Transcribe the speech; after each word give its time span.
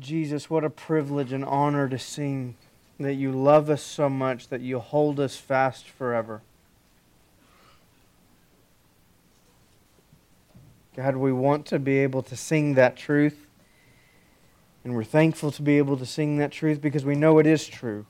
Jesus, 0.00 0.48
what 0.48 0.64
a 0.64 0.70
privilege 0.70 1.32
and 1.32 1.44
honor 1.44 1.88
to 1.88 1.98
sing 1.98 2.56
that 2.98 3.14
you 3.14 3.32
love 3.32 3.70
us 3.70 3.82
so 3.82 4.08
much 4.08 4.48
that 4.48 4.60
you 4.60 4.78
hold 4.78 5.20
us 5.20 5.36
fast 5.36 5.88
forever. 5.88 6.42
God, 10.96 11.16
we 11.16 11.32
want 11.32 11.66
to 11.66 11.78
be 11.78 11.98
able 11.98 12.22
to 12.24 12.36
sing 12.36 12.74
that 12.74 12.96
truth. 12.96 13.46
And 14.84 14.94
we're 14.94 15.04
thankful 15.04 15.50
to 15.52 15.62
be 15.62 15.78
able 15.78 15.96
to 15.98 16.06
sing 16.06 16.38
that 16.38 16.50
truth 16.50 16.80
because 16.80 17.04
we 17.04 17.14
know 17.14 17.38
it 17.38 17.46
is 17.46 17.66
true. 17.66 18.06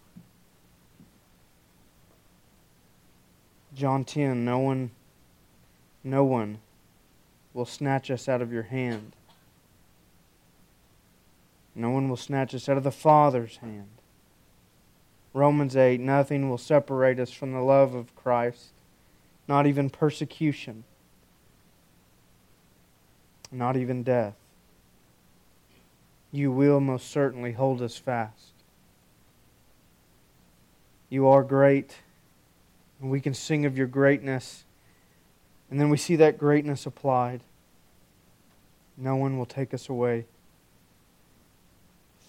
John 3.75 4.04
10 4.04 4.45
No 4.45 4.59
one, 4.59 4.91
no 6.02 6.25
one 6.25 6.59
will 7.54 7.66
snatch 7.66 8.11
us 8.11 8.29
out 8.29 8.41
of 8.41 8.52
your 8.52 8.64
hand. 8.64 9.14
No 11.81 11.89
one 11.89 12.11
will 12.11 12.17
snatch 12.19 12.55
us 12.55 12.69
out 12.69 12.77
of 12.77 12.84
the 12.84 12.91
Father's 12.91 13.57
hand. 13.57 13.88
Romans 15.33 15.75
8 15.75 15.98
Nothing 15.98 16.51
will 16.51 16.59
separate 16.59 17.19
us 17.19 17.30
from 17.30 17.52
the 17.52 17.62
love 17.62 17.95
of 17.95 18.15
Christ, 18.15 18.73
not 19.48 19.66
even 19.66 19.88
persecution, 19.88 20.85
not 23.51 23.79
even 23.79 24.02
death. 24.02 24.35
You 26.30 26.52
will 26.52 26.80
most 26.80 27.11
certainly 27.11 27.52
hold 27.52 27.80
us 27.80 27.97
fast. 27.97 28.52
You 31.09 31.29
are 31.29 31.43
great, 31.43 31.97
and 33.01 33.10
we 33.10 33.23
can 33.23 33.33
sing 33.33 33.65
of 33.65 33.79
your 33.79 33.87
greatness, 33.87 34.65
and 35.71 35.80
then 35.80 35.88
we 35.88 35.97
see 35.97 36.16
that 36.16 36.37
greatness 36.37 36.85
applied. 36.85 37.41
No 38.99 39.16
one 39.16 39.38
will 39.38 39.47
take 39.47 39.73
us 39.73 39.88
away. 39.88 40.27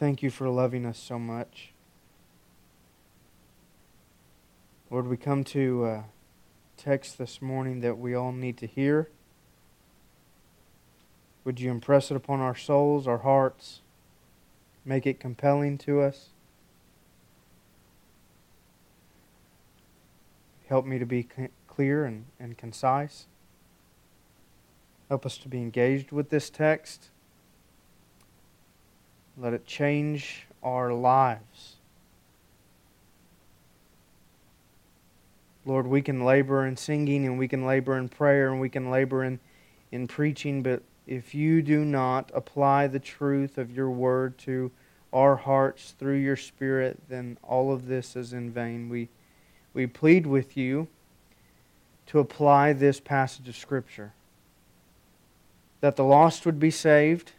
Thank 0.01 0.23
you 0.23 0.31
for 0.31 0.49
loving 0.49 0.83
us 0.87 0.97
so 0.97 1.19
much. 1.19 1.73
Lord, 4.89 5.05
we 5.05 5.15
come 5.15 5.43
to 5.43 5.85
a 5.85 6.05
text 6.75 7.19
this 7.19 7.39
morning 7.39 7.81
that 7.81 7.99
we 7.99 8.15
all 8.15 8.31
need 8.31 8.57
to 8.57 8.65
hear. 8.65 9.09
Would 11.43 11.59
you 11.59 11.69
impress 11.69 12.09
it 12.09 12.17
upon 12.17 12.39
our 12.39 12.55
souls, 12.55 13.07
our 13.07 13.19
hearts, 13.19 13.81
make 14.83 15.05
it 15.05 15.19
compelling 15.19 15.77
to 15.77 16.01
us? 16.01 16.29
Help 20.67 20.83
me 20.83 20.97
to 20.97 21.05
be 21.05 21.27
clear 21.67 22.05
and, 22.05 22.25
and 22.39 22.57
concise. 22.57 23.27
Help 25.09 25.27
us 25.27 25.37
to 25.37 25.47
be 25.47 25.59
engaged 25.59 26.11
with 26.11 26.31
this 26.31 26.49
text. 26.49 27.10
Let 29.41 29.53
it 29.53 29.65
change 29.65 30.45
our 30.61 30.93
lives. 30.93 31.77
Lord, 35.65 35.87
we 35.87 36.03
can 36.03 36.23
labor 36.23 36.67
in 36.67 36.77
singing 36.77 37.25
and 37.25 37.39
we 37.39 37.47
can 37.47 37.65
labor 37.65 37.97
in 37.97 38.07
prayer 38.07 38.51
and 38.51 38.61
we 38.61 38.69
can 38.69 38.91
labor 38.91 39.23
in, 39.23 39.39
in 39.91 40.07
preaching, 40.07 40.61
but 40.61 40.83
if 41.07 41.33
you 41.33 41.63
do 41.63 41.83
not 41.83 42.29
apply 42.35 42.85
the 42.85 42.99
truth 42.99 43.57
of 43.57 43.71
your 43.71 43.89
word 43.89 44.37
to 44.39 44.71
our 45.11 45.35
hearts 45.35 45.95
through 45.97 46.17
your 46.17 46.35
Spirit, 46.37 46.99
then 47.09 47.37
all 47.41 47.73
of 47.73 47.87
this 47.87 48.15
is 48.15 48.33
in 48.33 48.51
vain. 48.51 48.89
We, 48.89 49.09
we 49.73 49.87
plead 49.87 50.27
with 50.27 50.55
you 50.55 50.87
to 52.07 52.19
apply 52.19 52.73
this 52.73 52.99
passage 52.99 53.49
of 53.49 53.55
Scripture 53.55 54.13
that 55.79 55.95
the 55.95 56.03
lost 56.03 56.45
would 56.45 56.59
be 56.59 56.69
saved 56.69 57.31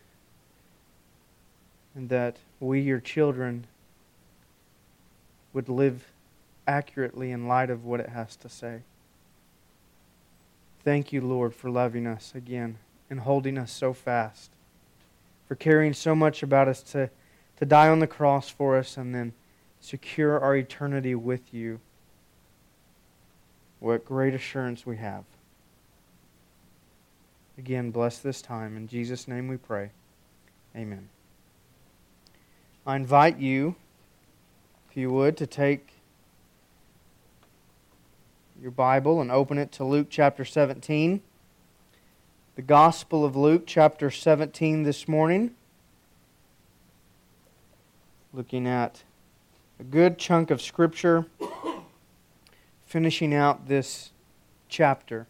and 1.94 2.08
that 2.08 2.36
we, 2.60 2.80
your 2.80 3.00
children, 3.00 3.66
would 5.52 5.68
live 5.68 6.06
accurately 6.66 7.30
in 7.30 7.48
light 7.48 7.70
of 7.70 7.84
what 7.84 8.00
it 8.00 8.08
has 8.08 8.36
to 8.36 8.48
say. 8.48 8.80
Thank 10.84 11.12
you, 11.12 11.20
Lord, 11.20 11.54
for 11.54 11.70
loving 11.70 12.06
us 12.06 12.32
again 12.34 12.78
and 13.10 13.20
holding 13.20 13.58
us 13.58 13.70
so 13.70 13.92
fast, 13.92 14.50
for 15.46 15.54
caring 15.54 15.92
so 15.92 16.14
much 16.14 16.42
about 16.42 16.68
us 16.68 16.82
to, 16.82 17.10
to 17.58 17.64
die 17.66 17.88
on 17.88 17.98
the 17.98 18.06
cross 18.06 18.48
for 18.48 18.76
us 18.76 18.96
and 18.96 19.14
then 19.14 19.32
secure 19.80 20.40
our 20.40 20.56
eternity 20.56 21.14
with 21.14 21.52
you. 21.52 21.80
What 23.80 24.04
great 24.04 24.32
assurance 24.32 24.86
we 24.86 24.96
have. 24.96 25.24
Again, 27.58 27.90
bless 27.90 28.18
this 28.18 28.40
time. 28.40 28.76
In 28.76 28.88
Jesus' 28.88 29.28
name 29.28 29.48
we 29.48 29.56
pray. 29.56 29.90
Amen. 30.74 31.08
I 32.84 32.96
invite 32.96 33.38
you, 33.38 33.76
if 34.90 34.96
you 34.96 35.08
would, 35.10 35.36
to 35.36 35.46
take 35.46 35.92
your 38.60 38.72
Bible 38.72 39.20
and 39.20 39.30
open 39.30 39.56
it 39.56 39.70
to 39.72 39.84
Luke 39.84 40.08
chapter 40.10 40.44
17. 40.44 41.22
The 42.56 42.62
Gospel 42.62 43.24
of 43.24 43.36
Luke 43.36 43.64
chapter 43.66 44.10
17 44.10 44.82
this 44.82 45.06
morning. 45.06 45.54
Looking 48.32 48.66
at 48.66 49.04
a 49.78 49.84
good 49.84 50.18
chunk 50.18 50.50
of 50.50 50.60
Scripture, 50.60 51.26
finishing 52.84 53.32
out 53.32 53.68
this 53.68 54.10
chapter. 54.68 55.28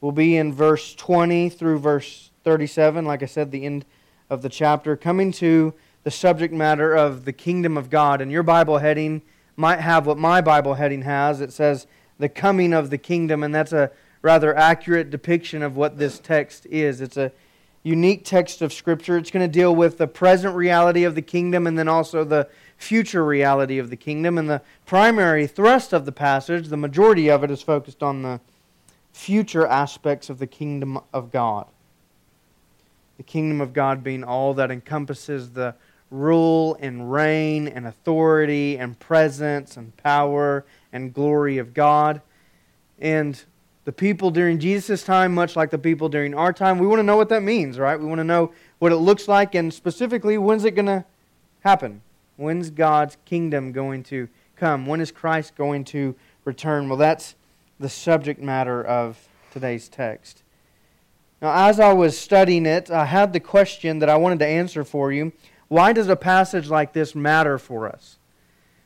We'll 0.00 0.12
be 0.12 0.38
in 0.38 0.54
verse 0.54 0.94
20 0.94 1.50
through 1.50 1.80
verse 1.80 2.30
37, 2.42 3.04
like 3.04 3.22
I 3.22 3.26
said, 3.26 3.50
the 3.50 3.66
end 3.66 3.84
of 4.30 4.42
the 4.42 4.48
chapter, 4.48 4.96
coming 4.96 5.32
to 5.32 5.74
the 6.02 6.10
subject 6.10 6.52
matter 6.52 6.94
of 6.94 7.24
the 7.24 7.32
kingdom 7.32 7.76
of 7.76 7.90
God. 7.90 8.20
And 8.20 8.30
your 8.30 8.42
Bible 8.42 8.78
heading 8.78 9.22
might 9.56 9.80
have 9.80 10.06
what 10.06 10.18
my 10.18 10.40
Bible 10.40 10.74
heading 10.74 11.02
has. 11.02 11.40
It 11.40 11.52
says, 11.52 11.86
the 12.18 12.28
coming 12.28 12.72
of 12.72 12.90
the 12.90 12.98
kingdom, 12.98 13.42
and 13.42 13.54
that's 13.54 13.72
a 13.72 13.90
rather 14.22 14.56
accurate 14.56 15.10
depiction 15.10 15.62
of 15.62 15.76
what 15.76 15.98
this 15.98 16.18
text 16.18 16.66
is. 16.66 17.00
It's 17.00 17.16
a 17.16 17.32
unique 17.82 18.24
text 18.24 18.62
of 18.62 18.72
Scripture. 18.72 19.16
It's 19.18 19.30
going 19.30 19.46
to 19.46 19.52
deal 19.52 19.74
with 19.74 19.98
the 19.98 20.06
present 20.06 20.54
reality 20.54 21.04
of 21.04 21.14
the 21.14 21.22
kingdom 21.22 21.66
and 21.66 21.78
then 21.78 21.88
also 21.88 22.24
the 22.24 22.48
future 22.76 23.24
reality 23.24 23.78
of 23.78 23.90
the 23.90 23.96
kingdom. 23.96 24.38
And 24.38 24.48
the 24.48 24.62
primary 24.86 25.46
thrust 25.46 25.92
of 25.92 26.06
the 26.06 26.12
passage, 26.12 26.68
the 26.68 26.76
majority 26.76 27.30
of 27.30 27.44
it, 27.44 27.50
is 27.50 27.62
focused 27.62 28.02
on 28.02 28.22
the 28.22 28.40
future 29.12 29.66
aspects 29.66 30.30
of 30.30 30.38
the 30.38 30.46
kingdom 30.46 30.98
of 31.12 31.30
God 31.30 31.66
the 33.16 33.22
kingdom 33.22 33.60
of 33.60 33.72
God 33.72 34.02
being 34.02 34.24
all 34.24 34.54
that 34.54 34.70
encompasses 34.70 35.50
the 35.50 35.74
rule 36.10 36.76
and 36.80 37.10
reign 37.10 37.68
and 37.68 37.86
authority 37.86 38.78
and 38.78 38.98
presence 38.98 39.76
and 39.76 39.96
power 39.96 40.64
and 40.92 41.12
glory 41.12 41.58
of 41.58 41.74
God. 41.74 42.20
And 43.00 43.42
the 43.84 43.92
people 43.92 44.30
during 44.30 44.58
Jesus' 44.58 45.02
time, 45.02 45.34
much 45.34 45.56
like 45.56 45.70
the 45.70 45.78
people 45.78 46.08
during 46.08 46.34
our 46.34 46.52
time, 46.52 46.78
we 46.78 46.86
want 46.86 47.00
to 47.00 47.04
know 47.04 47.16
what 47.16 47.28
that 47.30 47.42
means, 47.42 47.78
right? 47.78 47.98
We 47.98 48.06
want 48.06 48.20
to 48.20 48.24
know 48.24 48.52
what 48.78 48.92
it 48.92 48.96
looks 48.96 49.28
like 49.28 49.54
and 49.54 49.74
specifically 49.74 50.38
when's 50.38 50.64
it 50.64 50.72
going 50.72 50.86
to 50.86 51.04
happen? 51.64 52.02
When's 52.36 52.70
God's 52.70 53.16
kingdom 53.24 53.72
going 53.72 54.04
to 54.04 54.28
come? 54.56 54.86
When 54.86 55.00
is 55.00 55.10
Christ 55.10 55.56
going 55.56 55.84
to 55.86 56.14
return? 56.44 56.88
Well, 56.88 56.98
that's 56.98 57.34
the 57.80 57.88
subject 57.88 58.40
matter 58.40 58.84
of 58.84 59.28
today's 59.52 59.88
text. 59.88 60.43
Now, 61.44 61.68
as 61.68 61.78
I 61.78 61.92
was 61.92 62.16
studying 62.16 62.64
it, 62.64 62.90
I 62.90 63.04
had 63.04 63.34
the 63.34 63.38
question 63.38 63.98
that 63.98 64.08
I 64.08 64.16
wanted 64.16 64.38
to 64.38 64.46
answer 64.46 64.82
for 64.82 65.12
you. 65.12 65.30
Why 65.68 65.92
does 65.92 66.08
a 66.08 66.16
passage 66.16 66.70
like 66.70 66.94
this 66.94 67.14
matter 67.14 67.58
for 67.58 67.86
us? 67.86 68.16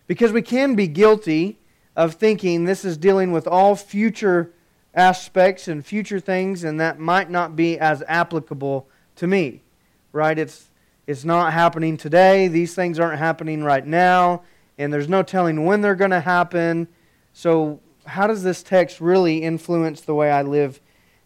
Because 0.09 0.33
we 0.33 0.43
can 0.43 0.75
be 0.75 0.89
guilty 0.89 1.61
of 1.95 2.15
thinking 2.15 2.65
this 2.65 2.85
is 2.85 2.97
dealing 2.97 3.31
with 3.31 3.47
all 3.47 3.77
future 3.77 4.51
aspects 4.93 5.69
and 5.69 5.87
future 5.87 6.19
things, 6.19 6.65
and 6.65 6.81
that 6.81 6.99
might 6.99 7.31
not 7.31 7.55
be 7.55 7.79
as 7.79 8.03
applicable 8.09 8.89
to 9.15 9.29
me. 9.29 9.63
Right? 10.11 10.37
It's, 10.37 10.69
it's 11.07 11.25
not 11.25 11.53
happening 11.53 11.97
today. 11.97 12.49
These 12.49 12.75
things 12.75 12.99
aren't 12.99 13.21
happening 13.21 13.63
right 13.63 13.87
now, 13.87 14.43
and 14.79 14.93
there's 14.93 15.09
no 15.09 15.23
telling 15.23 15.65
when 15.65 15.81
they're 15.81 15.95
going 15.95 16.11
to 16.11 16.19
happen. 16.19 16.89
So, 17.33 17.79
how 18.05 18.27
does 18.27 18.43
this 18.43 18.65
text 18.65 19.01
really 19.01 19.45
influence 19.45 20.01
the 20.01 20.17
way 20.17 20.33
I 20.33 20.43
live 20.43 20.81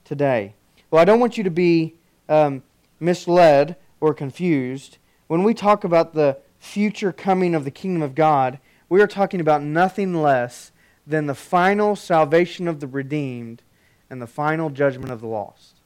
today? 0.05 0.57
Well, 0.93 1.01
I 1.01 1.07
don't 1.07 1.21
want 1.21 1.39
you 1.39 1.45
to 1.45 1.51
be 1.51 1.95
um, 2.29 2.63
misled 3.01 3.77
or 3.99 4.13
confused. 4.13 4.99
When 5.27 5.43
we 5.43 5.55
talk 5.55 5.85
about 5.85 6.13
the 6.13 6.37
future 6.59 7.13
coming 7.13 7.55
of 7.55 7.65
the 7.65 7.71
kingdom 7.71 8.03
of 8.03 8.15
God, 8.15 8.59
we 8.91 9.01
are 9.01 9.07
talking 9.07 9.41
about 9.41 9.63
nothing 9.63 10.21
less 10.21 10.71
than 11.07 11.27
the 11.27 11.35
final 11.35 11.97
salvation 11.97 12.69
of 12.69 12.81
the 12.81 12.87
redeemed 12.87 13.63
and 14.11 14.21
the 14.21 14.27
final 14.27 14.69
judgment 14.69 15.11
of 15.11 15.23
the 15.23 15.27
lost. 15.27 15.77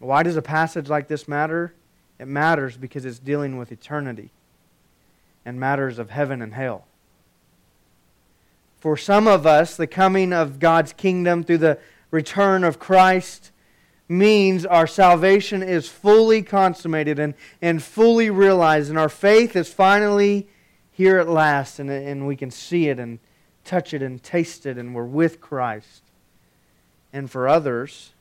Why 0.00 0.22
does 0.22 0.36
a 0.36 0.42
passage 0.42 0.90
like 0.90 1.08
this 1.08 1.26
matter? 1.26 1.72
It 2.18 2.28
matters 2.28 2.76
because 2.76 3.06
it's 3.06 3.18
dealing 3.18 3.56
with 3.56 3.72
eternity 3.72 4.32
and 5.46 5.58
matters 5.58 5.98
of 5.98 6.10
heaven 6.10 6.42
and 6.42 6.52
hell. 6.52 6.84
For 8.80 8.98
some 8.98 9.26
of 9.26 9.46
us, 9.46 9.78
the 9.78 9.86
coming 9.86 10.34
of 10.34 10.58
God's 10.58 10.92
kingdom 10.92 11.42
through 11.42 11.58
the 11.58 11.78
return 12.10 12.64
of 12.64 12.78
Christ 12.78 13.50
means 14.08 14.66
our 14.66 14.86
salvation 14.86 15.62
is 15.62 15.88
fully 15.88 16.42
consummated 16.42 17.18
and, 17.18 17.34
and 17.62 17.82
fully 17.82 18.28
realized, 18.28 18.90
and 18.90 18.98
our 18.98 19.08
faith 19.08 19.54
is 19.54 19.72
finally 19.72 20.48
here 20.90 21.18
at 21.18 21.28
last, 21.28 21.78
and, 21.78 21.88
and 21.88 22.26
we 22.26 22.36
can 22.36 22.50
see 22.50 22.88
it 22.88 22.98
and 22.98 23.20
touch 23.64 23.94
it 23.94 24.02
and 24.02 24.22
taste 24.22 24.66
it, 24.66 24.76
and 24.76 24.94
we're 24.94 25.04
with 25.04 25.40
Christ. 25.40 26.02
And 27.12 27.30
for 27.30 27.46
others, 27.46 28.12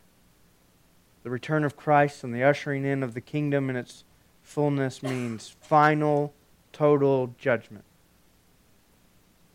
the 1.23 1.29
return 1.29 1.63
of 1.63 1.75
Christ 1.75 2.23
and 2.23 2.33
the 2.33 2.43
ushering 2.43 2.85
in 2.85 3.01
of 3.01 3.13
the 3.13 3.21
kingdom 3.21 3.69
in 3.69 3.75
its 3.75 4.03
fullness 4.43 5.01
means 5.01 5.55
final, 5.61 6.33
total 6.71 7.33
judgment. 7.37 7.83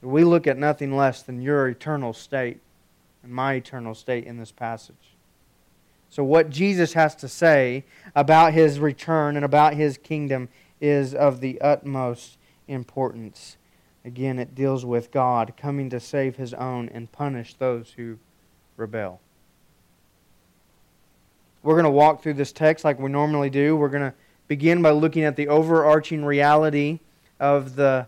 We 0.03 0.25
look 0.25 0.47
at 0.47 0.59
nothing 0.59 0.97
less 0.97 1.23
than 1.23 1.41
your 1.41 1.69
eternal 1.69 2.13
state 2.13 2.61
and 3.25 3.33
my 3.33 3.55
eternal 3.55 3.95
state 3.95 4.25
in 4.25 4.39
this 4.39 4.53
passage. 4.53 5.15
So, 6.11 6.23
what 6.23 6.51
Jesus 6.51 6.93
has 6.93 7.17
to 7.17 7.29
say 7.29 7.85
about 8.15 8.53
his 8.53 8.79
return 8.79 9.37
and 9.37 9.45
about 9.45 9.75
his 9.75 9.99
kingdom 9.99 10.49
is 10.81 11.15
of 11.15 11.41
the 11.41 11.61
utmost 11.61 12.39
importance. 12.69 13.57
Again, 14.05 14.39
it 14.39 14.55
deals 14.55 14.85
with 14.85 15.11
God 15.11 15.55
coming 15.57 15.91
to 15.91 15.99
save 15.99 16.37
his 16.37 16.55
own 16.55 16.89
and 16.91 17.11
punish 17.11 17.55
those 17.55 17.95
who 17.97 18.19
rebel. 18.77 19.21
We're 21.63 21.75
going 21.75 21.85
to 21.85 21.91
walk 21.91 22.23
through 22.23 22.35
this 22.35 22.53
text 22.53 22.85
like 22.85 22.99
we 22.99 23.11
normally 23.11 23.49
do. 23.49 23.75
We're 23.75 23.89
going 23.89 24.11
to 24.11 24.15
begin 24.47 24.83
by 24.83 24.91
looking 24.91 25.25
at 25.25 25.37
the 25.37 25.49
overarching 25.49 26.25
reality 26.25 27.01
of 27.41 27.77
the, 27.77 28.07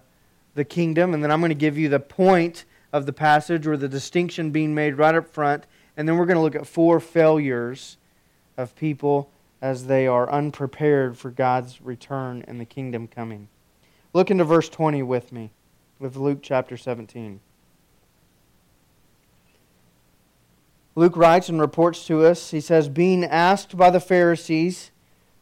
the 0.55 0.65
kingdom, 0.65 1.15
and 1.15 1.25
then 1.25 1.31
I'm 1.31 1.41
going 1.41 1.49
to 1.49 1.55
give 1.55 1.79
you 1.79 1.89
the 1.89 1.99
point 1.99 2.67
of 2.97 3.05
the 3.05 3.13
passage 3.13 3.67
or 3.67 3.77
the 3.77 3.89
distinction 3.89 4.51
being 4.51 4.75
made 4.75 4.97
right 4.97 5.15
up 5.15 5.29
front, 5.29 5.67
and 5.97 6.09
then 6.09 6.17
we're 6.17 6.25
going 6.27 6.39
to 6.39 6.43
look 6.43 6.55
at 6.55 6.67
four 6.67 6.99
failures 6.99 7.99
of 8.57 8.75
people 8.75 9.31
as 9.61 9.87
they 9.87 10.07
are 10.07 10.31
unprepared 10.31 11.19
for 11.19 11.31
God's 11.31 11.81
return 11.83 12.43
and 12.49 12.59
the 12.59 12.65
kingdom 12.65 13.07
coming. 13.07 13.49
Look 14.15 14.31
into 14.31 14.45
verse 14.45 14.71
20 14.71 15.03
with 15.03 15.31
me, 15.31 15.51
with 15.99 16.17
Luke 16.17 16.39
chapter 16.41 16.79
17. 16.79 17.41
Luke 20.95 21.17
writes 21.17 21.51
and 21.51 21.61
reports 21.61 22.07
to 22.07 22.25
us, 22.25 22.51
he 22.51 22.61
says, 22.61 22.89
Being 22.89 23.25
asked 23.25 23.77
by 23.77 23.91
the 23.91 24.01
Pharisees 24.01 24.91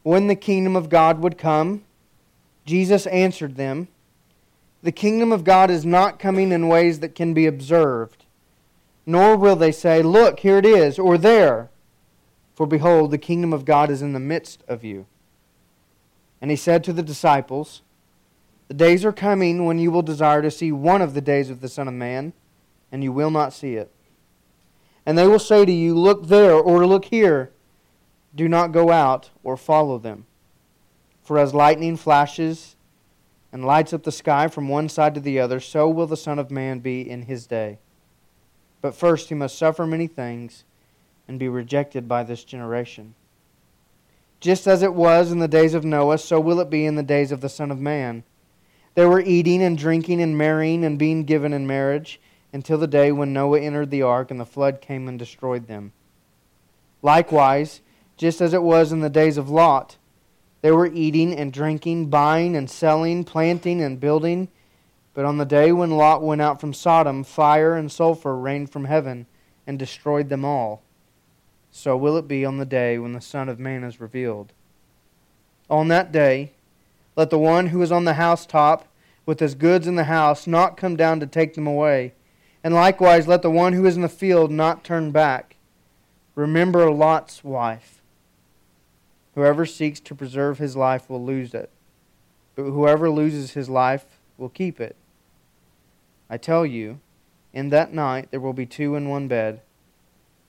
when 0.03 0.27
the 0.27 0.35
kingdom 0.35 0.75
of 0.75 0.89
God 0.89 1.21
would 1.21 1.39
come, 1.39 1.85
Jesus 2.67 3.07
answered 3.07 3.55
them, 3.55 3.87
The 4.85 4.93
kingdom 4.93 5.33
of 5.33 5.45
God 5.45 5.71
is 5.71 5.87
not 5.87 6.19
coming 6.19 6.53
in 6.53 6.69
ways 6.69 7.01
that 7.01 7.15
can 7.15 7.33
be 7.33 7.47
observed, 7.47 8.27
nor 9.07 9.35
will 9.35 9.57
they 9.57 9.73
say, 9.73 10.03
Look, 10.03 10.41
here 10.41 10.59
it 10.59 10.67
is, 10.67 10.99
or 10.99 11.17
there. 11.17 11.71
For 12.55 12.67
behold, 12.67 13.11
the 13.11 13.17
kingdom 13.17 13.55
of 13.55 13.65
God 13.65 13.89
is 13.89 14.03
in 14.03 14.13
the 14.13 14.21
midst 14.21 14.63
of 14.69 14.85
you. 14.85 15.07
And 16.39 16.51
he 16.51 16.57
said 16.57 16.85
to 16.85 16.93
the 16.93 17.03
disciples, 17.03 17.81
The 18.69 18.75
days 18.75 19.07
are 19.07 19.13
coming 19.13 19.65
when 19.65 19.79
you 19.79 19.91
will 19.91 20.03
desire 20.03 20.43
to 20.43 20.51
see 20.51 20.71
one 20.71 21.01
of 21.01 21.15
the 21.15 21.23
days 21.23 21.49
of 21.49 21.63
the 21.63 21.69
Son 21.71 21.89
of 21.89 21.95
Man, 21.95 22.35
and 22.93 23.03
you 23.03 23.11
will 23.11 23.31
not 23.31 23.55
see 23.55 23.77
it. 23.77 23.91
And 25.07 25.17
they 25.17 25.27
will 25.27 25.39
say 25.39 25.65
to 25.65 25.73
you, 25.73 25.95
Look 25.95 26.27
there, 26.27 26.53
or 26.53 26.87
look 26.87 27.07
here. 27.07 27.53
Do 28.35 28.51
not 28.51 28.73
go 28.73 28.91
out 28.91 29.31
or 29.43 29.57
follow 29.57 29.97
them. 29.97 30.27
For 31.23 31.39
as 31.39 31.55
lightning 31.55 31.97
flashes 31.97 32.77
and 33.55 33.65
lights 33.65 33.93
up 33.93 34.03
the 34.03 34.11
sky 34.11 34.49
from 34.49 34.69
one 34.69 34.89
side 34.89 35.15
to 35.15 35.21
the 35.21 35.39
other, 35.39 35.61
so 35.61 35.89
will 35.89 36.09
the 36.09 36.17
Son 36.17 36.41
of 36.41 36.51
Man 36.51 36.81
be 36.81 37.09
in 37.09 37.23
his 37.23 37.47
day. 37.47 37.79
But 38.81 38.97
first 38.97 39.29
he 39.29 39.37
must 39.37 39.57
suffer 39.57 39.87
many 39.87 40.09
things 40.09 40.65
and 41.29 41.39
be 41.39 41.49
rejected 41.49 42.09
by 42.09 42.25
this 42.25 42.43
generation. 42.43 43.15
Just 44.41 44.67
as 44.67 44.83
it 44.83 44.93
was 44.93 45.31
in 45.31 45.39
the 45.39 45.47
days 45.47 45.73
of 45.73 45.85
Noah, 45.85 46.19
so 46.19 46.41
will 46.41 46.59
it 46.59 46.69
be 46.69 46.85
in 46.85 46.97
the 46.97 47.05
days 47.05 47.31
of 47.31 47.43
the 47.43 47.49
Son 47.49 47.71
of 47.71 47.79
Man. 47.79 48.25
They 48.97 49.05
were 49.05 49.21
eating 49.21 49.63
and 49.63 49.79
drinking 49.79 50.21
and 50.21 50.37
marrying 50.37 50.85
and 50.85 50.99
being 50.99 51.23
given 51.23 51.53
in 51.53 51.65
marriage 51.65 52.21
until 52.53 52.77
the 52.77 52.89
day 52.89 53.13
when 53.13 53.33
Noah 53.33 53.61
entered 53.61 53.93
the 53.93 54.03
ark 54.03 54.33
and 54.33 54.41
the 54.41 54.45
flood 54.45 54.81
came 54.81 55.07
and 55.07 55.17
destroyed 55.17 55.69
them. 55.69 55.93
Likewise, 57.03 57.83
just 58.17 58.41
as 58.41 58.53
it 58.53 58.65
was 58.65 58.91
in 58.91 58.99
the 58.99 59.09
days 59.09 59.39
of 59.39 59.49
Lot, 59.49 59.97
they 60.65 60.71
were 60.73 60.87
eating 60.87 61.35
and 61.37 61.53
drinking, 61.53 62.07
buying 62.07 62.57
and 62.57 62.71
selling, 62.71 63.25
planting 63.25 63.83
and 63.83 64.01
building. 64.01 64.49
But 65.13 65.27
on 65.27 65.37
the 65.37 65.45
day 65.45 65.73
when 65.73 65.91
Lot 65.91 66.23
went 66.23 66.41
out 66.41 66.59
from 66.59 66.73
Sodom, 66.73 67.23
fire 67.23 67.77
and 67.77 67.93
sulfur 67.93 68.35
rained 68.35 68.71
from 68.71 68.87
heaven 68.87 69.27
and 69.67 69.79
destroyed 69.79 70.31
them 70.31 70.43
all. 70.43 70.83
So 71.71 71.99
will 71.99 72.17
it 72.17 72.27
be 72.27 72.47
on 72.47 72.57
the 72.57 72.65
day 72.65 72.97
when 72.99 73.13
the 73.13 73.21
Son 73.21 73.51
of 73.51 73.59
Man 73.59 73.85
is 73.85 74.01
revealed. 74.01 74.55
On 75.69 75.89
that 75.89 76.11
day, 76.11 76.53
let 77.15 77.29
the 77.29 77.39
one 77.39 77.67
who 77.67 77.83
is 77.83 77.93
on 77.93 78.07
the 78.07 78.15
housetop 78.15 78.89
with 79.27 79.41
his 79.41 79.55
goods 79.55 79.87
in 79.87 79.97
the 79.97 80.05
house 80.05 80.47
not 80.47 80.79
come 80.79 80.97
down 80.97 81.21
to 81.21 81.27
take 81.27 81.53
them 81.53 81.67
away 81.67 82.15
and 82.65 82.73
likewise, 82.73 83.29
let 83.29 83.43
the 83.43 83.51
one 83.51 83.75
who 83.75 83.85
is 83.85 83.95
in 83.95 84.01
the 84.01 84.09
field 84.09 84.51
not 84.51 84.85
turn 84.85 85.11
back. 85.11 85.57
Remember 86.35 86.91
Lot's 86.91 87.45
wife. 87.45 88.01
Whoever 89.35 89.67
seeks 89.67 90.01
to 90.01 90.15
preserve 90.15 90.59
his 90.59 90.77
life 90.77 91.11
will 91.11 91.25
lose 91.25 91.55
it, 91.55 91.71
but 92.55 92.65
whoever 92.65 93.11
loses 93.11 93.53
his 93.53 93.69
life 93.69 94.07
will 94.39 94.49
keep 94.49 94.81
it. 94.81 94.97
I 96.31 96.37
tell 96.37 96.65
you, 96.65 97.01
in 97.53 97.71
that 97.71 97.93
night 97.93 98.31
there 98.31 98.41
will 98.41 98.53
be 98.53 98.67
two 98.67 98.95
in 98.95 99.09
one 99.09 99.29
bed. 99.29 99.61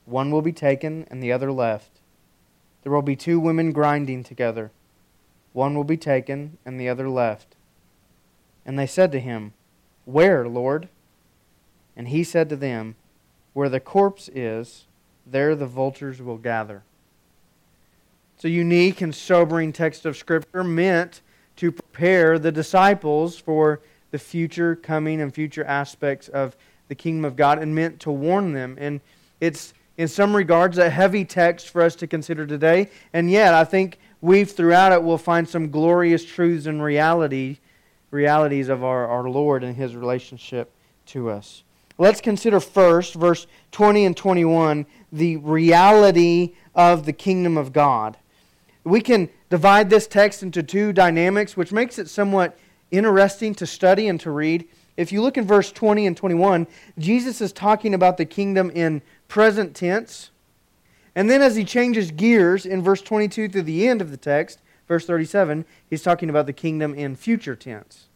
One 0.05 0.29
will 0.31 0.43
be 0.43 0.53
taken 0.53 1.07
and 1.09 1.21
the 1.21 1.31
other 1.31 1.51
left. 1.51 1.99
There 2.83 2.91
will 2.91 3.01
be 3.01 3.15
two 3.15 3.39
women 3.39 3.71
grinding 3.71 4.23
together. 4.23 4.71
One 5.53 5.73
will 5.75 5.83
be 5.83 5.97
taken 5.97 6.57
and 6.65 6.79
the 6.79 6.89
other 6.89 7.09
left. 7.09 7.55
And 8.65 8.77
they 8.77 8.87
said 8.87 9.11
to 9.13 9.19
him, 9.19 9.53
Where, 10.05 10.47
Lord? 10.47 10.89
And 11.95 12.09
he 12.09 12.23
said 12.23 12.49
to 12.49 12.55
them, 12.55 12.95
Where 13.53 13.69
the 13.69 13.79
corpse 13.79 14.29
is, 14.29 14.85
there 15.25 15.55
the 15.55 15.65
vultures 15.65 16.21
will 16.21 16.37
gather. 16.37 16.83
It's 18.35 18.43
a 18.43 18.49
unique 18.49 18.99
and 18.99 19.15
sobering 19.15 19.71
text 19.71 20.05
of 20.05 20.17
Scripture 20.17 20.63
meant 20.63 21.21
to 21.55 21.71
prepare 21.71 22.37
the 22.37 22.51
disciples 22.51 23.37
for 23.37 23.79
the 24.11 24.19
future 24.19 24.75
coming 24.75 25.21
and 25.21 25.33
future 25.33 25.63
aspects 25.63 26.27
of 26.27 26.57
the 26.89 26.95
kingdom 26.95 27.23
of 27.23 27.37
God 27.37 27.59
and 27.59 27.73
meant 27.73 28.01
to 28.01 28.11
warn 28.11 28.51
them. 28.51 28.75
And 28.77 28.99
it's, 29.39 29.73
in 29.97 30.09
some 30.09 30.35
regards, 30.35 30.77
a 30.77 30.89
heavy 30.89 31.23
text 31.23 31.69
for 31.69 31.81
us 31.81 31.95
to 31.95 32.07
consider 32.07 32.45
today. 32.45 32.89
And 33.13 33.31
yet, 33.31 33.53
I 33.53 33.63
think 33.63 33.99
we've 34.19 34.51
throughout 34.51 34.91
it 34.91 35.01
will 35.01 35.17
find 35.17 35.47
some 35.47 35.71
glorious 35.71 36.25
truths 36.25 36.65
and 36.65 36.83
reality, 36.83 37.59
realities 38.11 38.67
of 38.67 38.83
our, 38.83 39.07
our 39.07 39.29
Lord 39.29 39.63
and 39.63 39.77
his 39.77 39.95
relationship 39.95 40.73
to 41.07 41.29
us. 41.29 41.63
Let's 41.97 42.19
consider 42.19 42.59
first, 42.59 43.13
verse 43.13 43.47
20 43.71 44.05
and 44.05 44.17
21, 44.17 44.85
the 45.13 45.37
reality 45.37 46.55
of 46.75 47.05
the 47.05 47.13
kingdom 47.13 47.55
of 47.55 47.71
God. 47.71 48.17
We 48.85 49.01
can 49.01 49.29
divide 49.49 49.89
this 49.89 50.07
text 50.07 50.43
into 50.43 50.63
two 50.63 50.93
dynamics, 50.93 51.57
which 51.57 51.73
makes 51.73 51.99
it 51.99 52.07
somewhat 52.07 52.57
interesting 52.91 53.55
to 53.55 53.65
study 53.65 54.07
and 54.07 54.19
to 54.21 54.31
read. 54.31 54.67
If 54.95 55.11
you 55.11 55.21
look 55.21 55.37
in 55.37 55.45
verse 55.45 55.71
20 55.71 56.07
and 56.07 56.15
21, 56.15 56.67
Jesus 56.97 57.41
is 57.41 57.51
talking 57.51 57.93
about 57.93 58.17
the 58.17 58.25
kingdom 58.25 58.69
in 58.69 59.01
present 59.27 59.75
tense. 59.75 60.29
And 61.15 61.29
then 61.29 61.41
as 61.41 61.55
he 61.55 61.65
changes 61.65 62.11
gears 62.11 62.65
in 62.65 62.83
verse 62.83 63.01
22 63.01 63.47
to 63.49 63.61
the 63.61 63.87
end 63.87 64.01
of 64.01 64.11
the 64.11 64.17
text, 64.17 64.59
verse 64.87 65.05
37, 65.05 65.65
he's 65.89 66.03
talking 66.03 66.29
about 66.29 66.45
the 66.45 66.53
kingdom 66.53 66.93
in 66.93 67.15
future 67.15 67.55
tense. 67.55 68.07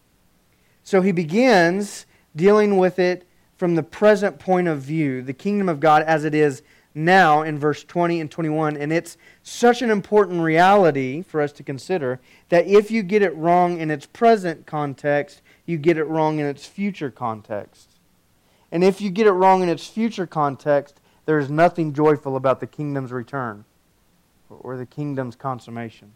So 0.84 1.02
he 1.02 1.12
begins 1.12 2.06
dealing 2.36 2.78
with 2.78 3.00
it 3.00 3.26
from 3.58 3.76
the 3.76 3.84
present 3.84 4.40
point 4.40 4.68
of 4.68 4.82
view, 4.82 5.22
the 5.22 5.34
kingdom 5.34 5.68
of 5.68 5.80
God 5.80 6.04
as 6.04 6.24
it 6.24 6.34
is 6.34 6.62
now 6.96 7.42
in 7.42 7.58
verse 7.58 7.84
20 7.84 8.20
and 8.20 8.32
21. 8.32 8.78
And 8.78 8.92
it's 8.92 9.18
such 9.44 9.82
an 9.82 9.90
important 9.90 10.42
reality 10.42 11.22
for 11.22 11.42
us 11.42 11.52
to 11.54 11.64
consider 11.64 12.20
that 12.50 12.68
if 12.68 12.92
you 12.92 13.04
get 13.04 13.22
it 13.22 13.36
wrong 13.36 13.80
in 13.80 13.92
its 13.92 14.06
present 14.06 14.66
context, 14.66 15.42
you 15.66 15.78
get 15.78 15.98
it 15.98 16.06
wrong 16.06 16.40
in 16.40 16.46
its 16.46 16.66
future 16.66 17.12
context. 17.12 17.92
And 18.72 18.84
if 18.84 19.02
you 19.02 19.10
get 19.10 19.28
it 19.28 19.32
wrong 19.32 19.64
in 19.64 19.70
its 19.70 19.88
future 19.88 20.28
context, 20.28 21.00
there 21.26 21.40
is 21.40 21.50
nothing 21.50 21.94
joyful 21.94 22.36
about 22.36 22.60
the 22.60 22.68
kingdom's 22.68 23.12
return 23.12 23.66
or 24.50 24.78
the 24.78 24.86
kingdom's 24.86 25.36
consummation. 25.36 26.14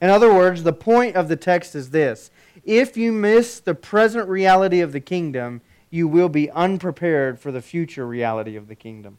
In 0.00 0.10
other 0.10 0.32
words, 0.32 0.62
the 0.62 0.72
point 0.72 1.16
of 1.16 1.28
the 1.28 1.36
text 1.36 1.74
is 1.74 1.90
this 1.90 2.30
if 2.64 2.96
you 2.96 3.12
miss 3.12 3.60
the 3.60 3.74
present 3.74 4.28
reality 4.28 4.80
of 4.80 4.92
the 4.92 5.00
kingdom, 5.00 5.60
you 5.90 6.08
will 6.08 6.28
be 6.28 6.50
unprepared 6.50 7.38
for 7.38 7.52
the 7.52 7.62
future 7.62 8.06
reality 8.06 8.56
of 8.56 8.68
the 8.68 8.74
kingdom. 8.74 9.18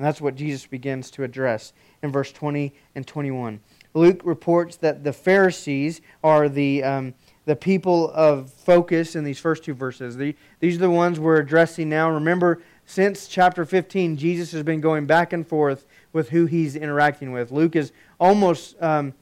And 0.00 0.06
that's 0.06 0.22
what 0.22 0.34
Jesus 0.34 0.64
begins 0.64 1.10
to 1.10 1.24
address 1.24 1.74
in 2.02 2.10
verse 2.10 2.32
20 2.32 2.72
and 2.94 3.06
21. 3.06 3.60
Luke 3.92 4.22
reports 4.24 4.76
that 4.76 5.04
the 5.04 5.12
Pharisees 5.12 6.00
are 6.24 6.48
the, 6.48 6.82
um, 6.82 7.12
the 7.44 7.54
people 7.54 8.10
of 8.12 8.50
focus 8.50 9.14
in 9.14 9.24
these 9.24 9.38
first 9.38 9.62
two 9.62 9.74
verses. 9.74 10.16
The, 10.16 10.34
these 10.58 10.76
are 10.76 10.80
the 10.80 10.90
ones 10.90 11.20
we're 11.20 11.36
addressing 11.36 11.90
now. 11.90 12.10
Remember, 12.10 12.62
since 12.86 13.28
chapter 13.28 13.66
15, 13.66 14.16
Jesus 14.16 14.52
has 14.52 14.62
been 14.62 14.80
going 14.80 15.04
back 15.04 15.34
and 15.34 15.46
forth 15.46 15.84
with 16.14 16.30
who 16.30 16.46
he's 16.46 16.76
interacting 16.76 17.30
with. 17.30 17.52
Luke 17.52 17.76
is 17.76 17.92
almost 18.18 18.82
um, 18.82 19.12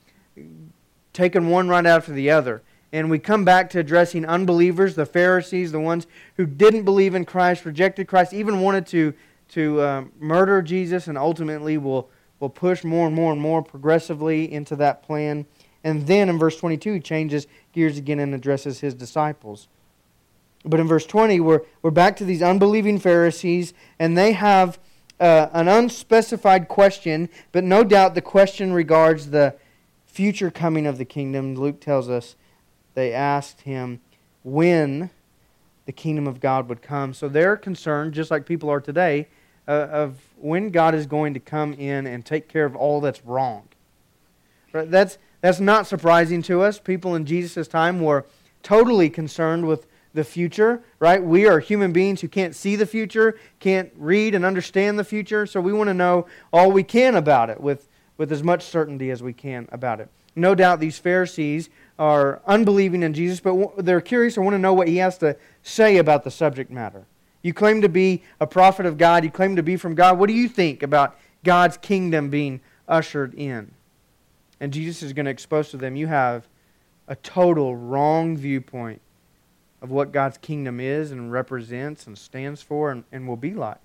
taken 1.13 1.49
one 1.49 1.69
right 1.69 1.87
after 1.87 2.13
the 2.13 2.31
other. 2.31 2.63
And 2.93 3.11
we 3.11 3.19
come 3.19 3.45
back 3.45 3.69
to 3.71 3.81
addressing 3.81 4.25
unbelievers, 4.25 4.95
the 4.95 5.07
Pharisees, 5.07 5.73
the 5.73 5.81
ones 5.81 6.07
who 6.37 6.47
didn't 6.47 6.85
believe 6.85 7.17
in 7.17 7.25
Christ, 7.25 7.65
rejected 7.65 8.07
Christ, 8.07 8.33
even 8.33 8.61
wanted 8.61 8.87
to, 8.87 9.13
to 9.51 9.83
um, 9.83 10.13
murder 10.19 10.63
Jesus, 10.63 11.07
and 11.07 11.17
ultimately 11.17 11.79
will, 11.79 12.11
will 12.41 12.51
push 12.51 12.85
more 12.85 13.07
and 13.07 13.15
more 13.15 13.33
and 13.33 13.41
more 13.41 13.63
progressively 13.63 14.51
into 14.53 14.77
that 14.77 15.03
plan. 15.03 15.47
And 15.85 16.07
then 16.07 16.29
in 16.29 16.39
verse 16.39 16.59
22, 16.59 16.95
he 16.95 17.01
changes 17.01 17.47
gears 17.73 17.99
again 17.99 18.21
and 18.21 18.35
addresses 18.35 18.81
his 18.81 18.95
disciples. 18.95 19.69
But 20.65 20.81
in 20.81 20.89
verse 20.89 21.07
20, 21.07 21.41
we're, 21.41 21.63
we're 21.83 21.91
back 21.91 22.17
to 22.17 22.25
these 22.25 22.43
unbelieving 22.43 22.99
Pharisees, 22.99 23.73
and 23.99 24.19
they 24.19 24.33
have 24.33 24.79
uh, 25.21 25.49
an 25.53 25.69
unspecified 25.69 26.69
question, 26.69 27.29
but 27.53 27.65
no 27.65 27.85
doubt 27.85 28.15
the 28.15 28.23
question 28.23 28.73
regards 28.73 29.31
the 29.31 29.55
future 30.07 30.51
coming 30.51 30.87
of 30.87 30.99
the 30.99 31.05
kingdom. 31.05 31.55
Luke 31.55 31.81
tells 31.81 32.09
us 32.09 32.37
they 32.95 33.13
asked 33.13 33.63
him 33.63 34.01
when 34.43 35.11
the 35.87 35.93
kingdom 35.93 36.27
of 36.27 36.41
God 36.41 36.69
would 36.69 36.83
come. 36.83 37.15
So 37.15 37.29
they're 37.29 37.57
concerned, 37.57 38.13
just 38.13 38.31
like 38.31 38.45
people 38.45 38.69
are 38.69 38.81
today, 38.81 39.29
of 39.69 40.17
when 40.39 40.71
God 40.71 40.95
is 40.95 41.07
going 41.07 41.35
to 41.35 41.41
come 41.41 41.75
in 41.75 42.07
and 42.07 42.25
take 42.25 42.49
care 42.49 42.65
of 42.65 42.75
all 42.75 43.01
that's 43.01 43.25
wrong. 43.25 43.69
Right? 44.73 44.91
That's, 44.91 45.19
that's 45.41 45.61
not 45.61 45.87
surprising 45.87 46.43
to 46.43 46.63
us. 46.63 46.79
People 46.79 47.15
in 47.15 47.27
Jesus' 47.27 47.69
time 47.69 48.01
were 48.01 48.25
totally 48.63 49.11
concerned 49.11 49.67
with 49.67 49.87
the 50.15 50.25
future, 50.25 50.83
right? 50.99 51.23
We 51.23 51.47
are 51.47 51.61
human 51.61 51.93
beings 51.93 52.23
who 52.23 52.29
can't 52.29 52.57
see 52.57 52.77
the 52.77 52.87
future, 52.87 53.39
can't 53.61 53.93
read 53.97 54.35
and 54.35 54.45
understand 54.45 54.99
the 54.99 55.05
future, 55.05 55.47
so 55.47 55.61
we 55.61 55.73
want 55.73 55.89
to 55.89 55.95
know 55.95 56.27
all 56.53 56.73
we 56.73 56.83
can 56.83 57.15
about 57.15 57.51
it 57.51 57.61
with, 57.61 57.89
with 58.17 58.33
as 58.33 58.43
much 58.43 58.65
certainty 58.65 59.11
as 59.11 59.23
we 59.23 59.33
can 59.33 59.69
about 59.71 60.01
it. 60.01 60.09
No 60.35 60.55
doubt 60.55 60.81
these 60.81 60.99
Pharisees 60.99 61.69
are 61.99 62.41
unbelieving 62.47 63.03
in 63.03 63.13
Jesus, 63.13 63.41
but 63.41 63.85
they're 63.85 64.01
curious 64.01 64.37
and 64.37 64.47
want 64.47 64.55
to 64.55 64.59
know 64.59 64.73
what 64.73 64.89
he 64.89 64.97
has 64.97 65.19
to 65.19 65.37
say 65.63 65.99
about 65.99 66.25
the 66.25 66.31
subject 66.31 66.71
matter. 66.71 67.05
You 67.43 67.55
claim 67.55 67.83
to 67.83 67.89
be 67.89 68.23
a 68.41 68.47
prophet 68.47 68.87
of 68.87 68.99
God, 68.99 69.25
you 69.25 69.31
claim 69.31 69.57
to 69.57 69.63
be 69.63 69.77
from 69.77 69.95
God. 69.95 70.19
What 70.19 70.29
do 70.29 70.35
you 70.35 70.49
think 70.49 70.83
about 70.83 71.19
God's 71.45 71.77
kingdom 71.77 72.31
being 72.31 72.61
ushered 72.89 73.35
in? 73.35 73.73
And 74.61 74.73
Jesus 74.73 75.03
is 75.03 75.13
going 75.13 75.27
to 75.27 75.31
expose 75.31 75.71
to 75.71 75.77
them 75.77 75.97
you 75.97 76.09
have 76.09 76.49
a 77.07 77.17
total 77.17 77.77
wrong 77.77 78.37
viewpoint 78.37 79.01
of 79.81 79.91
what 79.91 80.13
God's 80.13 80.39
kingdom 80.39 80.81
is 80.81 81.13
and 81.13 81.31
represents 81.31 82.07
and 82.07 82.19
stands 82.19 82.63
for 82.63 82.91
and, 82.91 83.05
and 83.13 83.29
will 83.29 83.37
be 83.37 83.55
like. 83.55 83.79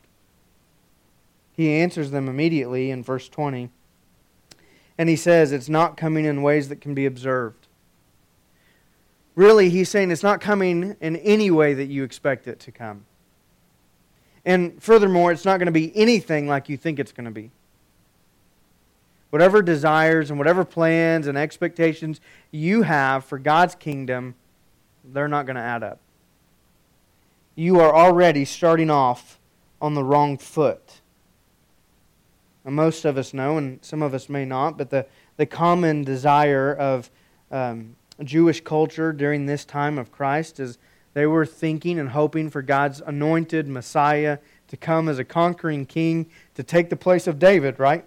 He 1.55 1.71
answers 1.71 2.09
them 2.09 2.27
immediately 2.27 2.89
in 2.89 3.03
verse 3.03 3.29
20. 3.29 3.69
And 4.97 5.09
he 5.09 5.15
says, 5.15 5.51
It's 5.51 5.69
not 5.69 5.97
coming 5.97 6.25
in 6.25 6.41
ways 6.41 6.69
that 6.69 6.81
can 6.81 6.95
be 6.95 7.05
observed. 7.05 7.67
Really, 9.35 9.69
he's 9.69 9.89
saying 9.89 10.11
it's 10.11 10.23
not 10.23 10.41
coming 10.41 10.95
in 10.99 11.15
any 11.17 11.49
way 11.49 11.73
that 11.73 11.87
you 11.87 12.03
expect 12.03 12.47
it 12.47 12.59
to 12.61 12.71
come. 12.71 13.05
And 14.45 14.81
furthermore, 14.81 15.31
it's 15.31 15.45
not 15.45 15.57
going 15.57 15.67
to 15.67 15.71
be 15.71 15.95
anything 15.95 16.47
like 16.47 16.69
you 16.69 16.77
think 16.77 16.99
it's 16.99 17.11
going 17.11 17.25
to 17.25 17.31
be. 17.31 17.51
Whatever 19.29 19.61
desires 19.61 20.29
and 20.29 20.37
whatever 20.37 20.63
plans 20.65 21.27
and 21.27 21.37
expectations 21.37 22.21
you 22.51 22.83
have 22.83 23.25
for 23.25 23.39
God's 23.39 23.75
kingdom 23.75 24.35
they're 25.03 25.27
not 25.27 25.45
going 25.45 25.55
to 25.55 25.61
add 25.61 25.83
up. 25.83 25.99
You 27.55 27.79
are 27.79 27.93
already 27.93 28.45
starting 28.45 28.89
off 28.89 29.39
on 29.81 29.93
the 29.93 30.03
wrong 30.03 30.37
foot. 30.37 31.01
And 32.65 32.75
most 32.75 33.03
of 33.05 33.17
us 33.17 33.33
know, 33.33 33.57
and 33.57 33.83
some 33.83 34.01
of 34.01 34.13
us 34.13 34.29
may 34.29 34.45
not, 34.45 34.77
but 34.77 34.89
the, 34.89 35.05
the 35.35 35.45
common 35.45 36.03
desire 36.03 36.73
of 36.73 37.11
um, 37.51 37.95
Jewish 38.23 38.61
culture 38.61 39.11
during 39.11 39.45
this 39.45 39.65
time 39.65 39.97
of 39.97 40.11
Christ 40.11 40.59
is 40.59 40.77
they 41.13 41.25
were 41.25 41.45
thinking 41.45 41.99
and 41.99 42.09
hoping 42.09 42.49
for 42.49 42.61
God's 42.61 43.01
anointed 43.05 43.67
Messiah 43.67 44.39
to 44.67 44.77
come 44.77 45.07
as 45.07 45.19
a 45.19 45.23
conquering 45.23 45.85
king 45.85 46.29
to 46.55 46.63
take 46.63 46.89
the 46.89 46.95
place 46.95 47.27
of 47.27 47.39
David, 47.39 47.79
right? 47.79 48.05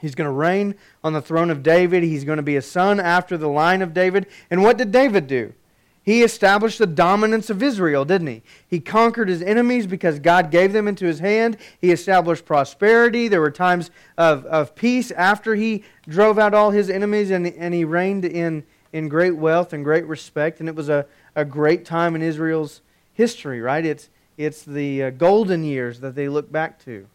He's 0.00 0.14
going 0.14 0.26
to 0.26 0.32
reign 0.32 0.74
on 1.02 1.12
the 1.12 1.22
throne 1.22 1.50
of 1.50 1.62
David. 1.62 2.02
He's 2.02 2.24
going 2.24 2.36
to 2.36 2.42
be 2.42 2.56
a 2.56 2.62
son 2.62 3.00
after 3.00 3.36
the 3.36 3.48
line 3.48 3.82
of 3.82 3.94
David. 3.94 4.26
And 4.50 4.62
what 4.62 4.78
did 4.78 4.92
David 4.92 5.26
do? 5.26 5.54
He 6.02 6.22
established 6.22 6.78
the 6.78 6.86
dominance 6.86 7.50
of 7.50 7.62
Israel, 7.62 8.06
didn't 8.06 8.28
he? 8.28 8.42
He 8.66 8.80
conquered 8.80 9.28
his 9.28 9.42
enemies 9.42 9.86
because 9.86 10.18
God 10.18 10.50
gave 10.50 10.72
them 10.72 10.88
into 10.88 11.04
his 11.04 11.18
hand. 11.18 11.58
He 11.80 11.90
established 11.90 12.46
prosperity. 12.46 13.28
There 13.28 13.42
were 13.42 13.50
times 13.50 13.90
of, 14.16 14.46
of 14.46 14.74
peace 14.74 15.10
after 15.10 15.54
he 15.54 15.84
drove 16.08 16.38
out 16.38 16.54
all 16.54 16.70
his 16.70 16.88
enemies, 16.88 17.30
and, 17.30 17.46
and 17.46 17.74
he 17.74 17.84
reigned 17.84 18.24
in, 18.24 18.64
in 18.94 19.10
great 19.10 19.36
wealth 19.36 19.74
and 19.74 19.84
great 19.84 20.06
respect. 20.06 20.60
And 20.60 20.68
it 20.68 20.74
was 20.74 20.88
a, 20.88 21.04
a 21.38 21.44
great 21.44 21.84
time 21.84 22.16
in 22.16 22.22
Israel's 22.22 22.80
history, 23.12 23.60
right? 23.60 23.86
It's, 23.86 24.10
it's 24.36 24.64
the 24.64 25.04
uh, 25.04 25.10
golden 25.10 25.62
years 25.62 26.00
that 26.00 26.16
they 26.16 26.28
look 26.28 26.50
back 26.50 26.84
to. 26.84 27.06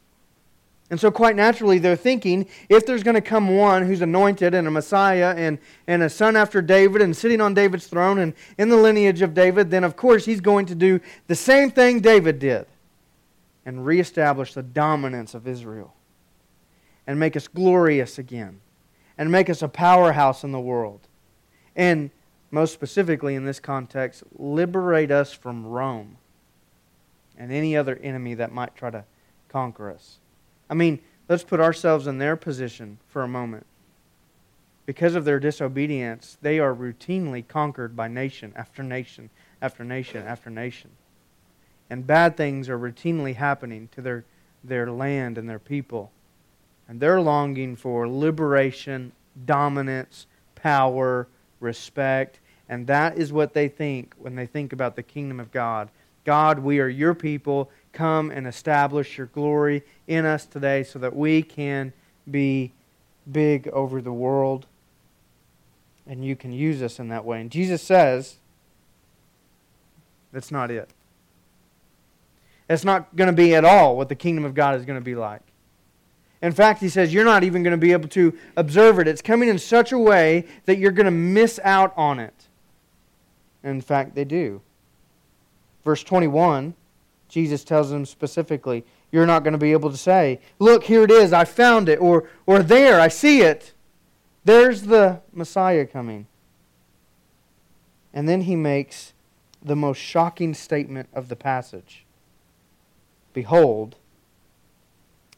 And 0.89 0.97
so, 0.97 1.11
quite 1.11 1.35
naturally, 1.35 1.77
they're 1.77 1.97
thinking 1.97 2.47
if 2.69 2.85
there's 2.85 3.03
going 3.03 3.15
to 3.15 3.21
come 3.21 3.57
one 3.57 3.85
who's 3.85 4.01
anointed 4.01 4.53
and 4.53 4.65
a 4.65 4.71
Messiah 4.71 5.33
and, 5.35 5.57
and 5.87 6.03
a 6.03 6.09
son 6.09 6.37
after 6.37 6.61
David 6.61 7.01
and 7.01 7.15
sitting 7.15 7.41
on 7.41 7.53
David's 7.53 7.87
throne 7.87 8.19
and 8.19 8.33
in 8.57 8.69
the 8.69 8.77
lineage 8.77 9.21
of 9.21 9.33
David, 9.33 9.71
then 9.71 9.83
of 9.83 9.97
course 9.97 10.23
he's 10.23 10.39
going 10.39 10.67
to 10.67 10.75
do 10.75 11.01
the 11.27 11.35
same 11.35 11.69
thing 11.69 11.99
David 11.99 12.39
did 12.39 12.65
and 13.65 13.85
reestablish 13.85 14.53
the 14.53 14.63
dominance 14.63 15.33
of 15.33 15.47
Israel 15.47 15.93
and 17.07 17.19
make 17.19 17.35
us 17.35 17.47
glorious 17.49 18.19
again 18.19 18.61
and 19.17 19.31
make 19.31 19.49
us 19.49 19.61
a 19.61 19.67
powerhouse 19.67 20.45
in 20.45 20.53
the 20.53 20.59
world. 20.61 21.01
And 21.75 22.09
most 22.53 22.71
specifically 22.71 23.33
in 23.33 23.45
this 23.45 23.59
context, 23.59 24.21
liberate 24.37 25.09
us 25.09 25.33
from 25.33 25.65
Rome 25.65 26.17
and 27.35 27.51
any 27.51 27.75
other 27.75 27.95
enemy 27.95 28.35
that 28.35 28.51
might 28.51 28.75
try 28.75 28.91
to 28.91 29.03
conquer 29.49 29.89
us. 29.89 30.19
I 30.69 30.75
mean, 30.75 30.99
let's 31.27 31.43
put 31.43 31.59
ourselves 31.59 32.05
in 32.05 32.19
their 32.19 32.35
position 32.35 32.99
for 33.07 33.23
a 33.23 33.27
moment. 33.27 33.65
Because 34.85 35.15
of 35.15 35.25
their 35.25 35.39
disobedience, 35.39 36.37
they 36.43 36.59
are 36.59 36.75
routinely 36.75 37.47
conquered 37.47 37.95
by 37.95 38.07
nation 38.07 38.53
after 38.55 38.83
nation 38.83 39.31
after 39.59 39.83
nation 39.83 40.23
after 40.27 40.51
nation. 40.51 40.91
And 41.89 42.05
bad 42.05 42.37
things 42.37 42.69
are 42.69 42.77
routinely 42.77 43.35
happening 43.35 43.89
to 43.93 44.01
their, 44.01 44.25
their 44.63 44.91
land 44.91 45.39
and 45.39 45.49
their 45.49 45.57
people. 45.57 46.11
And 46.87 46.99
they're 46.99 47.21
longing 47.21 47.75
for 47.77 48.07
liberation, 48.07 49.11
dominance, 49.43 50.27
power, 50.53 51.27
respect. 51.59 52.39
And 52.73 52.87
that 52.87 53.19
is 53.19 53.31
what 53.31 53.53
they 53.53 53.67
think 53.67 54.15
when 54.17 54.35
they 54.35 54.47
think 54.47 54.73
about 54.73 54.95
the 54.95 55.03
kingdom 55.03 55.39
of 55.39 55.51
God. 55.51 55.89
God, 56.25 56.57
we 56.57 56.79
are 56.79 56.87
your 56.87 57.13
people 57.13 57.69
come 57.91 58.31
and 58.31 58.47
establish 58.47 59.15
your 59.15 59.27
glory 59.27 59.83
in 60.07 60.25
us 60.25 60.47
today 60.47 60.81
so 60.81 60.97
that 60.97 61.15
we 61.15 61.43
can 61.43 61.93
be 62.31 62.71
big 63.31 63.67
over 63.67 64.01
the 64.01 64.11
world 64.11 64.65
and 66.07 66.25
you 66.25 66.35
can 66.35 66.51
use 66.51 66.81
us 66.81 66.97
in 66.97 67.09
that 67.09 67.23
way. 67.23 67.41
And 67.41 67.51
Jesus 67.51 67.83
says 67.83 68.37
that's 70.31 70.49
not 70.49 70.71
it. 70.71 70.89
It's 72.67 72.83
not 72.83 73.15
going 73.15 73.29
to 73.29 73.35
be 73.35 73.53
at 73.53 73.63
all 73.63 73.95
what 73.95 74.09
the 74.09 74.15
kingdom 74.15 74.45
of 74.45 74.55
God 74.55 74.79
is 74.79 74.83
going 74.83 74.97
to 74.97 75.05
be 75.05 75.13
like. 75.13 75.41
In 76.41 76.53
fact, 76.53 76.81
he 76.81 76.89
says 76.89 77.13
you're 77.13 77.23
not 77.23 77.43
even 77.43 77.61
going 77.61 77.69
to 77.69 77.77
be 77.77 77.91
able 77.91 78.09
to 78.09 78.35
observe 78.57 78.97
it. 78.97 79.07
It's 79.07 79.21
coming 79.21 79.47
in 79.47 79.59
such 79.59 79.91
a 79.91 79.99
way 79.99 80.47
that 80.65 80.79
you're 80.79 80.91
going 80.91 81.05
to 81.05 81.11
miss 81.11 81.59
out 81.63 81.93
on 81.95 82.19
it. 82.19 82.33
In 83.71 83.81
fact, 83.81 84.15
they 84.15 84.25
do. 84.25 84.61
Verse 85.83 86.03
21 86.03 86.75
Jesus 87.29 87.63
tells 87.63 87.89
them 87.89 88.05
specifically, 88.05 88.85
you're 89.11 89.25
not 89.25 89.43
going 89.43 89.53
to 89.53 89.57
be 89.57 89.71
able 89.71 89.89
to 89.89 89.97
say, 89.97 90.39
Look, 90.59 90.83
here 90.83 91.03
it 91.03 91.09
is, 91.09 91.33
I 91.33 91.45
found 91.45 91.89
it, 91.89 91.99
or, 91.99 92.29
or 92.45 92.61
there, 92.61 92.99
I 92.99 93.07
see 93.07 93.41
it. 93.41 93.73
There's 94.45 94.83
the 94.83 95.21
Messiah 95.31 95.87
coming. 95.87 96.27
And 98.13 98.29
then 98.29 98.41
he 98.41 98.55
makes 98.55 99.13
the 99.63 99.75
most 99.75 99.97
shocking 99.97 100.53
statement 100.53 101.09
of 101.13 101.29
the 101.29 101.35
passage 101.35 102.05
Behold, 103.33 103.95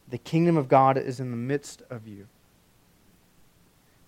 the 0.06 0.18
kingdom 0.18 0.58
of 0.58 0.68
God 0.68 0.98
is 0.98 1.18
in 1.18 1.30
the 1.30 1.36
midst 1.36 1.82
of 1.88 2.06
you. 2.06 2.26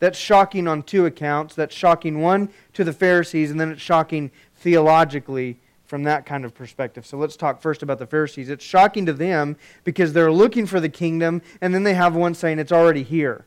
That's 0.00 0.19
shocking 0.19 0.69
on 0.69 0.83
two 0.83 1.07
accounts. 1.07 1.55
That's 1.55 1.75
shocking, 1.75 2.21
one, 2.21 2.50
to 2.75 2.85
the 2.85 2.93
Pharisees, 2.93 3.50
and 3.50 3.61
then 3.61 3.71
it's 3.71 3.83
shocking 3.83 4.31
theologically 4.57 5.59
from 5.87 6.02
that 6.05 6.26
kind 6.26 6.45
of 6.45 6.55
perspective. 6.55 7.07
So 7.07 7.17
let's 7.17 7.37
talk 7.37 7.61
first 7.61 7.83
about 7.83 7.99
the 7.99 8.07
Pharisees. 8.07 8.50
It's 8.50 8.64
shocking 8.64 9.07
to 9.07 9.12
them 9.12 9.57
because 9.85 10.12
they're 10.12 10.31
looking 10.31 10.67
for 10.67 10.81
the 10.81 10.88
kingdom, 10.88 11.43
and 11.61 11.75
then 11.75 11.83
they 11.83 11.95
have 11.95 12.14
one 12.14 12.35
saying 12.35 12.59
it's 12.59 12.73
already 12.73 13.02
here, 13.02 13.47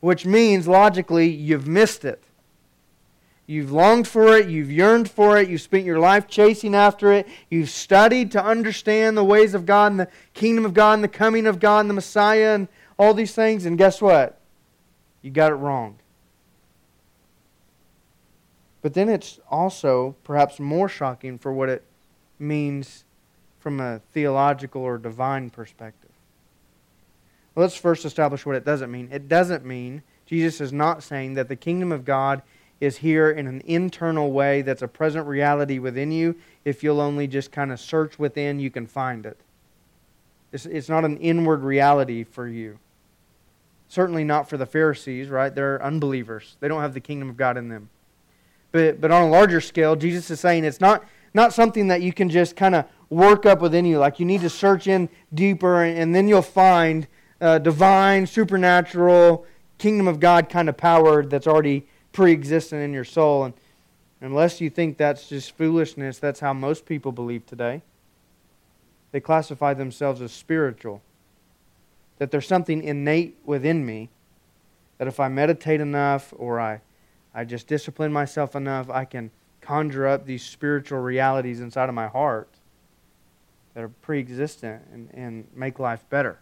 which 0.00 0.26
means 0.26 0.66
logically 0.66 1.28
you've 1.28 1.68
missed 1.68 2.04
it. 2.04 2.22
You've 3.46 3.72
longed 3.72 4.06
for 4.06 4.36
it, 4.36 4.48
you've 4.48 4.70
yearned 4.70 5.10
for 5.10 5.38
it, 5.38 5.48
you've 5.48 5.62
spent 5.62 5.86
your 5.86 5.98
life 5.98 6.28
chasing 6.28 6.74
after 6.74 7.12
it, 7.12 7.26
you've 7.48 7.70
studied 7.70 8.30
to 8.32 8.44
understand 8.44 9.16
the 9.16 9.24
ways 9.24 9.54
of 9.54 9.64
God 9.64 9.92
and 9.92 10.00
the 10.00 10.08
kingdom 10.34 10.66
of 10.66 10.74
God 10.74 10.94
and 10.94 11.04
the 11.04 11.08
coming 11.08 11.46
of 11.46 11.58
God 11.58 11.80
and 11.80 11.88
the 11.88 11.94
Messiah 11.94 12.54
and 12.54 12.68
all 12.98 13.14
these 13.14 13.34
things, 13.34 13.64
and 13.64 13.78
guess 13.78 14.02
what? 14.02 14.37
You 15.22 15.30
got 15.30 15.52
it 15.52 15.56
wrong. 15.56 15.98
But 18.82 18.94
then 18.94 19.08
it's 19.08 19.40
also 19.50 20.14
perhaps 20.24 20.60
more 20.60 20.88
shocking 20.88 21.38
for 21.38 21.52
what 21.52 21.68
it 21.68 21.84
means 22.38 23.04
from 23.58 23.80
a 23.80 24.00
theological 24.12 24.82
or 24.82 24.98
divine 24.98 25.50
perspective. 25.50 26.10
Let's 27.56 27.76
first 27.76 28.04
establish 28.04 28.46
what 28.46 28.54
it 28.54 28.64
doesn't 28.64 28.90
mean. 28.90 29.08
It 29.10 29.28
doesn't 29.28 29.64
mean, 29.64 30.02
Jesus 30.26 30.60
is 30.60 30.72
not 30.72 31.02
saying 31.02 31.34
that 31.34 31.48
the 31.48 31.56
kingdom 31.56 31.90
of 31.90 32.04
God 32.04 32.42
is 32.80 32.98
here 32.98 33.30
in 33.30 33.48
an 33.48 33.60
internal 33.66 34.30
way 34.30 34.62
that's 34.62 34.82
a 34.82 34.88
present 34.88 35.26
reality 35.26 35.80
within 35.80 36.12
you. 36.12 36.36
If 36.64 36.84
you'll 36.84 37.00
only 37.00 37.26
just 37.26 37.50
kind 37.50 37.72
of 37.72 37.80
search 37.80 38.18
within, 38.18 38.60
you 38.60 38.70
can 38.70 38.86
find 38.86 39.26
it. 39.26 39.36
It's, 40.52 40.66
it's 40.66 40.88
not 40.88 41.04
an 41.04 41.16
inward 41.16 41.62
reality 41.62 42.22
for 42.22 42.46
you. 42.46 42.78
Certainly 43.88 44.24
not 44.24 44.48
for 44.48 44.56
the 44.56 44.66
Pharisees, 44.66 45.28
right? 45.28 45.54
They're 45.54 45.82
unbelievers. 45.82 46.56
They 46.60 46.68
don't 46.68 46.82
have 46.82 46.94
the 46.94 47.00
kingdom 47.00 47.30
of 47.30 47.36
God 47.36 47.56
in 47.56 47.68
them. 47.68 47.88
But, 48.70 49.00
but 49.00 49.10
on 49.10 49.22
a 49.22 49.28
larger 49.28 49.60
scale, 49.60 49.96
Jesus 49.96 50.30
is 50.30 50.40
saying 50.40 50.64
it's 50.64 50.80
not, 50.80 51.04
not 51.32 51.54
something 51.54 51.88
that 51.88 52.02
you 52.02 52.12
can 52.12 52.28
just 52.28 52.54
kind 52.54 52.74
of 52.74 52.84
work 53.08 53.46
up 53.46 53.62
within 53.62 53.86
you. 53.86 53.98
Like 53.98 54.20
you 54.20 54.26
need 54.26 54.42
to 54.42 54.50
search 54.50 54.86
in 54.86 55.08
deeper, 55.32 55.82
and, 55.82 55.98
and 55.98 56.14
then 56.14 56.28
you'll 56.28 56.42
find 56.42 57.06
divine, 57.40 58.26
supernatural, 58.26 59.46
kingdom 59.78 60.08
of 60.08 60.20
God 60.20 60.48
kind 60.48 60.68
of 60.68 60.76
power 60.76 61.24
that's 61.24 61.46
already 61.46 61.86
pre 62.12 62.32
existent 62.32 62.82
in 62.82 62.92
your 62.92 63.04
soul. 63.04 63.44
And 63.44 63.54
unless 64.20 64.60
you 64.60 64.70
think 64.70 64.98
that's 64.98 65.28
just 65.28 65.56
foolishness, 65.56 66.18
that's 66.18 66.40
how 66.40 66.52
most 66.52 66.84
people 66.84 67.12
believe 67.12 67.46
today. 67.46 67.82
They 69.12 69.20
classify 69.20 69.72
themselves 69.74 70.20
as 70.20 70.32
spiritual. 70.32 71.00
That 72.18 72.30
there's 72.30 72.46
something 72.46 72.82
innate 72.82 73.38
within 73.44 73.86
me 73.86 74.10
that 74.98 75.08
if 75.08 75.20
I 75.20 75.28
meditate 75.28 75.80
enough 75.80 76.34
or 76.36 76.60
I, 76.60 76.80
I 77.32 77.44
just 77.44 77.66
discipline 77.66 78.12
myself 78.12 78.56
enough, 78.56 78.90
I 78.90 79.04
can 79.04 79.30
conjure 79.60 80.06
up 80.06 80.26
these 80.26 80.42
spiritual 80.42 80.98
realities 80.98 81.60
inside 81.60 81.88
of 81.88 81.94
my 81.94 82.08
heart 82.08 82.48
that 83.74 83.84
are 83.84 83.88
pre 83.88 84.18
existent 84.18 84.82
and, 84.92 85.08
and 85.14 85.46
make 85.54 85.78
life 85.78 86.04
better. 86.10 86.40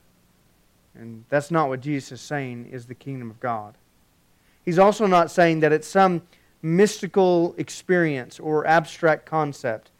And 0.94 1.24
that's 1.28 1.50
not 1.50 1.68
what 1.68 1.80
Jesus 1.80 2.12
is 2.12 2.20
saying 2.22 2.70
is 2.72 2.86
the 2.86 2.94
kingdom 2.94 3.30
of 3.30 3.38
God. 3.40 3.74
He's 4.64 4.78
also 4.78 5.06
not 5.06 5.30
saying 5.30 5.60
that 5.60 5.72
it's 5.72 5.86
some 5.86 6.22
mystical 6.62 7.54
experience 7.58 8.40
or 8.40 8.66
abstract 8.66 9.26
concept, 9.26 9.90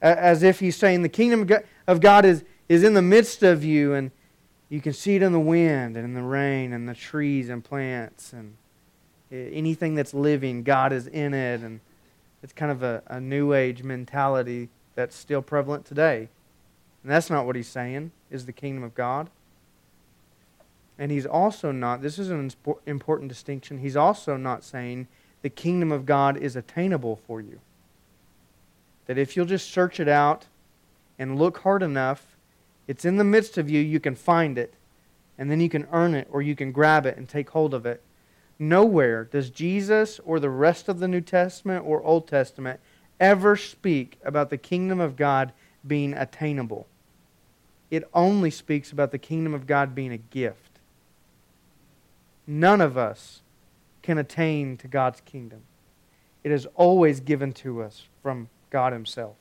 as 0.00 0.42
if 0.42 0.58
he's 0.60 0.76
saying 0.76 1.02
the 1.02 1.08
kingdom 1.08 1.48
of 1.86 2.00
God 2.00 2.24
is, 2.24 2.44
is 2.68 2.82
in 2.82 2.94
the 2.94 3.02
midst 3.02 3.42
of 3.42 3.62
you 3.62 3.92
and 3.92 4.10
you 4.72 4.80
can 4.80 4.94
see 4.94 5.16
it 5.16 5.22
in 5.22 5.32
the 5.32 5.40
wind 5.40 5.98
and 5.98 6.04
in 6.06 6.14
the 6.14 6.22
rain 6.22 6.72
and 6.72 6.88
the 6.88 6.94
trees 6.94 7.50
and 7.50 7.62
plants 7.62 8.32
and 8.32 8.56
anything 9.30 9.94
that's 9.94 10.14
living, 10.14 10.62
God 10.62 10.94
is 10.94 11.06
in 11.06 11.34
it. 11.34 11.60
And 11.60 11.80
it's 12.42 12.54
kind 12.54 12.72
of 12.72 12.82
a, 12.82 13.02
a 13.06 13.20
new 13.20 13.52
age 13.52 13.82
mentality 13.82 14.70
that's 14.94 15.14
still 15.14 15.42
prevalent 15.42 15.84
today. 15.84 16.30
And 17.02 17.12
that's 17.12 17.28
not 17.28 17.44
what 17.44 17.54
he's 17.54 17.68
saying, 17.68 18.12
is 18.30 18.46
the 18.46 18.52
kingdom 18.54 18.82
of 18.82 18.94
God. 18.94 19.28
And 20.98 21.12
he's 21.12 21.26
also 21.26 21.70
not, 21.70 22.00
this 22.00 22.18
is 22.18 22.30
an 22.30 22.50
important 22.86 23.28
distinction, 23.28 23.76
he's 23.76 23.96
also 23.96 24.38
not 24.38 24.64
saying 24.64 25.06
the 25.42 25.50
kingdom 25.50 25.92
of 25.92 26.06
God 26.06 26.38
is 26.38 26.56
attainable 26.56 27.16
for 27.26 27.42
you. 27.42 27.60
That 29.04 29.18
if 29.18 29.36
you'll 29.36 29.44
just 29.44 29.70
search 29.70 30.00
it 30.00 30.08
out 30.08 30.46
and 31.18 31.38
look 31.38 31.58
hard 31.58 31.82
enough, 31.82 32.31
it's 32.92 33.06
in 33.06 33.16
the 33.16 33.24
midst 33.24 33.56
of 33.56 33.70
you, 33.70 33.80
you 33.80 33.98
can 33.98 34.14
find 34.14 34.58
it, 34.58 34.74
and 35.38 35.50
then 35.50 35.62
you 35.62 35.70
can 35.70 35.88
earn 35.92 36.14
it 36.14 36.28
or 36.30 36.42
you 36.42 36.54
can 36.54 36.72
grab 36.72 37.06
it 37.06 37.16
and 37.16 37.26
take 37.26 37.48
hold 37.48 37.72
of 37.72 37.86
it. 37.86 38.02
Nowhere 38.58 39.24
does 39.24 39.48
Jesus 39.48 40.20
or 40.26 40.38
the 40.38 40.50
rest 40.50 40.90
of 40.90 40.98
the 40.98 41.08
New 41.08 41.22
Testament 41.22 41.86
or 41.86 42.02
Old 42.02 42.28
Testament 42.28 42.80
ever 43.18 43.56
speak 43.56 44.18
about 44.22 44.50
the 44.50 44.58
kingdom 44.58 45.00
of 45.00 45.16
God 45.16 45.54
being 45.86 46.12
attainable. 46.12 46.86
It 47.90 48.06
only 48.12 48.50
speaks 48.50 48.92
about 48.92 49.10
the 49.10 49.16
kingdom 49.16 49.54
of 49.54 49.66
God 49.66 49.94
being 49.94 50.12
a 50.12 50.18
gift. 50.18 50.78
None 52.46 52.82
of 52.82 52.98
us 52.98 53.40
can 54.02 54.18
attain 54.18 54.76
to 54.76 54.86
God's 54.86 55.22
kingdom. 55.22 55.62
It 56.44 56.52
is 56.52 56.66
always 56.74 57.20
given 57.20 57.54
to 57.54 57.80
us 57.80 58.04
from 58.22 58.50
God 58.68 58.92
Himself. 58.92 59.36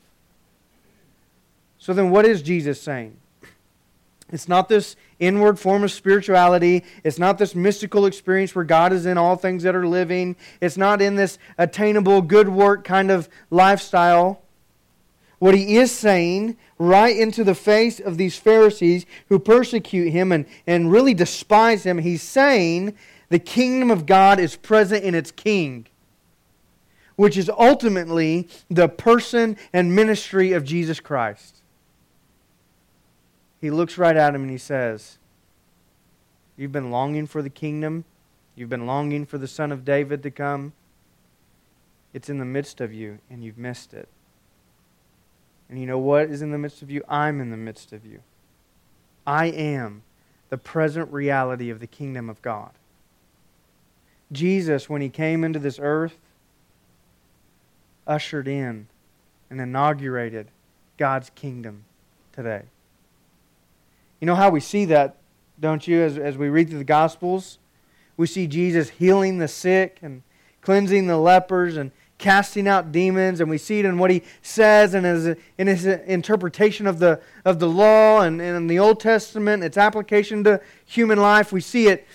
So 1.78 1.94
then, 1.94 2.12
what 2.12 2.26
is 2.26 2.42
Jesus 2.42 2.80
saying? 2.80 3.18
It's 4.32 4.48
not 4.48 4.70
this 4.70 4.96
inward 5.20 5.60
form 5.60 5.84
of 5.84 5.92
spirituality. 5.92 6.84
It's 7.04 7.20
not 7.20 7.38
this 7.38 7.54
mystical 7.54 8.06
experience 8.06 8.56
where 8.56 8.66
God 8.66 8.94
is 8.94 9.06
in 9.06 9.18
all 9.18 9.36
things 9.36 9.64
that 9.64 9.76
are 9.76 9.88
living. 9.88 10.36
It's 10.62 10.78
not 10.78 11.02
in 11.02 11.16
this 11.16 11.38
attainable 11.58 12.22
good 12.22 12.50
work 12.50 12.84
kind 12.84 13.12
of 13.12 13.28
lifestyle. 13.50 14.42
What 15.40 15.56
he 15.56 15.78
is 15.78 15.92
saying 15.92 16.58
right 16.78 17.16
into 17.16 17.44
the 17.44 17.56
face 17.56 18.00
of 18.00 18.18
these 18.18 18.38
Pharisees 18.38 19.06
who 19.28 19.40
persecute 19.40 20.12
him 20.12 20.32
and, 20.32 20.46
and 20.68 20.92
really 20.92 21.14
despise 21.14 21.84
him, 21.84 21.98
he's 21.98 22.22
saying 22.22 22.96
the 23.30 23.40
kingdom 23.40 23.92
of 23.92 24.06
God 24.06 24.40
is 24.40 24.56
present 24.56 25.04
in 25.04 25.16
its 25.16 25.32
king, 25.32 25.88
which 27.16 27.38
is 27.38 27.50
ultimately 27.50 28.48
the 28.70 28.88
person 28.88 29.58
and 29.74 29.96
ministry 29.96 30.52
of 30.54 30.64
Jesus 30.64 31.00
Christ. 31.00 31.61
He 33.62 33.70
looks 33.70 33.98
right 33.98 34.18
at 34.18 34.34
him 34.34 34.42
and 34.42 34.52
he 34.52 34.58
says, 34.58 35.20
You've 36.58 36.72
been 36.72 36.92
longing 36.92 37.28
for 37.28 37.42
the 37.42 37.50
kingdom. 37.50 38.04
You've 38.56 38.70
been 38.70 38.88
longing 38.88 39.26
for 39.26 39.38
the 39.38 39.48
Son 39.48 39.72
of 39.72 39.86
David 39.86 40.24
to 40.24 40.32
come. 40.32 40.74
It's 42.14 42.30
in 42.30 42.40
the 42.40 42.46
midst 42.46 42.82
of 42.82 42.94
you, 42.94 43.20
and 43.30 43.44
you've 43.44 43.58
missed 43.58 43.94
it. 43.94 44.10
And 45.70 45.80
you 45.80 45.86
know 45.86 45.98
what 45.98 46.24
is 46.24 46.42
in 46.42 46.52
the 46.52 46.58
midst 46.58 46.82
of 46.82 46.92
you? 46.92 47.02
I'm 47.08 47.40
in 47.40 47.50
the 47.50 47.58
midst 47.58 47.94
of 47.94 48.06
you. 48.06 48.20
I 49.26 49.46
am 49.46 50.04
the 50.50 50.58
present 50.58 51.12
reality 51.14 51.70
of 51.70 51.80
the 51.80 51.88
kingdom 51.88 52.30
of 52.30 52.42
God. 52.42 52.72
Jesus, 54.32 54.90
when 54.90 55.02
he 55.02 55.10
came 55.10 55.44
into 55.44 55.60
this 55.60 55.80
earth, 55.82 56.18
ushered 58.06 58.48
in 58.48 58.88
and 59.50 59.62
inaugurated 59.62 60.48
God's 60.98 61.30
kingdom 61.30 61.86
today. 62.34 62.64
You 64.22 64.28
know 64.28 64.36
how 64.36 64.52
we 64.52 64.60
see 64.60 64.86
that, 64.86 65.18
don't 65.60 65.86
you, 65.88 66.00
as, 66.04 66.16
as 66.16 66.38
we 66.38 66.48
read 66.50 66.70
through 66.70 66.78
the 66.78 66.84
Gospels? 66.84 67.58
We 68.18 68.28
see 68.28 68.46
Jesus 68.46 68.90
healing 68.90 69.40
the 69.40 69.48
sick 69.48 69.98
and 70.04 70.22
cleansing 70.62 71.08
the 71.08 71.18
lepers 71.18 71.76
and 71.76 71.92
casting 72.20 72.68
out 72.68 72.92
demons, 72.92 73.42
and 73.42 73.50
we 73.50 73.58
see 73.58 73.80
it 73.80 73.86
in 73.86 73.98
what 73.98 74.12
he 74.12 74.22
says 74.44 74.94
and 74.94 75.08
his, 75.08 75.36
in 75.58 75.66
his 75.66 75.88
interpretation 75.88 76.86
of 76.86 77.00
the, 77.00 77.20
of 77.44 77.58
the 77.58 77.68
law 77.68 78.22
and, 78.22 78.40
and 78.40 78.56
in 78.56 78.68
the 78.68 78.78
Old 78.78 79.00
Testament, 79.00 79.64
its 79.64 79.76
application 79.76 80.44
to 80.44 80.62
human 80.86 81.20
life. 81.20 81.52
We 81.52 81.62
see 81.62 81.88
it 81.88 82.08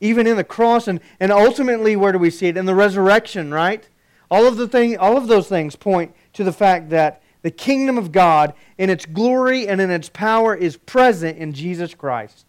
even 0.00 0.26
in 0.26 0.38
the 0.38 0.44
cross, 0.44 0.88
and, 0.88 1.00
and 1.20 1.30
ultimately, 1.30 1.96
where 1.96 2.12
do 2.12 2.18
we 2.18 2.30
see 2.30 2.46
it? 2.46 2.56
In 2.56 2.64
the 2.64 2.74
resurrection, 2.74 3.52
right? 3.52 3.86
All 4.30 4.46
of, 4.46 4.56
the 4.56 4.66
thing, 4.66 4.96
all 4.96 5.18
of 5.18 5.28
those 5.28 5.48
things 5.48 5.76
point 5.76 6.14
to 6.32 6.44
the 6.44 6.52
fact 6.52 6.88
that 6.90 7.20
the 7.46 7.50
kingdom 7.52 7.96
of 7.96 8.10
God, 8.10 8.54
in 8.76 8.90
its 8.90 9.06
glory 9.06 9.68
and 9.68 9.80
in 9.80 9.88
its 9.88 10.08
power, 10.08 10.52
is 10.52 10.76
present 10.78 11.38
in 11.38 11.52
Jesus 11.52 11.94
Christ. 11.94 12.44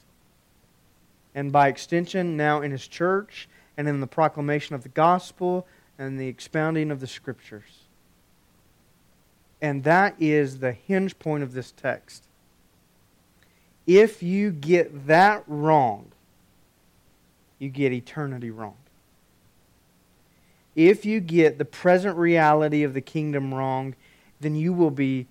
And 1.36 1.52
by 1.52 1.68
extension, 1.68 2.36
now 2.36 2.62
in 2.62 2.72
his 2.72 2.88
church 2.88 3.48
and 3.78 3.88
in 3.88 4.00
the 4.00 4.08
proclamation 4.08 4.74
of 4.74 4.82
the 4.82 4.90
gospel 4.90 5.68
and 6.00 6.20
the 6.20 6.28
expounding 6.28 6.90
of 6.90 7.00
the 7.00 7.06
scriptures. 7.06 7.84
And 9.62 9.84
that 9.84 10.16
is 10.20 10.58
the 10.58 10.72
hinge 10.72 11.20
point 11.20 11.44
of 11.44 11.54
this 11.54 11.72
text. 11.74 12.24
If 13.86 14.24
you 14.24 14.50
get 14.50 15.06
that 15.06 15.44
wrong, 15.46 16.08
you 17.60 17.70
get 17.70 17.94
eternity 17.94 18.50
wrong. 18.50 18.78
If 20.76 21.06
you 21.06 21.20
get 21.20 21.60
the 21.60 21.66
present 21.66 22.18
reality 22.18 22.82
of 22.82 22.96
the 22.96 23.02
kingdom 23.02 23.54
wrong, 23.54 23.94
then 24.40 24.56
you 24.56 24.74
will 24.74 24.92
be 24.92 25.28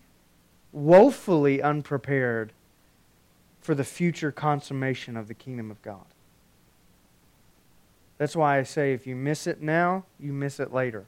woefully 0.73 1.62
unprepared 1.62 2.53
for 3.61 3.75
the 3.75 3.85
future 3.85 4.31
consummation 4.31 5.16
of 5.16 5.29
the 5.29 5.35
kingdom 5.35 5.71
of 5.71 5.81
God. 5.83 6.05
That's 8.19 8.37
why 8.37 8.59
I 8.59 8.62
say 8.62 8.92
if 8.92 9.07
you 9.07 9.16
miss 9.16 9.47
it 9.47 9.61
now, 9.61 10.05
you 10.19 10.33
miss 10.33 10.61
it 10.61 10.73
later. 10.73 11.05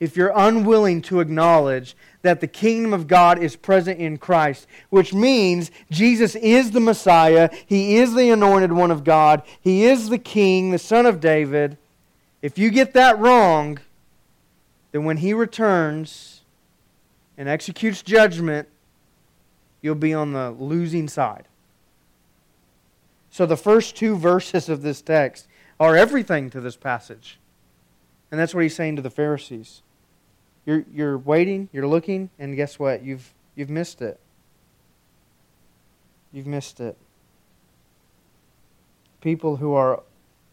If 0.00 0.16
you're 0.16 0.32
unwilling 0.34 1.02
to 1.02 1.20
acknowledge 1.20 1.96
that 2.22 2.40
the 2.40 2.46
kingdom 2.46 2.92
of 2.92 3.06
God 3.06 3.38
is 3.38 3.56
present 3.56 4.00
in 4.00 4.18
Christ, 4.18 4.66
which 4.90 5.14
means 5.14 5.70
Jesus 5.90 6.34
is 6.34 6.72
the 6.72 6.80
Messiah, 6.80 7.48
He 7.64 7.96
is 7.96 8.14
the 8.14 8.30
anointed 8.30 8.72
one 8.72 8.90
of 8.90 9.04
God, 9.04 9.42
He 9.60 9.84
is 9.84 10.08
the 10.08 10.18
King, 10.18 10.72
the 10.72 10.78
Son 10.78 11.06
of 11.06 11.20
David, 11.20 11.78
if 12.44 12.58
you 12.58 12.68
get 12.68 12.92
that 12.92 13.18
wrong, 13.18 13.78
then 14.92 15.04
when 15.04 15.16
he 15.16 15.32
returns 15.32 16.33
and 17.36 17.48
executes 17.48 18.02
judgment, 18.02 18.68
you'll 19.82 19.94
be 19.94 20.14
on 20.14 20.32
the 20.32 20.50
losing 20.52 21.08
side. 21.08 21.46
So 23.30 23.46
the 23.46 23.56
first 23.56 23.96
two 23.96 24.16
verses 24.16 24.68
of 24.68 24.82
this 24.82 25.02
text 25.02 25.48
are 25.80 25.96
everything 25.96 26.50
to 26.50 26.60
this 26.60 26.76
passage. 26.76 27.38
And 28.30 28.40
that's 28.40 28.54
what 28.54 28.62
he's 28.62 28.76
saying 28.76 28.96
to 28.96 29.02
the 29.02 29.10
Pharisees. 29.10 29.82
You're, 30.66 30.84
you're 30.92 31.18
waiting, 31.18 31.68
you're 31.72 31.86
looking, 31.86 32.30
and 32.38 32.56
guess 32.56 32.78
what? 32.78 33.02
You've, 33.02 33.34
you've 33.54 33.70
missed 33.70 34.00
it. 34.00 34.18
You've 36.32 36.46
missed 36.46 36.80
it. 36.80 36.96
People 39.20 39.56
who 39.56 39.74
are 39.74 40.02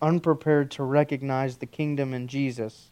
unprepared 0.01 0.71
to 0.71 0.83
recognize 0.83 1.57
the 1.57 1.65
kingdom 1.65 2.13
in 2.13 2.27
Jesus 2.27 2.89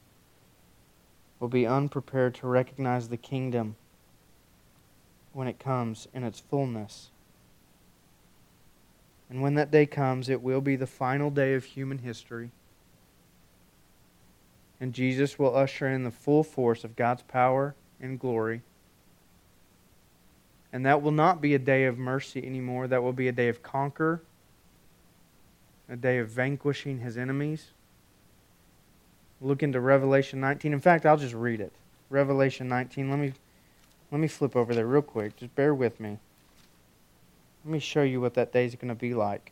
will 1.39 1.47
be 1.47 1.65
unprepared 1.65 2.36
to 2.36 2.47
recognize 2.47 3.10
the 3.10 3.17
kingdom 3.17 3.75
when 5.39 5.47
it 5.47 5.58
comes 5.58 6.06
in 6.13 6.25
its 6.25 6.41
fullness. 6.41 7.12
And 9.30 9.41
when 9.41 9.54
that 9.54 9.71
day 9.71 9.86
comes, 9.86 10.28
it 10.28 10.41
will 10.41 10.60
be 10.60 10.75
the 10.75 10.86
final 10.86 11.32
day 11.32 11.54
of 11.54 11.63
human 11.63 11.99
history. 11.99 12.52
And 14.82 14.91
Jesus 14.91 15.39
will 15.39 15.56
usher 15.56 15.88
in 15.88 16.04
the 16.04 16.12
full 16.12 16.43
force 16.43 16.84
of 16.84 16.97
God's 16.97 17.21
power 17.21 17.73
and 18.02 18.19
glory. 18.19 18.63
And 20.73 20.86
that 20.86 21.02
will 21.02 21.13
not 21.13 21.39
be 21.39 21.56
a 21.56 21.60
day 21.60 21.86
of 21.86 21.97
mercy 21.97 22.45
anymore. 22.45 22.89
That 22.89 23.02
will 23.02 23.13
be 23.13 23.30
a 23.30 23.32
day 23.32 23.47
of 23.47 23.63
conquer, 23.63 24.21
a 25.88 25.95
day 25.95 26.17
of 26.17 26.28
vanquishing 26.28 26.99
his 26.99 27.17
enemies. 27.17 27.67
Look 29.39 29.63
into 29.63 29.80
Revelation 29.80 30.41
19. 30.41 30.73
In 30.73 30.82
fact, 30.82 31.06
I'll 31.06 31.15
just 31.15 31.34
read 31.34 31.62
it. 31.62 31.71
Revelation 32.10 32.67
19. 32.67 33.10
Let 33.10 33.19
me 33.19 33.32
let 34.12 34.19
me 34.19 34.28
flip 34.28 34.56
over 34.56 34.74
there 34.74 34.88
real 34.88 35.02
quick. 35.02 35.36
Just 35.38 35.56
bear 35.56 35.74
with 35.74 36.00
me. 36.00 36.17
Let 37.65 37.72
me 37.72 37.80
show 37.80 38.02
you 38.02 38.22
what 38.22 38.34
that 38.36 38.52
day 38.52 38.65
is 38.65 38.76
going 38.76 38.89
to 38.89 38.95
be 38.95 39.13
like. 39.13 39.52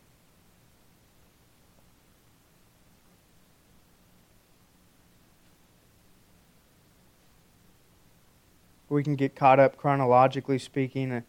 We 8.89 9.03
can 9.03 9.15
get 9.15 9.35
caught 9.35 9.59
up 9.59 9.77
chronologically 9.77 10.57
speaking 10.57 11.11
uh, 11.11 11.21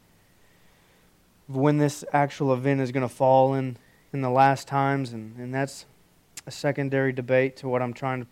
of 1.49 1.57
when 1.57 1.79
this 1.79 2.05
actual 2.13 2.55
event 2.55 2.81
is 2.81 2.93
going 2.93 3.07
to 3.07 3.13
fall 3.13 3.55
in, 3.55 3.77
in 4.13 4.21
the 4.21 4.31
last 4.31 4.69
times, 4.69 5.13
and, 5.13 5.37
and 5.37 5.53
that's 5.53 5.85
a 6.47 6.53
secondary 6.53 7.13
debate 7.13 7.57
to 7.57 7.69
what 7.69 7.83
I'm 7.83 7.93
trying 7.93 8.23
to, 8.23 8.27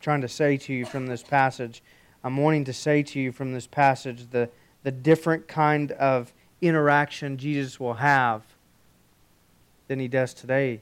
trying 0.00 0.22
to 0.22 0.28
say 0.28 0.56
to 0.56 0.72
you 0.72 0.86
from 0.86 1.06
this 1.06 1.22
passage. 1.22 1.82
I'm 2.22 2.36
wanting 2.36 2.64
to 2.64 2.72
say 2.72 3.02
to 3.02 3.20
you 3.20 3.32
from 3.32 3.52
this 3.52 3.66
passage 3.66 4.30
the, 4.30 4.48
the 4.82 4.90
different 4.90 5.48
kind 5.48 5.92
of 5.92 6.32
interaction 6.60 7.38
Jesus 7.38 7.80
will 7.80 7.94
have 7.94 8.42
than 9.88 9.98
he 9.98 10.08
does 10.08 10.34
today. 10.34 10.80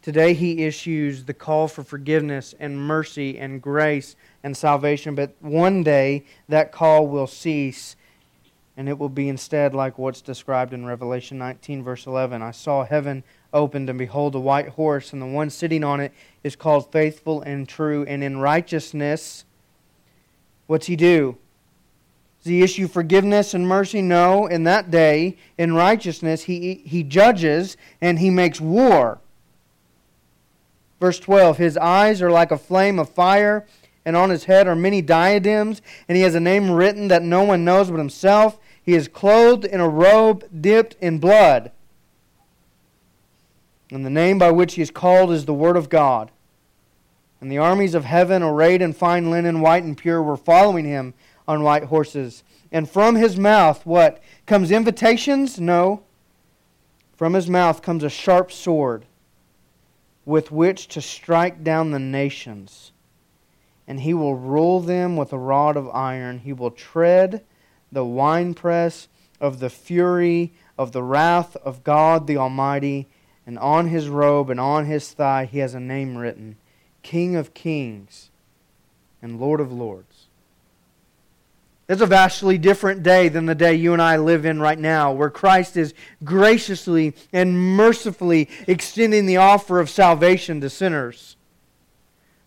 Today, 0.00 0.32
he 0.32 0.64
issues 0.64 1.24
the 1.24 1.34
call 1.34 1.66
for 1.66 1.82
forgiveness 1.82 2.54
and 2.58 2.80
mercy 2.80 3.36
and 3.38 3.60
grace 3.60 4.14
and 4.42 4.56
salvation, 4.56 5.14
but 5.14 5.34
one 5.40 5.82
day 5.82 6.24
that 6.48 6.70
call 6.72 7.06
will 7.06 7.26
cease 7.26 7.96
and 8.78 8.88
it 8.88 8.96
will 8.96 9.08
be 9.08 9.28
instead 9.28 9.74
like 9.74 9.98
what's 9.98 10.20
described 10.20 10.72
in 10.72 10.86
Revelation 10.86 11.36
19, 11.36 11.82
verse 11.82 12.06
11. 12.06 12.42
I 12.42 12.52
saw 12.52 12.84
heaven 12.84 13.24
opened, 13.52 13.90
and 13.90 13.98
behold, 13.98 14.36
a 14.36 14.40
white 14.40 14.68
horse, 14.68 15.12
and 15.12 15.20
the 15.20 15.26
one 15.26 15.50
sitting 15.50 15.82
on 15.82 15.98
it 15.98 16.12
is 16.44 16.54
called 16.54 16.92
faithful 16.92 17.42
and 17.42 17.68
true, 17.68 18.04
and 18.04 18.22
in 18.22 18.38
righteousness, 18.38 19.44
what's 20.68 20.86
he 20.86 20.94
do? 20.94 21.36
Does 22.42 22.50
he 22.50 22.62
issue 22.62 22.86
forgiveness 22.86 23.52
and 23.52 23.66
mercy? 23.66 24.00
No. 24.00 24.46
In 24.46 24.62
that 24.64 24.92
day, 24.92 25.36
in 25.58 25.74
righteousness, 25.74 26.44
he, 26.44 26.74
he 26.86 27.02
judges 27.02 27.76
and 28.00 28.20
he 28.20 28.30
makes 28.30 28.60
war. 28.60 29.18
Verse 31.00 31.18
12 31.18 31.58
His 31.58 31.76
eyes 31.76 32.22
are 32.22 32.30
like 32.30 32.52
a 32.52 32.58
flame 32.58 33.00
of 33.00 33.08
fire, 33.08 33.66
and 34.04 34.16
on 34.16 34.30
his 34.30 34.44
head 34.44 34.68
are 34.68 34.76
many 34.76 35.02
diadems, 35.02 35.82
and 36.08 36.16
he 36.16 36.22
has 36.22 36.36
a 36.36 36.40
name 36.40 36.70
written 36.70 37.08
that 37.08 37.22
no 37.22 37.42
one 37.42 37.64
knows 37.64 37.90
but 37.90 37.98
himself. 37.98 38.58
He 38.82 38.94
is 38.94 39.08
clothed 39.08 39.64
in 39.64 39.80
a 39.80 39.88
robe 39.88 40.44
dipped 40.62 40.96
in 41.00 41.18
blood. 41.18 41.72
And 43.90 44.04
the 44.04 44.10
name 44.10 44.38
by 44.38 44.50
which 44.50 44.74
he 44.74 44.82
is 44.82 44.90
called 44.90 45.32
is 45.32 45.44
the 45.44 45.54
Word 45.54 45.76
of 45.76 45.88
God. 45.88 46.30
And 47.40 47.50
the 47.50 47.58
armies 47.58 47.94
of 47.94 48.04
heaven, 48.04 48.42
arrayed 48.42 48.82
in 48.82 48.92
fine 48.92 49.30
linen, 49.30 49.60
white 49.60 49.84
and 49.84 49.96
pure, 49.96 50.22
were 50.22 50.36
following 50.36 50.84
him 50.84 51.14
on 51.46 51.62
white 51.62 51.84
horses. 51.84 52.42
And 52.72 52.88
from 52.88 53.14
his 53.14 53.38
mouth, 53.38 53.86
what? 53.86 54.22
Comes 54.44 54.70
invitations? 54.70 55.60
No. 55.60 56.02
From 57.16 57.34
his 57.34 57.48
mouth 57.48 57.82
comes 57.82 58.02
a 58.02 58.10
sharp 58.10 58.52
sword 58.52 59.04
with 60.24 60.52
which 60.52 60.88
to 60.88 61.00
strike 61.00 61.64
down 61.64 61.90
the 61.90 61.98
nations. 61.98 62.92
And 63.86 64.00
he 64.00 64.12
will 64.12 64.34
rule 64.34 64.80
them 64.80 65.16
with 65.16 65.32
a 65.32 65.38
rod 65.38 65.76
of 65.76 65.88
iron. 65.88 66.40
He 66.40 66.52
will 66.52 66.70
tread 66.70 67.42
the 67.90 68.04
winepress 68.04 69.08
of 69.40 69.60
the 69.60 69.70
fury 69.70 70.52
of 70.76 70.92
the 70.92 71.02
wrath 71.02 71.56
of 71.56 71.82
God 71.82 72.26
the 72.26 72.36
Almighty. 72.36 73.08
And 73.46 73.58
on 73.58 73.88
his 73.88 74.08
robe 74.08 74.50
and 74.50 74.60
on 74.60 74.84
his 74.84 75.10
thigh 75.12 75.46
he 75.46 75.60
has 75.60 75.72
a 75.72 75.80
name 75.80 76.18
written 76.18 76.56
King 77.02 77.36
of 77.36 77.54
Kings 77.54 78.30
and 79.22 79.40
Lord 79.40 79.60
of 79.60 79.72
Lords. 79.72 80.26
It's 81.88 82.02
a 82.02 82.06
vastly 82.06 82.58
different 82.58 83.02
day 83.02 83.30
than 83.30 83.46
the 83.46 83.54
day 83.54 83.74
you 83.74 83.94
and 83.94 84.02
I 84.02 84.18
live 84.18 84.44
in 84.44 84.60
right 84.60 84.78
now, 84.78 85.10
where 85.10 85.30
Christ 85.30 85.74
is 85.76 85.94
graciously 86.22 87.14
and 87.32 87.58
mercifully 87.76 88.50
extending 88.66 89.24
the 89.24 89.38
offer 89.38 89.80
of 89.80 89.88
salvation 89.88 90.60
to 90.60 90.68
sinners. 90.68 91.36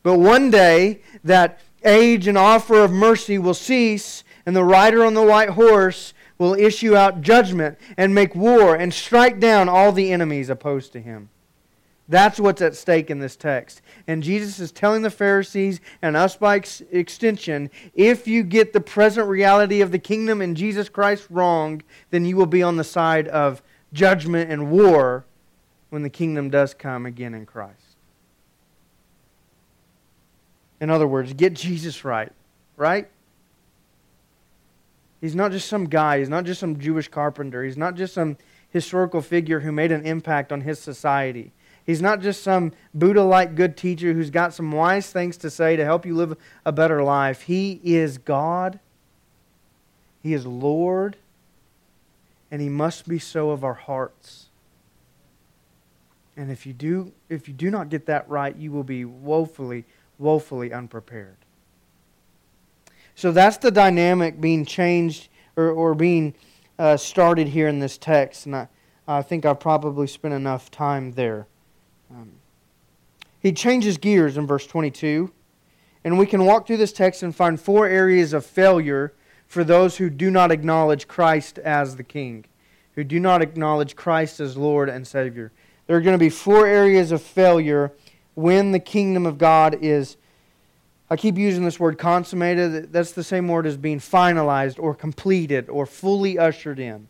But 0.04 0.20
one 0.20 0.52
day, 0.52 1.02
that 1.24 1.60
age 1.84 2.28
and 2.28 2.38
offer 2.38 2.84
of 2.84 2.92
mercy 2.92 3.40
will 3.40 3.56
cease, 3.56 4.24
and 4.46 4.56
the 4.56 4.64
rider 4.64 5.04
on 5.04 5.16
the 5.16 5.24
white 5.24 5.50
horse 5.50 6.14
will 6.38 6.54
issue 6.54 6.96
out 6.96 7.22
judgment 7.22 7.80
and 7.98 8.14
make 8.14 8.36
war 8.36 8.76
and 8.76 8.94
strike 8.94 9.40
down 9.40 9.68
all 9.68 9.92
the 9.92 10.12
enemies 10.12 10.50
opposed 10.50 10.94
to 10.94 11.02
him. 11.02 11.30
That's 12.12 12.42
what's 12.42 12.62
at 12.62 12.76
stake 12.76 13.10
in 13.10 13.20
this 13.20 13.38
text. 13.38 13.82
And 14.06 14.22
Jesus 14.22 14.60
is 14.60 14.74
telling 14.74 15.02
the 15.02 15.10
Pharisees 15.10 15.80
and 16.02 16.18
us 16.18 16.36
by 16.36 16.58
ex- 16.58 16.82
extension 16.92 17.72
if 17.94 18.28
you 18.28 18.44
get 18.44 18.74
the 18.74 18.82
present 18.82 19.30
reality 19.30 19.80
of 19.80 19.94
the 19.94 19.98
kingdom 19.98 20.42
and 20.42 20.58
Jesus 20.58 20.90
Christ 20.90 21.26
wrong, 21.30 21.82
then 22.10 22.26
you 22.26 22.36
will 22.36 22.46
be 22.46 22.62
on 22.62 22.76
the 22.76 22.84
side 22.84 23.30
of 23.30 23.64
judgment 23.94 24.52
and 24.52 24.70
war 24.70 25.24
when 25.90 26.04
the 26.04 26.10
kingdom 26.10 26.50
does 26.50 26.74
come 26.74 27.06
again 27.06 27.34
in 27.34 27.46
Christ. 27.46 27.96
In 30.82 30.90
other 30.90 31.08
words, 31.08 31.32
get 31.32 31.54
Jesus 31.54 32.04
right, 32.04 32.34
right? 32.76 33.08
He's 35.22 35.36
not 35.36 35.54
just 35.54 35.70
some 35.70 35.86
guy, 35.86 36.20
he's 36.20 36.28
not 36.28 36.44
just 36.44 36.60
some 36.60 36.78
Jewish 36.78 37.08
carpenter, 37.08 37.64
he's 37.64 37.78
not 37.78 37.96
just 37.96 38.14
some 38.14 38.36
historical 38.70 39.22
figure 39.22 39.62
who 39.62 39.72
made 39.72 39.94
an 39.94 40.06
impact 40.06 40.52
on 40.52 40.60
his 40.60 40.78
society. 40.78 41.54
He's 41.92 42.02
not 42.02 42.22
just 42.22 42.42
some 42.42 42.72
Buddha 42.94 43.22
like 43.22 43.54
good 43.54 43.76
teacher 43.76 44.14
who's 44.14 44.30
got 44.30 44.54
some 44.54 44.72
wise 44.72 45.12
things 45.12 45.36
to 45.36 45.50
say 45.50 45.76
to 45.76 45.84
help 45.84 46.06
you 46.06 46.16
live 46.16 46.38
a 46.66 46.72
better 46.72 47.04
life. 47.04 47.42
He 47.42 47.82
is 47.84 48.18
God, 48.18 48.80
He 50.24 50.34
is 50.34 50.46
Lord, 50.46 51.18
and 52.50 52.62
He 52.62 52.70
must 52.70 53.10
be 53.10 53.20
so 53.20 53.50
of 53.50 53.66
our 53.66 53.74
hearts. 53.74 54.48
And 56.38 56.50
if 56.50 56.66
you 56.66 56.72
do, 56.72 57.12
if 57.28 57.50
you 57.50 57.54
do 57.54 57.70
not 57.70 57.90
get 57.90 58.06
that 58.06 58.30
right, 58.30 58.56
you 58.56 58.72
will 58.72 58.86
be 58.86 59.04
woefully, 59.04 59.84
woefully 60.18 60.72
unprepared. 60.72 61.36
So 63.16 63.34
that's 63.34 63.58
the 63.58 63.70
dynamic 63.70 64.40
being 64.40 64.64
changed 64.64 65.28
or, 65.58 65.70
or 65.70 65.94
being 65.94 66.36
uh, 66.80 66.96
started 66.96 67.50
here 67.50 67.68
in 67.68 67.80
this 67.80 67.98
text. 67.98 68.46
And 68.46 68.56
I, 68.56 68.70
I 69.10 69.22
think 69.24 69.46
I've 69.46 69.60
probably 69.60 70.08
spent 70.08 70.34
enough 70.34 70.72
time 70.72 71.12
there. 71.12 71.48
Um, 72.14 72.34
he 73.40 73.54
changes 73.54 73.98
gears 73.98 74.38
in 74.38 74.46
verse 74.46 74.68
22, 74.68 75.32
and 76.04 76.20
we 76.20 76.26
can 76.26 76.46
walk 76.46 76.68
through 76.68 76.78
this 76.78 76.92
text 76.92 77.24
and 77.24 77.36
find 77.36 77.60
four 77.60 77.88
areas 77.88 78.34
of 78.34 78.46
failure 78.46 79.14
for 79.48 79.64
those 79.64 79.98
who 79.98 80.10
do 80.10 80.30
not 80.30 80.52
acknowledge 80.52 81.08
Christ 81.08 81.58
as 81.60 81.96
the 81.96 82.04
King, 82.04 82.46
who 82.96 83.04
do 83.04 83.20
not 83.20 83.42
acknowledge 83.42 83.96
Christ 83.96 84.40
as 84.40 84.58
Lord 84.58 84.90
and 84.90 85.08
Savior. 85.08 85.52
There 85.88 85.96
are 85.96 86.02
going 86.02 86.14
to 86.14 86.24
be 86.24 86.30
four 86.30 86.68
areas 86.68 87.12
of 87.12 87.22
failure 87.22 87.92
when 88.36 88.72
the 88.72 88.80
kingdom 88.80 89.26
of 89.26 89.38
God 89.38 89.78
is. 89.82 90.18
I 91.10 91.18
keep 91.18 91.38
using 91.38 91.66
this 91.66 91.80
word 91.80 91.98
consummated. 91.98 92.94
That's 92.94 93.12
the 93.12 93.24
same 93.24 93.48
word 93.48 93.66
as 93.68 93.76
being 93.76 94.00
finalized 94.00 94.80
or 94.80 94.96
completed 94.96 95.70
or 95.70 95.86
fully 95.86 96.40
ushered 96.40 96.80
in. 96.80 97.08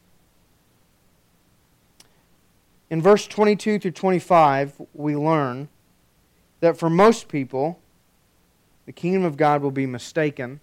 In 2.92 3.02
verse 3.02 3.26
22 3.26 3.80
through 3.80 3.92
25, 3.92 4.82
we 4.94 5.16
learn 5.16 5.70
that 6.60 6.78
for 6.78 6.90
most 6.90 7.30
people, 7.30 7.80
the 8.86 8.92
kingdom 8.92 9.24
of 9.24 9.38
God 9.38 9.62
will 9.62 9.72
be 9.72 9.86
mistaken 9.86 10.60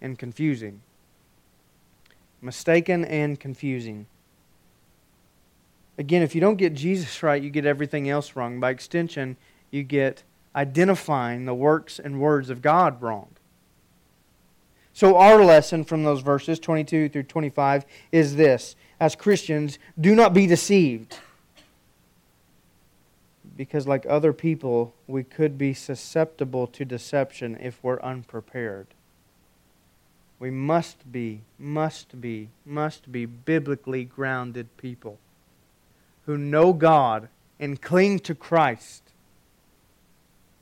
and 0.00 0.16
confusing. 0.16 0.80
Mistaken 2.40 3.04
and 3.04 3.40
confusing. 3.40 4.06
Again, 5.98 6.22
if 6.22 6.36
you 6.36 6.40
don't 6.40 6.54
get 6.54 6.72
Jesus 6.72 7.20
right, 7.24 7.42
you 7.42 7.50
get 7.50 7.66
everything 7.66 8.08
else 8.08 8.36
wrong. 8.36 8.60
By 8.60 8.70
extension, 8.70 9.36
you 9.72 9.82
get 9.82 10.22
identifying 10.54 11.46
the 11.46 11.54
works 11.54 11.98
and 11.98 12.20
words 12.20 12.48
of 12.48 12.62
God 12.62 13.02
wrong. 13.02 13.30
So, 14.92 15.16
our 15.16 15.44
lesson 15.44 15.82
from 15.82 16.04
those 16.04 16.20
verses, 16.20 16.60
22 16.60 17.08
through 17.08 17.24
25, 17.24 17.84
is 18.12 18.36
this 18.36 18.76
As 19.00 19.16
Christians, 19.16 19.80
do 20.00 20.14
not 20.14 20.32
be 20.32 20.46
deceived. 20.46 21.18
Because, 23.56 23.86
like 23.86 24.04
other 24.08 24.32
people, 24.32 24.94
we 25.06 25.24
could 25.24 25.56
be 25.56 25.72
susceptible 25.72 26.66
to 26.68 26.84
deception 26.84 27.56
if 27.60 27.82
we're 27.82 28.00
unprepared. 28.00 28.88
We 30.38 30.50
must 30.50 31.10
be, 31.10 31.40
must 31.58 32.20
be, 32.20 32.48
must 32.66 33.10
be 33.10 33.24
biblically 33.24 34.04
grounded 34.04 34.76
people 34.76 35.18
who 36.26 36.36
know 36.36 36.72
God 36.72 37.28
and 37.58 37.80
cling 37.80 38.18
to 38.20 38.34
Christ. 38.34 39.02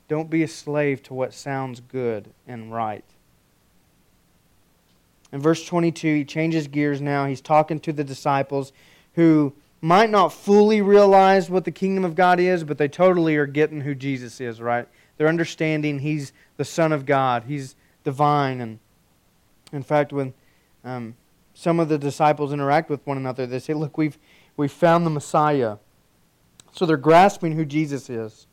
Don't 0.07 0.29
be 0.29 0.43
a 0.43 0.47
slave 0.47 1.03
to 1.03 1.13
what 1.13 1.33
sounds 1.33 1.81
good 1.81 2.29
and 2.47 2.71
right. 2.71 3.03
In 5.31 5.41
verse 5.41 5.65
22, 5.65 6.15
he 6.15 6.23
changes 6.23 6.67
gears 6.67 7.01
now. 7.01 7.25
He's 7.25 7.41
talking 7.41 7.79
to 7.81 7.91
the 7.91 8.03
disciples 8.03 8.71
who 9.15 9.53
might 9.81 10.09
not 10.09 10.33
fully 10.33 10.81
realize 10.81 11.49
what 11.49 11.65
the 11.65 11.71
kingdom 11.71 12.03
of 12.03 12.15
God 12.15 12.39
is, 12.39 12.63
but 12.63 12.77
they 12.77 12.87
totally 12.87 13.35
are 13.35 13.45
getting 13.45 13.81
who 13.81 13.93
Jesus 13.93 14.41
is, 14.41 14.61
right? 14.61 14.87
They're 15.17 15.27
understanding 15.27 15.99
he's 15.99 16.33
the 16.57 16.65
Son 16.65 16.91
of 16.91 17.05
God, 17.05 17.43
he's 17.47 17.75
divine. 18.03 18.61
And 18.61 18.79
in 19.71 19.83
fact, 19.83 20.11
when 20.11 20.33
um, 20.83 21.15
some 21.53 21.79
of 21.79 21.89
the 21.89 21.97
disciples 21.97 22.53
interact 22.53 22.89
with 22.89 23.05
one 23.05 23.17
another, 23.17 23.45
they 23.45 23.59
say, 23.59 23.73
Look, 23.73 23.97
we've, 23.97 24.17
we've 24.57 24.71
found 24.71 25.05
the 25.05 25.09
Messiah. 25.09 25.77
So 26.71 26.85
they're 26.85 26.97
grasping 26.97 27.53
who 27.53 27.65
Jesus 27.65 28.09
is. 28.09 28.47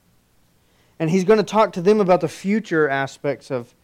And 0.98 1.10
he's 1.10 1.24
going 1.24 1.38
to 1.38 1.44
talk 1.44 1.72
to 1.72 1.82
them 1.82 2.00
about 2.00 2.20
the 2.20 2.28
future 2.28 2.88
aspects 2.88 3.50
of, 3.50 3.74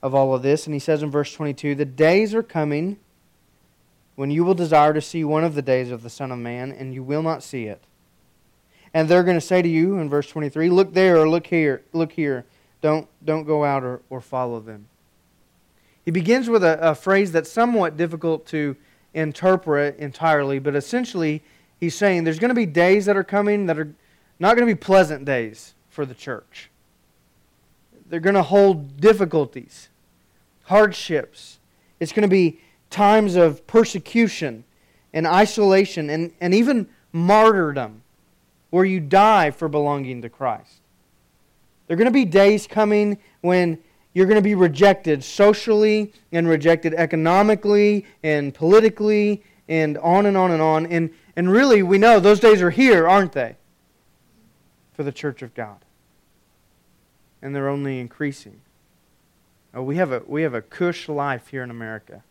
of 0.00 0.14
all 0.14 0.34
of 0.34 0.42
this. 0.42 0.66
And 0.66 0.74
he 0.74 0.78
says 0.78 1.02
in 1.02 1.10
verse 1.10 1.32
22 1.32 1.74
The 1.74 1.84
days 1.84 2.34
are 2.34 2.42
coming 2.42 2.98
when 4.14 4.30
you 4.30 4.44
will 4.44 4.54
desire 4.54 4.92
to 4.92 5.00
see 5.00 5.24
one 5.24 5.44
of 5.44 5.54
the 5.54 5.62
days 5.62 5.90
of 5.90 6.02
the 6.02 6.10
Son 6.10 6.30
of 6.30 6.38
Man, 6.38 6.70
and 6.70 6.92
you 6.92 7.02
will 7.02 7.22
not 7.22 7.42
see 7.42 7.64
it. 7.64 7.82
And 8.94 9.08
they're 9.08 9.24
going 9.24 9.38
to 9.38 9.40
say 9.40 9.62
to 9.62 9.68
you 9.68 9.98
in 9.98 10.08
verse 10.10 10.28
23 10.28 10.68
Look 10.68 10.92
there 10.92 11.18
or 11.18 11.28
look 11.28 11.46
here, 11.46 11.82
look 11.92 12.12
here. 12.12 12.44
Don't, 12.80 13.08
don't 13.24 13.44
go 13.44 13.64
out 13.64 13.84
or, 13.84 14.02
or 14.10 14.20
follow 14.20 14.60
them. 14.60 14.86
He 16.04 16.10
begins 16.10 16.48
with 16.48 16.64
a, 16.64 16.90
a 16.90 16.94
phrase 16.94 17.30
that's 17.32 17.50
somewhat 17.50 17.96
difficult 17.96 18.44
to 18.46 18.76
interpret 19.14 19.98
entirely, 19.98 20.58
but 20.58 20.74
essentially 20.74 21.42
he's 21.78 21.94
saying 21.94 22.24
there's 22.24 22.38
going 22.38 22.48
to 22.50 22.54
be 22.54 22.66
days 22.66 23.06
that 23.06 23.16
are 23.16 23.24
coming 23.24 23.66
that 23.66 23.78
are 23.78 23.94
not 24.38 24.56
going 24.56 24.66
to 24.66 24.74
be 24.74 24.78
pleasant 24.78 25.24
days 25.24 25.74
for 25.88 26.04
the 26.04 26.14
church. 26.14 26.70
They're 28.08 28.20
going 28.20 28.34
to 28.34 28.42
hold 28.42 29.00
difficulties, 29.00 29.88
hardships. 30.64 31.60
It's 32.00 32.12
going 32.12 32.28
to 32.28 32.28
be 32.28 32.60
times 32.92 33.34
of 33.34 33.66
persecution 33.66 34.64
and 35.12 35.26
isolation 35.26 36.08
and, 36.10 36.32
and 36.40 36.54
even 36.54 36.88
martyrdom 37.12 38.02
where 38.70 38.84
you 38.84 39.00
die 39.00 39.50
for 39.50 39.68
belonging 39.68 40.22
to 40.22 40.28
Christ. 40.28 40.80
There 41.86 41.94
are 41.94 41.98
going 41.98 42.06
to 42.06 42.12
be 42.12 42.24
days 42.24 42.66
coming 42.66 43.18
when 43.40 43.78
you're 44.14 44.26
going 44.26 44.36
to 44.36 44.42
be 44.42 44.54
rejected 44.54 45.24
socially 45.24 46.12
and 46.30 46.48
rejected 46.48 46.94
economically 46.94 48.06
and 48.22 48.54
politically 48.54 49.42
and 49.68 49.98
on 49.98 50.26
and 50.26 50.36
on 50.36 50.50
and 50.50 50.62
on. 50.62 50.86
And, 50.86 51.10
and 51.34 51.50
really, 51.50 51.82
we 51.82 51.98
know 51.98 52.20
those 52.20 52.40
days 52.40 52.62
are 52.62 52.70
here, 52.70 53.08
aren't 53.08 53.32
they? 53.32 53.56
For 54.94 55.02
the 55.02 55.12
church 55.12 55.42
of 55.42 55.54
God. 55.54 55.78
And 57.40 57.54
they're 57.54 57.68
only 57.68 57.98
increasing. 57.98 58.60
Oh, 59.74 59.82
we, 59.82 59.96
have 59.96 60.12
a, 60.12 60.22
we 60.26 60.42
have 60.42 60.54
a 60.54 60.62
cush 60.62 61.08
life 61.08 61.48
here 61.48 61.62
in 61.62 61.70
America 61.70 62.22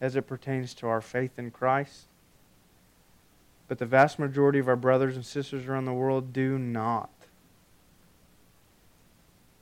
as 0.00 0.16
it 0.16 0.26
pertains 0.26 0.74
to 0.74 0.86
our 0.88 1.00
faith 1.00 1.38
in 1.38 1.50
Christ. 1.50 2.06
But 3.66 3.78
the 3.78 3.86
vast 3.86 4.18
majority 4.18 4.58
of 4.58 4.68
our 4.68 4.76
brothers 4.76 5.16
and 5.16 5.24
sisters 5.24 5.66
around 5.66 5.84
the 5.84 5.92
world 5.92 6.32
do 6.32 6.58
not. 6.58 7.10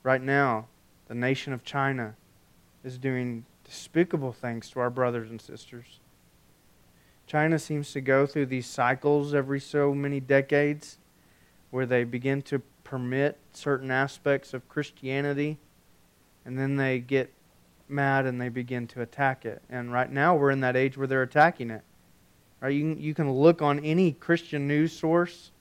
Right 0.03 0.21
now, 0.21 0.67
the 1.07 1.15
nation 1.15 1.51
of 1.53 1.63
China 1.63 2.15
is 2.83 2.97
doing 2.97 3.45
despicable 3.65 4.31
things 4.31 4.69
to 4.69 4.79
our 4.79 4.89
brothers 4.89 5.29
and 5.29 5.41
sisters. 5.41 5.99
China 7.25 7.59
seems 7.59 7.91
to 7.91 7.99
go 7.99 8.25
through 8.25 8.45
these 8.45 8.65
cycles 8.65 9.33
every 9.33 9.59
so 9.59 9.93
many 9.93 10.21
decades 10.21 10.97
where 11.71 11.85
they 11.85 12.05
begin 12.05 12.41
to 12.43 12.61
permit 12.85 13.37
certain 13.51 13.91
aspects 13.91 14.53
of 14.53 14.69
Christianity 14.69 15.57
and 16.45 16.57
then 16.57 16.77
they 16.77 16.99
get 16.99 17.33
mad 17.89 18.25
and 18.25 18.39
they 18.39 18.49
begin 18.49 18.87
to 18.87 19.01
attack 19.01 19.45
it. 19.45 19.61
And 19.69 19.91
right 19.91 20.11
now 20.11 20.35
we're 20.35 20.51
in 20.51 20.61
that 20.61 20.75
age 20.75 20.97
where 20.97 21.07
they're 21.07 21.23
attacking 21.23 21.69
it. 21.69 21.83
Right? 22.61 22.73
You, 22.73 22.95
you 22.97 23.13
can 23.13 23.31
look 23.31 23.61
on 23.61 23.79
any 23.79 24.11
Christian 24.11 24.67
news 24.67 24.91
source 24.91 25.51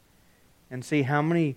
and 0.71 0.85
see 0.85 1.03
how 1.03 1.23
many 1.23 1.57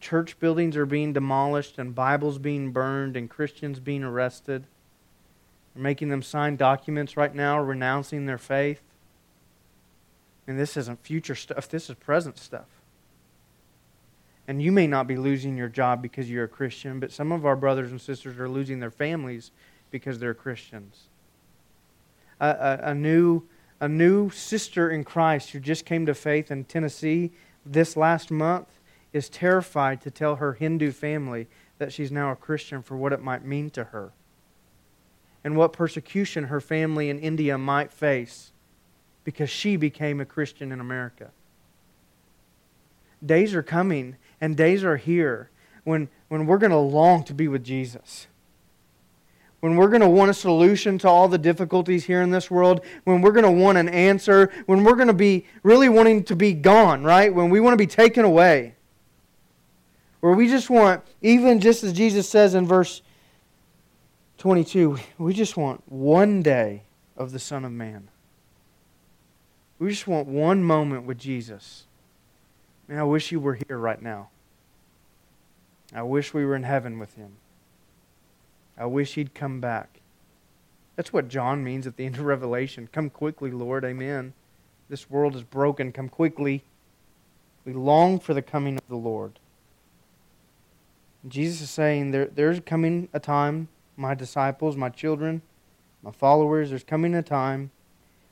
church 0.00 0.38
buildings 0.38 0.76
are 0.76 0.86
being 0.86 1.12
demolished 1.12 1.78
and 1.78 1.94
Bibles 1.94 2.38
being 2.38 2.72
burned 2.72 3.16
and 3.16 3.28
Christians 3.28 3.80
being 3.80 4.02
arrested. 4.02 4.66
They're 5.74 5.82
making 5.82 6.08
them 6.08 6.22
sign 6.22 6.56
documents 6.56 7.16
right 7.16 7.34
now 7.34 7.60
renouncing 7.60 8.26
their 8.26 8.38
faith. 8.38 8.82
And 10.46 10.58
this 10.58 10.76
isn't 10.76 11.04
future 11.04 11.34
stuff, 11.34 11.68
this 11.68 11.88
is 11.88 11.96
present 11.96 12.38
stuff. 12.38 12.79
And 14.50 14.60
you 14.60 14.72
may 14.72 14.88
not 14.88 15.06
be 15.06 15.16
losing 15.16 15.56
your 15.56 15.68
job 15.68 16.02
because 16.02 16.28
you're 16.28 16.42
a 16.42 16.48
Christian, 16.48 16.98
but 16.98 17.12
some 17.12 17.30
of 17.30 17.46
our 17.46 17.54
brothers 17.54 17.92
and 17.92 18.00
sisters 18.00 18.36
are 18.40 18.48
losing 18.48 18.80
their 18.80 18.90
families 18.90 19.52
because 19.92 20.18
they're 20.18 20.34
Christians. 20.34 21.04
A, 22.40 22.48
a, 22.48 22.80
a 22.90 22.94
new, 22.96 23.44
a 23.78 23.88
new 23.88 24.28
sister 24.30 24.90
in 24.90 25.04
Christ 25.04 25.50
who 25.50 25.60
just 25.60 25.86
came 25.86 26.04
to 26.04 26.14
faith 26.14 26.50
in 26.50 26.64
Tennessee 26.64 27.30
this 27.64 27.96
last 27.96 28.32
month 28.32 28.66
is 29.12 29.28
terrified 29.28 30.00
to 30.00 30.10
tell 30.10 30.34
her 30.34 30.54
Hindu 30.54 30.90
family 30.90 31.46
that 31.78 31.92
she's 31.92 32.10
now 32.10 32.32
a 32.32 32.36
Christian 32.36 32.82
for 32.82 32.96
what 32.96 33.12
it 33.12 33.22
might 33.22 33.44
mean 33.44 33.70
to 33.70 33.84
her 33.84 34.10
and 35.44 35.56
what 35.56 35.72
persecution 35.72 36.46
her 36.48 36.60
family 36.60 37.08
in 37.08 37.20
India 37.20 37.56
might 37.56 37.92
face 37.92 38.50
because 39.22 39.48
she 39.48 39.76
became 39.76 40.18
a 40.18 40.24
Christian 40.24 40.72
in 40.72 40.80
America. 40.80 41.30
Days 43.24 43.54
are 43.54 43.62
coming 43.62 44.16
and 44.40 44.56
days 44.56 44.84
are 44.84 44.96
here 44.96 45.50
when, 45.84 46.08
when 46.28 46.46
we're 46.46 46.58
going 46.58 46.70
to 46.70 46.76
long 46.76 47.24
to 47.24 47.34
be 47.34 47.48
with 47.48 47.64
Jesus. 47.64 48.26
When 49.60 49.76
we're 49.76 49.88
going 49.88 50.00
to 50.00 50.08
want 50.08 50.30
a 50.30 50.34
solution 50.34 50.96
to 50.98 51.08
all 51.08 51.28
the 51.28 51.36
difficulties 51.36 52.04
here 52.04 52.22
in 52.22 52.30
this 52.30 52.50
world, 52.50 52.80
when 53.04 53.20
we're 53.20 53.32
going 53.32 53.44
to 53.44 53.50
want 53.50 53.76
an 53.76 53.88
answer, 53.90 54.50
when 54.64 54.84
we're 54.84 54.94
going 54.94 55.08
to 55.08 55.14
be 55.14 55.46
really 55.62 55.88
wanting 55.88 56.24
to 56.24 56.36
be 56.36 56.54
gone, 56.54 57.04
right? 57.04 57.34
When 57.34 57.50
we 57.50 57.60
want 57.60 57.74
to 57.74 57.78
be 57.78 57.86
taken 57.86 58.24
away 58.24 58.74
where 60.20 60.34
we 60.34 60.48
just 60.48 60.70
want, 60.70 61.02
even 61.22 61.60
just 61.60 61.82
as 61.82 61.92
Jesus 61.92 62.28
says 62.28 62.54
in 62.54 62.66
verse 62.66 63.02
22, 64.38 64.98
we 65.18 65.32
just 65.34 65.56
want 65.56 65.82
one 65.90 66.42
day 66.42 66.82
of 67.16 67.32
the 67.32 67.38
Son 67.38 67.64
of 67.64 67.72
Man. 67.72 68.08
We 69.78 69.88
just 69.88 70.06
want 70.06 70.28
one 70.28 70.62
moment 70.62 71.04
with 71.04 71.18
Jesus. 71.18 71.86
Man, 72.90 72.98
I 72.98 73.04
wish 73.04 73.30
you 73.30 73.38
were 73.38 73.56
here 73.68 73.78
right 73.78 74.02
now. 74.02 74.30
I 75.94 76.02
wish 76.02 76.34
we 76.34 76.44
were 76.44 76.56
in 76.56 76.64
heaven 76.64 76.98
with 76.98 77.14
him. 77.14 77.36
I 78.76 78.86
wish 78.86 79.14
he'd 79.14 79.32
come 79.32 79.60
back. 79.60 80.00
That's 80.96 81.12
what 81.12 81.28
John 81.28 81.62
means 81.62 81.86
at 81.86 81.96
the 81.96 82.04
end 82.04 82.16
of 82.16 82.22
Revelation. 82.22 82.88
Come 82.90 83.08
quickly, 83.08 83.52
Lord. 83.52 83.84
Amen. 83.84 84.32
This 84.88 85.08
world 85.08 85.36
is 85.36 85.44
broken. 85.44 85.92
Come 85.92 86.08
quickly. 86.08 86.64
We 87.64 87.74
long 87.74 88.18
for 88.18 88.34
the 88.34 88.42
coming 88.42 88.76
of 88.76 88.88
the 88.88 88.96
Lord. 88.96 89.38
Jesus 91.28 91.60
is 91.60 91.70
saying 91.70 92.10
there, 92.10 92.26
there's 92.26 92.58
coming 92.58 93.08
a 93.12 93.20
time, 93.20 93.68
my 93.96 94.14
disciples, 94.14 94.76
my 94.76 94.88
children, 94.88 95.42
my 96.02 96.10
followers, 96.10 96.70
there's 96.70 96.82
coming 96.82 97.14
a 97.14 97.22
time 97.22 97.70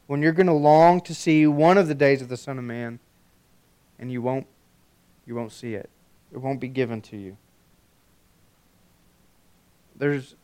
when 0.09 0.21
you're 0.21 0.33
going 0.33 0.47
to 0.47 0.53
long 0.53 1.01
to 1.03 1.14
see 1.14 1.47
one 1.47 1.79
of 1.79 1.87
the 1.87 1.94
days 1.94 2.21
of 2.21 2.29
the 2.29 2.37
Son 2.37 2.59
of 2.59 2.64
Man, 2.64 2.99
and 3.98 4.11
you 4.11 4.22
won't, 4.22 4.46
you 5.26 5.34
won't 5.34 5.52
see 5.52 5.74
it. 5.74 5.88
It 6.32 6.38
won't 6.38 6.61
be 6.61 6.68
given 6.68 7.00
to 7.02 7.16
you. 7.16 7.37
There's 9.96 10.37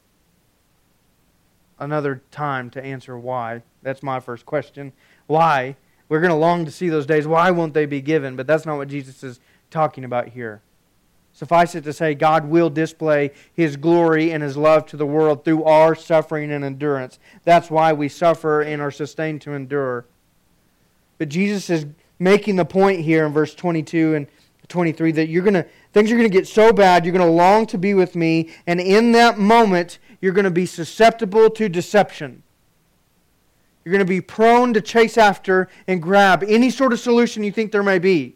another 1.79 2.23
time 2.31 2.71
to 2.71 2.85
answer 2.85 3.19
why. 3.19 3.63
That's 3.83 4.03
my 4.03 4.21
first 4.21 4.47
question. 4.47 4.93
Why? 5.27 5.77
We're 6.09 6.21
going 6.21 6.31
to 6.31 6.37
long 6.37 6.65
to 6.65 6.71
see 6.71 6.89
those 6.89 7.07
days. 7.07 7.27
Why 7.27 7.51
won't 7.51 7.75
they 7.75 7.87
be 7.87 8.01
given? 8.01 8.37
But 8.37 8.47
that's 8.47 8.67
not 8.67 8.77
what 8.77 8.89
Jesus 8.89 9.23
is 9.23 9.41
talking 9.71 10.05
about 10.05 10.29
here. 10.29 10.61
Suffice 11.33 11.75
it 11.75 11.83
to 11.83 11.93
say, 11.93 12.15
God 12.15 12.49
will 12.49 12.71
display 12.71 13.33
His 13.53 13.77
glory 13.77 14.31
and 14.31 14.43
His 14.43 14.57
love 14.57 14.87
to 14.87 14.97
the 14.97 15.07
world 15.07 15.45
through 15.45 15.65
our 15.65 15.95
suffering 15.97 16.53
and 16.53 16.65
endurance. 16.65 17.19
That's 17.43 17.71
why 17.71 17.93
we 17.93 18.09
suffer 18.09 18.61
and 18.63 18.81
are 18.81 18.93
sustained 18.93 19.41
to 19.43 19.53
endure. 19.53 20.05
But 21.19 21.29
Jesus 21.29 21.71
is 21.71 21.87
making 22.19 22.57
the 22.57 22.65
point 22.65 23.01
here 23.01 23.27
in 23.27 23.33
verse 23.33 23.55
22 23.55 24.15
and 24.15 24.27
23 24.69 25.13
that 25.13 25.29
you're 25.29 25.43
going 25.43 25.55
to 25.55 25.67
things 25.93 26.11
are 26.11 26.17
going 26.17 26.29
to 26.29 26.33
get 26.33 26.49
so 26.49 26.73
bad 26.73 27.05
you're 27.05 27.13
going 27.13 27.27
to 27.27 27.31
long 27.31 27.67
to 27.67 27.77
be 27.77 27.93
with 27.93 28.17
me 28.17 28.51
and 28.67 28.81
in 28.81 29.13
that 29.13 29.39
moment 29.39 29.99
you're 30.25 30.33
going 30.33 30.47
to 30.47 30.51
be 30.51 30.65
susceptible 30.65 31.51
to 31.51 31.69
deception. 31.69 32.43
You're 33.85 33.93
going 33.93 33.99
to 33.99 34.07
be 34.07 34.23
prone 34.23 34.73
to 34.73 34.81
chase 34.81 35.19
after 35.19 35.69
and 35.87 36.01
grab 36.01 36.43
any 36.43 36.71
sort 36.71 36.95
of 36.95 37.01
solution 37.01 37.45
you 37.45 37.53
think 37.53 37.73
there 37.73 37.83
may 37.83 37.99
be. 37.99 38.35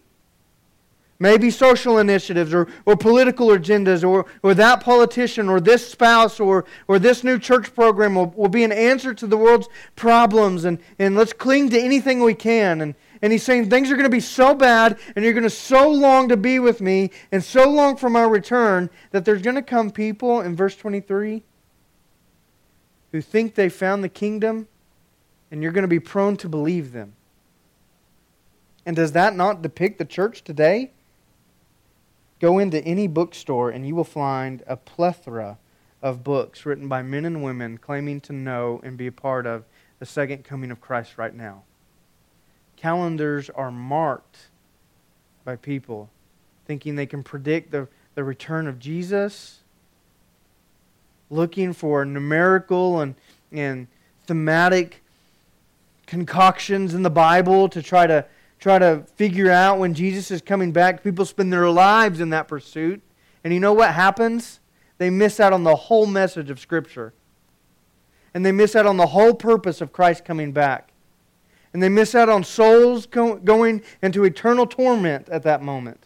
Maybe 1.18 1.50
social 1.50 1.96
initiatives 1.96 2.52
or, 2.52 2.68
or 2.84 2.94
political 2.94 3.48
agendas 3.48 4.06
or, 4.06 4.26
or 4.42 4.52
that 4.52 4.82
politician 4.82 5.48
or 5.48 5.62
this 5.62 5.90
spouse 5.90 6.38
or, 6.38 6.66
or 6.88 6.98
this 6.98 7.24
new 7.24 7.38
church 7.38 7.74
program 7.74 8.16
will, 8.16 8.34
will 8.36 8.50
be 8.50 8.64
an 8.64 8.72
answer 8.72 9.14
to 9.14 9.26
the 9.26 9.38
world's 9.38 9.70
problems 9.96 10.66
and, 10.66 10.78
and 10.98 11.16
let's 11.16 11.32
cling 11.32 11.70
to 11.70 11.80
anything 11.80 12.20
we 12.20 12.34
can 12.34 12.82
and 12.82 12.94
and 13.22 13.32
he's 13.32 13.42
saying 13.42 13.68
things 13.68 13.90
are 13.90 13.94
going 13.94 14.04
to 14.04 14.10
be 14.10 14.20
so 14.20 14.54
bad, 14.54 14.98
and 15.14 15.24
you're 15.24 15.34
going 15.34 15.42
to 15.44 15.50
so 15.50 15.90
long 15.90 16.28
to 16.28 16.36
be 16.36 16.58
with 16.58 16.80
me, 16.80 17.10
and 17.32 17.42
so 17.42 17.68
long 17.68 17.96
for 17.96 18.10
my 18.10 18.22
return, 18.22 18.90
that 19.10 19.24
there's 19.24 19.42
going 19.42 19.56
to 19.56 19.62
come 19.62 19.90
people 19.90 20.40
in 20.40 20.54
verse 20.54 20.76
23 20.76 21.42
who 23.12 23.20
think 23.20 23.54
they 23.54 23.68
found 23.68 24.04
the 24.04 24.08
kingdom, 24.08 24.68
and 25.50 25.62
you're 25.62 25.72
going 25.72 25.82
to 25.82 25.88
be 25.88 26.00
prone 26.00 26.36
to 26.36 26.48
believe 26.48 26.92
them. 26.92 27.14
And 28.84 28.94
does 28.94 29.12
that 29.12 29.34
not 29.34 29.62
depict 29.62 29.98
the 29.98 30.04
church 30.04 30.44
today? 30.44 30.92
Go 32.40 32.58
into 32.58 32.82
any 32.84 33.06
bookstore, 33.06 33.70
and 33.70 33.86
you 33.86 33.94
will 33.94 34.04
find 34.04 34.62
a 34.66 34.76
plethora 34.76 35.58
of 36.00 36.22
books 36.22 36.64
written 36.64 36.86
by 36.86 37.02
men 37.02 37.24
and 37.24 37.42
women 37.42 37.78
claiming 37.78 38.20
to 38.20 38.32
know 38.32 38.80
and 38.84 38.96
be 38.96 39.06
a 39.06 39.12
part 39.12 39.46
of 39.46 39.64
the 39.98 40.06
second 40.06 40.44
coming 40.44 40.70
of 40.70 40.80
Christ 40.80 41.18
right 41.18 41.34
now 41.34 41.64
calendars 42.80 43.50
are 43.50 43.72
marked 43.72 44.48
by 45.44 45.56
people 45.56 46.10
thinking 46.64 46.94
they 46.94 47.06
can 47.06 47.22
predict 47.22 47.72
the, 47.72 47.88
the 48.14 48.22
return 48.22 48.66
of 48.68 48.78
Jesus, 48.78 49.60
looking 51.30 51.72
for 51.72 52.04
numerical 52.04 53.00
and, 53.00 53.14
and 53.50 53.88
thematic 54.26 55.02
concoctions 56.06 56.94
in 56.94 57.02
the 57.02 57.10
Bible 57.10 57.68
to 57.68 57.82
try 57.82 58.06
to 58.06 58.24
try 58.60 58.78
to 58.78 59.04
figure 59.14 59.50
out 59.50 59.78
when 59.78 59.94
Jesus 59.94 60.30
is 60.30 60.42
coming 60.42 60.72
back. 60.72 61.02
People 61.02 61.24
spend 61.24 61.52
their 61.52 61.70
lives 61.70 62.20
in 62.20 62.30
that 62.30 62.48
pursuit. 62.48 63.00
And 63.44 63.54
you 63.54 63.60
know 63.60 63.72
what 63.72 63.94
happens? 63.94 64.58
They 64.98 65.10
miss 65.10 65.38
out 65.38 65.52
on 65.52 65.62
the 65.62 65.76
whole 65.76 66.06
message 66.06 66.50
of 66.50 66.58
Scripture. 66.58 67.14
And 68.34 68.44
they 68.44 68.50
miss 68.50 68.74
out 68.74 68.84
on 68.84 68.96
the 68.96 69.06
whole 69.06 69.32
purpose 69.32 69.80
of 69.80 69.92
Christ 69.92 70.24
coming 70.24 70.50
back. 70.50 70.90
And 71.72 71.82
they 71.82 71.88
miss 71.88 72.14
out 72.14 72.28
on 72.28 72.44
souls 72.44 73.06
going 73.06 73.82
into 74.02 74.24
eternal 74.24 74.66
torment 74.66 75.28
at 75.28 75.42
that 75.42 75.62
moment. 75.62 76.04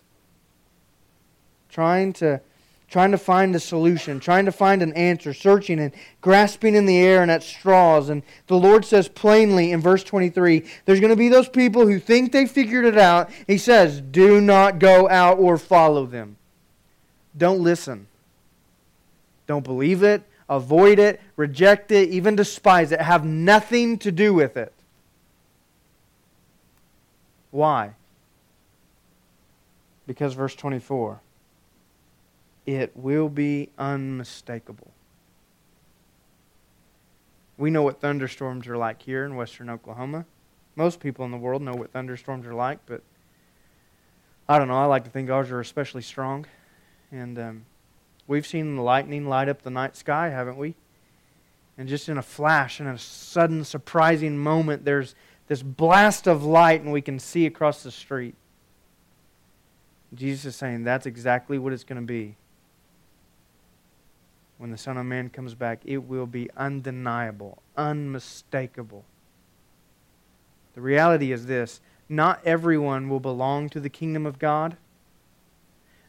Trying 1.70 2.12
to, 2.14 2.40
trying 2.88 3.12
to 3.12 3.18
find 3.18 3.54
a 3.54 3.60
solution, 3.60 4.20
trying 4.20 4.44
to 4.44 4.52
find 4.52 4.82
an 4.82 4.92
answer, 4.94 5.32
searching 5.32 5.78
and 5.78 5.92
grasping 6.20 6.74
in 6.74 6.84
the 6.84 6.98
air 6.98 7.22
and 7.22 7.30
at 7.30 7.42
straws. 7.42 8.08
And 8.08 8.22
the 8.48 8.58
Lord 8.58 8.84
says 8.84 9.08
plainly 9.08 9.72
in 9.72 9.80
verse 9.80 10.04
23 10.04 10.64
there's 10.84 11.00
going 11.00 11.10
to 11.10 11.16
be 11.16 11.28
those 11.28 11.48
people 11.48 11.86
who 11.86 11.98
think 11.98 12.32
they 12.32 12.46
figured 12.46 12.84
it 12.84 12.98
out. 12.98 13.30
He 13.46 13.56
says, 13.56 14.00
Do 14.00 14.40
not 14.40 14.78
go 14.78 15.08
out 15.08 15.38
or 15.38 15.56
follow 15.56 16.06
them. 16.06 16.36
Don't 17.36 17.60
listen. 17.60 18.08
Don't 19.46 19.64
believe 19.64 20.02
it, 20.02 20.22
avoid 20.48 20.98
it, 20.98 21.20
reject 21.36 21.90
it, 21.92 22.08
even 22.10 22.36
despise 22.36 22.92
it. 22.92 23.00
Have 23.00 23.24
nothing 23.24 23.98
to 23.98 24.12
do 24.12 24.34
with 24.34 24.56
it. 24.56 24.72
Why? 27.52 27.92
Because 30.06 30.34
verse 30.34 30.56
24 30.56 31.20
it 32.64 32.96
will 32.96 33.28
be 33.28 33.70
unmistakable. 33.76 34.92
We 37.58 37.70
know 37.70 37.82
what 37.82 38.00
thunderstorms 38.00 38.66
are 38.66 38.76
like 38.76 39.02
here 39.02 39.24
in 39.24 39.36
western 39.36 39.68
Oklahoma. 39.68 40.26
Most 40.74 41.00
people 41.00 41.24
in 41.24 41.30
the 41.30 41.36
world 41.36 41.60
know 41.62 41.74
what 41.74 41.92
thunderstorms 41.92 42.46
are 42.46 42.54
like, 42.54 42.78
but 42.86 43.02
I 44.48 44.58
don't 44.58 44.68
know. 44.68 44.78
I 44.78 44.86
like 44.86 45.04
to 45.04 45.10
think 45.10 45.28
ours 45.28 45.50
are 45.50 45.60
especially 45.60 46.02
strong. 46.02 46.46
And 47.10 47.38
um, 47.38 47.66
we've 48.26 48.46
seen 48.46 48.76
the 48.76 48.82
lightning 48.82 49.28
light 49.28 49.48
up 49.48 49.62
the 49.62 49.70
night 49.70 49.96
sky, 49.96 50.30
haven't 50.30 50.56
we? 50.56 50.74
And 51.76 51.88
just 51.88 52.08
in 52.08 52.16
a 52.16 52.22
flash, 52.22 52.80
in 52.80 52.86
a 52.86 52.98
sudden, 52.98 53.64
surprising 53.64 54.38
moment, 54.38 54.84
there's 54.84 55.14
this 55.48 55.62
blast 55.62 56.26
of 56.26 56.44
light 56.44 56.82
and 56.82 56.92
we 56.92 57.02
can 57.02 57.18
see 57.18 57.46
across 57.46 57.82
the 57.82 57.90
street. 57.90 58.34
Jesus 60.14 60.46
is 60.46 60.56
saying 60.56 60.84
that's 60.84 61.06
exactly 61.06 61.58
what 61.58 61.72
it's 61.72 61.84
going 61.84 62.00
to 62.00 62.06
be. 62.06 62.36
When 64.58 64.70
the 64.70 64.78
Son 64.78 64.96
of 64.96 65.06
Man 65.06 65.28
comes 65.28 65.54
back, 65.54 65.80
it 65.84 65.98
will 65.98 66.26
be 66.26 66.48
undeniable, 66.56 67.62
unmistakable. 67.76 69.04
The 70.74 70.80
reality 70.80 71.32
is 71.32 71.46
this 71.46 71.80
not 72.08 72.40
everyone 72.44 73.08
will 73.08 73.20
belong 73.20 73.68
to 73.70 73.80
the 73.80 73.88
kingdom 73.88 74.26
of 74.26 74.38
God, 74.38 74.76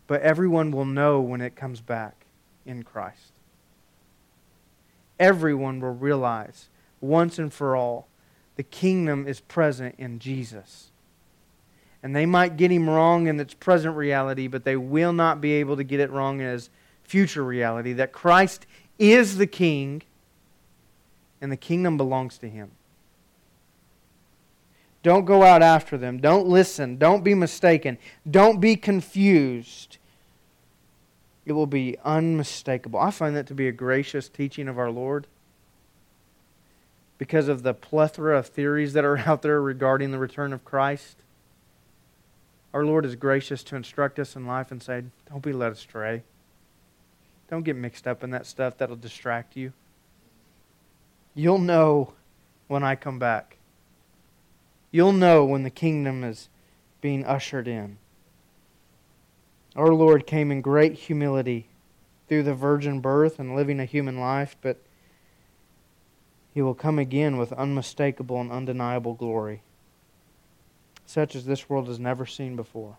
but 0.05 0.21
everyone 0.21 0.71
will 0.71 0.85
know 0.85 1.21
when 1.21 1.41
it 1.41 1.55
comes 1.55 1.81
back 1.81 2.25
in 2.65 2.83
Christ. 2.83 3.31
Everyone 5.19 5.79
will 5.79 5.93
realize 5.93 6.69
once 6.99 7.39
and 7.39 7.53
for 7.53 7.75
all 7.75 8.07
the 8.55 8.63
kingdom 8.63 9.27
is 9.27 9.39
present 9.39 9.95
in 9.97 10.19
Jesus. 10.19 10.91
And 12.01 12.15
they 12.15 12.25
might 12.25 12.57
get 12.57 12.71
him 12.71 12.89
wrong 12.89 13.27
in 13.27 13.39
its 13.39 13.53
present 13.53 13.95
reality, 13.95 14.47
but 14.47 14.65
they 14.65 14.75
will 14.75 15.13
not 15.13 15.41
be 15.41 15.53
able 15.53 15.77
to 15.77 15.83
get 15.83 15.99
it 15.99 16.11
wrong 16.11 16.41
in 16.41 16.47
his 16.47 16.69
future 17.03 17.43
reality 17.43 17.93
that 17.93 18.11
Christ 18.11 18.65
is 18.99 19.37
the 19.37 19.47
king 19.47 20.03
and 21.41 21.51
the 21.51 21.57
kingdom 21.57 21.97
belongs 21.97 22.37
to 22.39 22.49
him. 22.49 22.71
Don't 25.01 25.25
go 25.25 25.43
out 25.43 25.61
after 25.61 25.97
them. 25.97 26.19
Don't 26.19 26.47
listen. 26.47 26.97
Don't 26.97 27.23
be 27.23 27.33
mistaken. 27.33 27.97
Don't 28.29 28.61
be 28.61 28.77
confused. 28.77 29.97
It 31.45 31.51
will 31.51 31.67
be 31.67 31.97
unmistakable. 32.05 32.99
I 32.99 33.11
find 33.11 33.35
that 33.35 33.47
to 33.47 33.53
be 33.53 33.67
a 33.67 33.73
gracious 33.73 34.29
teaching 34.29 34.69
of 34.69 34.79
our 34.79 34.89
Lord 34.89 35.27
because 37.23 37.47
of 37.47 37.63
the 37.63 37.73
plethora 37.73 38.37
of 38.37 38.47
theories 38.47 38.91
that 38.91 39.05
are 39.05 39.17
out 39.25 39.43
there 39.43 39.61
regarding 39.61 40.11
the 40.11 40.19
return 40.19 40.51
of 40.51 40.65
Christ. 40.65 41.15
Our 42.73 42.85
Lord 42.85 43.05
is 43.05 43.15
gracious 43.15 43.63
to 43.63 43.77
instruct 43.77 44.19
us 44.19 44.35
in 44.35 44.45
life 44.45 44.71
and 44.71 44.83
say, 44.83 45.03
Don't 45.29 45.41
be 45.41 45.53
led 45.53 45.71
astray. 45.71 46.23
Don't 47.49 47.63
get 47.63 47.77
mixed 47.77 48.09
up 48.09 48.25
in 48.25 48.31
that 48.31 48.45
stuff 48.45 48.77
that'll 48.77 48.97
distract 48.97 49.55
you. 49.55 49.71
You'll 51.33 51.59
know 51.59 52.11
when 52.67 52.83
I 52.83 52.95
come 52.95 53.19
back. 53.19 53.55
You'll 54.91 55.13
know 55.13 55.45
when 55.45 55.63
the 55.63 55.69
kingdom 55.69 56.25
is 56.25 56.49
being 56.99 57.23
ushered 57.23 57.69
in. 57.69 57.99
Our 59.77 59.93
Lord 59.93 60.27
came 60.27 60.51
in 60.51 60.59
great 60.59 60.95
humility 60.95 61.67
through 62.27 62.43
the 62.43 62.53
virgin 62.53 62.99
birth 62.99 63.39
and 63.39 63.55
living 63.55 63.79
a 63.79 63.85
human 63.85 64.19
life, 64.19 64.57
but 64.61 64.77
he 66.53 66.61
will 66.61 66.75
come 66.75 66.99
again 66.99 67.37
with 67.37 67.51
unmistakable 67.53 68.39
and 68.39 68.51
undeniable 68.51 69.13
glory, 69.15 69.61
such 71.05 71.35
as 71.35 71.45
this 71.45 71.69
world 71.69 71.87
has 71.87 71.99
never 71.99 72.25
seen 72.25 72.55
before. 72.55 72.97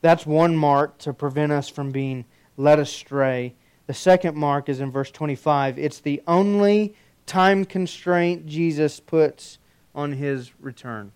That's 0.00 0.24
one 0.24 0.56
mark 0.56 0.98
to 0.98 1.12
prevent 1.12 1.52
us 1.52 1.68
from 1.68 1.90
being 1.90 2.24
led 2.56 2.78
astray. 2.78 3.54
The 3.86 3.94
second 3.94 4.36
mark 4.36 4.68
is 4.68 4.80
in 4.80 4.90
verse 4.90 5.10
25. 5.10 5.78
It's 5.78 6.00
the 6.00 6.22
only 6.26 6.94
time 7.26 7.64
constraint 7.64 8.46
Jesus 8.46 9.00
puts 9.00 9.58
on 9.94 10.12
his 10.12 10.52
return. 10.60 11.12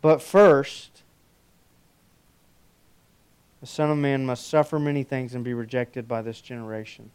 But 0.00 0.22
first, 0.22 1.02
the 3.60 3.66
Son 3.66 3.90
of 3.90 3.98
Man 3.98 4.24
must 4.24 4.48
suffer 4.48 4.78
many 4.78 5.02
things 5.02 5.34
and 5.34 5.44
be 5.44 5.54
rejected 5.54 6.06
by 6.06 6.22
this 6.22 6.40
generation. 6.40 7.10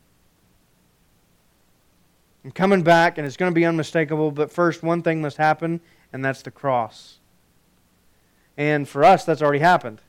I'm 2.43 2.51
coming 2.51 2.83
back, 2.83 3.17
and 3.17 3.25
it's 3.25 3.37
going 3.37 3.51
to 3.51 3.55
be 3.55 3.65
unmistakable, 3.65 4.31
but 4.31 4.51
first, 4.51 4.83
one 4.83 5.01
thing 5.01 5.21
must 5.21 5.37
happen, 5.37 5.79
and 6.11 6.23
that's 6.23 6.41
the 6.41 6.51
cross. 6.51 7.19
And 8.57 8.87
for 8.87 9.03
us, 9.03 9.23
that's 9.23 9.41
already 9.41 9.59
happened. 9.59 10.01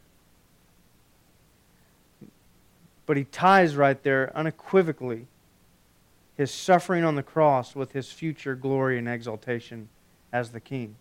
But 3.06 3.16
he 3.16 3.24
ties 3.24 3.76
right 3.76 4.02
there 4.02 4.32
unequivocally 4.36 5.26
his 6.36 6.50
suffering 6.50 7.04
on 7.04 7.14
the 7.14 7.22
cross 7.22 7.76
with 7.76 7.92
his 7.92 8.10
future 8.10 8.54
glory 8.56 8.98
and 8.98 9.08
exaltation 9.08 9.88
as 10.32 10.50
the 10.50 10.60
king. 10.60 10.96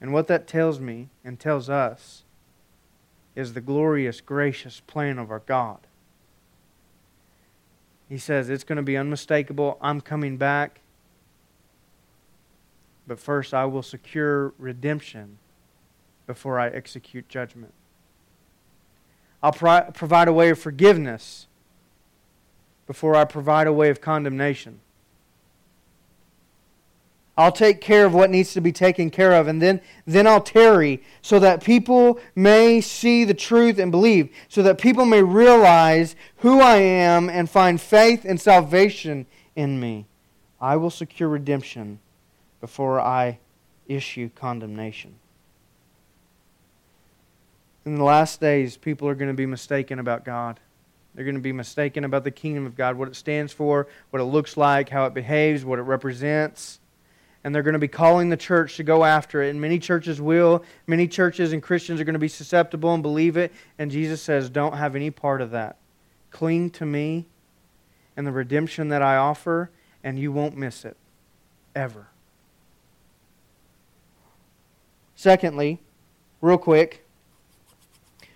And 0.00 0.12
what 0.12 0.28
that 0.28 0.46
tells 0.46 0.78
me 0.78 1.08
and 1.24 1.38
tells 1.38 1.68
us 1.68 2.22
is 3.34 3.52
the 3.52 3.60
glorious, 3.60 4.20
gracious 4.20 4.80
plan 4.80 5.18
of 5.18 5.30
our 5.30 5.40
God. 5.40 5.78
He 8.10 8.18
says 8.18 8.50
it's 8.50 8.64
going 8.64 8.76
to 8.76 8.82
be 8.82 8.96
unmistakable. 8.96 9.78
I'm 9.80 10.00
coming 10.00 10.36
back. 10.36 10.80
But 13.06 13.20
first, 13.20 13.54
I 13.54 13.64
will 13.64 13.84
secure 13.84 14.52
redemption 14.58 15.38
before 16.26 16.58
I 16.58 16.68
execute 16.68 17.28
judgment. 17.28 17.72
I'll 19.42 19.52
pro- 19.52 19.90
provide 19.92 20.26
a 20.26 20.32
way 20.32 20.50
of 20.50 20.58
forgiveness 20.58 21.46
before 22.88 23.14
I 23.14 23.24
provide 23.24 23.68
a 23.68 23.72
way 23.72 23.90
of 23.90 24.00
condemnation. 24.00 24.80
I'll 27.40 27.50
take 27.50 27.80
care 27.80 28.04
of 28.04 28.12
what 28.12 28.28
needs 28.28 28.52
to 28.52 28.60
be 28.60 28.70
taken 28.70 29.08
care 29.08 29.32
of, 29.32 29.48
and 29.48 29.62
then, 29.62 29.80
then 30.06 30.26
I'll 30.26 30.42
tarry 30.42 31.02
so 31.22 31.38
that 31.38 31.64
people 31.64 32.20
may 32.34 32.82
see 32.82 33.24
the 33.24 33.32
truth 33.32 33.78
and 33.78 33.90
believe, 33.90 34.28
so 34.48 34.62
that 34.62 34.76
people 34.76 35.06
may 35.06 35.22
realize 35.22 36.16
who 36.36 36.60
I 36.60 36.76
am 36.76 37.30
and 37.30 37.48
find 37.48 37.80
faith 37.80 38.26
and 38.26 38.38
salvation 38.38 39.24
in 39.56 39.80
me. 39.80 40.04
I 40.60 40.76
will 40.76 40.90
secure 40.90 41.30
redemption 41.30 42.00
before 42.60 43.00
I 43.00 43.38
issue 43.88 44.28
condemnation. 44.34 45.14
In 47.86 47.94
the 47.94 48.04
last 48.04 48.38
days, 48.38 48.76
people 48.76 49.08
are 49.08 49.14
going 49.14 49.30
to 49.30 49.34
be 49.34 49.46
mistaken 49.46 49.98
about 49.98 50.26
God. 50.26 50.60
They're 51.14 51.24
going 51.24 51.36
to 51.36 51.40
be 51.40 51.52
mistaken 51.52 52.04
about 52.04 52.24
the 52.24 52.30
kingdom 52.30 52.66
of 52.66 52.76
God, 52.76 52.98
what 52.98 53.08
it 53.08 53.16
stands 53.16 53.50
for, 53.50 53.88
what 54.10 54.20
it 54.20 54.24
looks 54.24 54.58
like, 54.58 54.90
how 54.90 55.06
it 55.06 55.14
behaves, 55.14 55.64
what 55.64 55.78
it 55.78 55.82
represents 55.82 56.80
and 57.42 57.54
they're 57.54 57.62
going 57.62 57.74
to 57.74 57.78
be 57.78 57.88
calling 57.88 58.28
the 58.28 58.36
church 58.36 58.76
to 58.76 58.82
go 58.82 59.04
after 59.04 59.42
it. 59.42 59.50
And 59.50 59.60
many 59.60 59.78
churches 59.78 60.20
will. 60.20 60.62
Many 60.86 61.08
churches 61.08 61.52
and 61.52 61.62
Christians 61.62 62.00
are 62.00 62.04
going 62.04 62.14
to 62.14 62.18
be 62.18 62.28
susceptible 62.28 62.92
and 62.92 63.02
believe 63.02 63.36
it. 63.36 63.52
And 63.78 63.90
Jesus 63.90 64.20
says, 64.20 64.50
don't 64.50 64.74
have 64.74 64.94
any 64.94 65.10
part 65.10 65.40
of 65.40 65.50
that. 65.52 65.76
Cling 66.30 66.70
to 66.70 66.84
me 66.84 67.26
and 68.16 68.26
the 68.26 68.32
redemption 68.32 68.88
that 68.88 69.00
I 69.00 69.16
offer, 69.16 69.70
and 70.04 70.18
you 70.18 70.32
won't 70.32 70.56
miss 70.56 70.84
it. 70.84 70.96
Ever. 71.74 72.08
Secondly, 75.14 75.80
real 76.40 76.58
quick, 76.58 77.06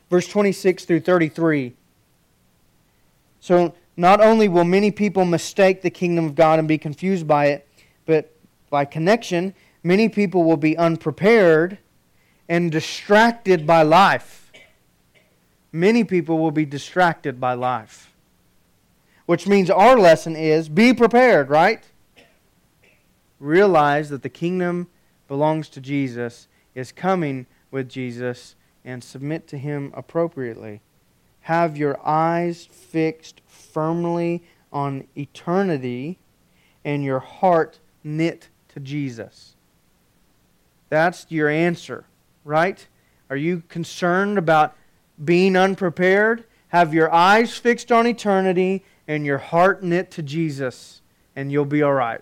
verse 0.09 0.27
26 0.29 0.85
through 0.85 1.01
33. 1.01 1.75
So, 3.41 3.75
not 3.97 4.21
only 4.21 4.49
will 4.49 4.65
many 4.65 4.91
people 4.91 5.25
mistake 5.25 5.83
the 5.83 5.91
kingdom 5.91 6.25
of 6.25 6.35
God 6.35 6.59
and 6.59 6.67
be 6.67 6.79
confused 6.79 7.29
by 7.29 7.47
it, 7.47 7.69
but 8.07 8.34
by 8.75 8.85
connection, 8.85 9.55
many 9.85 10.09
people 10.09 10.43
will 10.43 10.57
be 10.57 10.77
unprepared 10.77 11.79
and 12.49 12.73
distracted 12.73 13.65
by 13.65 13.83
life. 13.83 14.51
Many 15.71 16.03
people 16.03 16.41
will 16.41 16.51
be 16.51 16.65
distracted 16.65 17.39
by 17.39 17.55
life. 17.55 18.13
Which 19.27 19.47
means 19.47 19.71
our 19.71 19.97
lesson 19.97 20.35
is 20.35 20.69
be 20.69 20.93
prepared, 20.93 21.51
right? 21.51 21.85
Realize 23.39 24.11
that 24.11 24.25
the 24.25 24.29
kingdom 24.29 24.89
belongs 25.29 25.69
to 25.69 25.81
Jesus, 25.81 26.49
is 26.75 26.91
coming 26.91 27.47
with 27.71 27.89
Jesus, 27.89 28.57
and 28.85 29.05
submit 29.05 29.47
to 29.47 29.57
him 29.57 29.93
appropriately. 29.95 30.81
Have 31.43 31.77
your 31.77 32.05
eyes 32.05 32.67
fixed 32.73 33.41
firmly 33.47 34.43
on 34.73 35.07
eternity 35.17 36.19
and 36.85 37.05
your 37.05 37.21
heart 37.21 37.79
knit 38.03 38.49
to 38.75 38.81
Jesus? 38.81 39.55
That's 40.91 41.27
your 41.29 41.49
answer, 41.49 42.05
right? 42.45 42.87
Are 43.31 43.37
you 43.37 43.63
concerned 43.69 44.37
about 44.37 44.77
being 45.25 45.57
unprepared? 45.57 46.45
Have 46.69 46.93
your 46.93 47.13
eyes 47.13 47.57
fixed 47.57 47.91
on 47.91 48.07
eternity 48.07 48.85
and 49.07 49.25
your 49.25 49.39
heart 49.39 49.83
knit 49.83 50.11
to 50.13 50.23
Jesus, 50.23 51.01
and 51.37 51.51
you'll 51.53 51.65
be 51.65 51.83
all 51.83 51.93
right. 51.93 52.21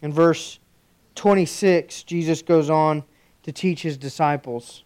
In 0.00 0.12
verse 0.12 0.58
26, 1.16 2.04
Jesus 2.04 2.42
goes 2.42 2.70
on 2.70 3.04
to 3.42 3.52
teach 3.52 3.82
his 3.82 3.96
disciples. 3.96 4.84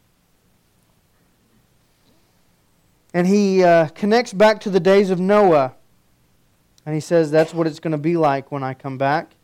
And 3.15 3.27
he 3.27 3.63
uh, 3.63 3.89
connects 3.89 4.33
back 4.33 4.61
to 4.61 4.71
the 4.71 4.81
days 4.81 5.11
of 5.11 5.21
Noah 5.21 5.75
and 6.85 6.95
he 6.95 7.01
says 7.01 7.31
that's 7.31 7.55
what 7.55 7.67
it's 7.67 7.81
going 7.81 7.93
to 7.93 7.99
be 7.99 8.17
like 8.17 8.51
when 8.51 8.63
I 8.63 8.75
come 8.75 8.99
back. 8.99 9.35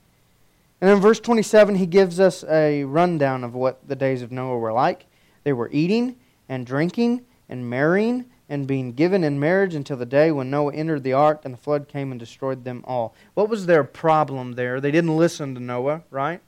And 0.81 0.91
in 0.91 1.01
verse 1.01 1.21
27, 1.21 1.75
he 1.75 1.87
gives 1.87 2.21
us 2.21 2.45
a 2.45 2.85
rundown 2.85 3.43
of 3.43 3.55
what 3.55 3.87
the 3.87 3.97
days 3.97 4.23
of 4.23 4.31
Noah 4.31 4.59
were 4.59 4.73
like. 4.73 5.07
They 5.45 5.53
were 5.53 5.71
eating 5.73 6.17
and 6.49 6.67
drinking 6.67 7.25
and 7.49 7.69
marrying 7.69 8.27
and 8.49 8.67
being 8.67 8.93
given 8.93 9.25
in 9.25 9.39
marriage 9.39 9.75
until 9.75 9.97
the 9.97 10.07
day 10.07 10.31
when 10.31 10.51
Noah 10.51 10.73
entered 10.73 11.03
the 11.03 11.13
ark 11.13 11.43
and 11.45 11.53
the 11.53 11.59
flood 11.59 11.89
came 11.89 12.11
and 12.11 12.19
destroyed 12.19 12.65
them 12.65 12.85
all. 12.87 13.15
What 13.35 13.49
was 13.49 13.67
their 13.67 13.85
problem 13.85 14.53
there? 14.53 14.81
They 14.81 14.91
didn't 14.91 15.17
listen 15.17 15.55
to 15.55 15.61
Noah, 15.61 16.03
right? 16.11 16.41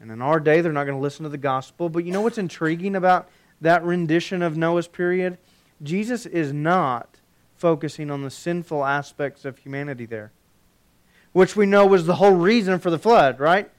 And 0.00 0.10
in 0.10 0.20
our 0.20 0.40
day, 0.40 0.60
they're 0.60 0.72
not 0.72 0.84
going 0.84 0.98
to 0.98 1.02
listen 1.02 1.22
to 1.22 1.30
the 1.30 1.38
gospel. 1.38 1.88
But 1.88 2.04
you 2.04 2.12
know 2.12 2.20
what's 2.20 2.38
intriguing 2.38 2.96
about 2.96 3.28
that 3.60 3.82
rendition 3.82 4.42
of 4.42 4.56
Noah's 4.56 4.88
period? 4.88 5.38
Jesus 5.82 6.26
is 6.26 6.52
not 6.52 7.15
focusing 7.56 8.10
on 8.10 8.22
the 8.22 8.30
sinful 8.30 8.84
aspects 8.84 9.44
of 9.44 9.58
humanity 9.58 10.06
there, 10.06 10.30
which 11.32 11.56
we 11.56 11.66
know 11.66 11.86
was 11.86 12.06
the 12.06 12.16
whole 12.16 12.34
reason 12.34 12.78
for 12.78 12.90
the 12.90 12.98
flood, 12.98 13.40
right? 13.40 13.70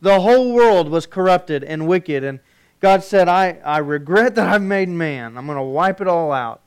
The 0.00 0.20
whole 0.20 0.52
world 0.52 0.88
was 0.88 1.06
corrupted 1.06 1.62
and 1.62 1.86
wicked, 1.86 2.24
and 2.24 2.40
God 2.80 3.02
said, 3.02 3.28
I, 3.28 3.58
I 3.64 3.78
regret 3.78 4.34
that 4.36 4.48
I've 4.48 4.62
made 4.62 4.88
man. 4.88 5.36
I'm 5.36 5.46
going 5.46 5.58
to 5.58 5.62
wipe 5.62 6.00
it 6.00 6.08
all 6.08 6.32
out. 6.32 6.62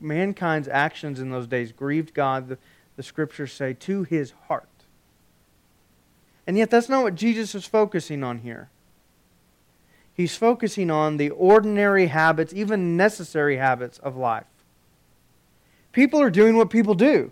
Mankind's 0.00 0.68
actions 0.68 1.20
in 1.20 1.30
those 1.30 1.46
days 1.46 1.70
grieved 1.70 2.12
God, 2.14 2.48
the, 2.48 2.58
the 2.96 3.02
scriptures 3.02 3.52
say, 3.52 3.74
to 3.74 4.02
his 4.02 4.32
heart. 4.48 4.68
And 6.46 6.58
yet, 6.58 6.70
that's 6.70 6.88
not 6.88 7.04
what 7.04 7.14
Jesus 7.14 7.54
is 7.54 7.66
focusing 7.66 8.24
on 8.24 8.38
here. 8.38 8.68
He's 10.12 10.36
focusing 10.36 10.90
on 10.90 11.18
the 11.18 11.30
ordinary 11.30 12.08
habits, 12.08 12.52
even 12.52 12.96
necessary 12.96 13.58
habits 13.58 13.98
of 13.98 14.16
life 14.16 14.44
people 15.92 16.20
are 16.20 16.30
doing 16.30 16.56
what 16.56 16.70
people 16.70 16.94
do. 16.94 17.30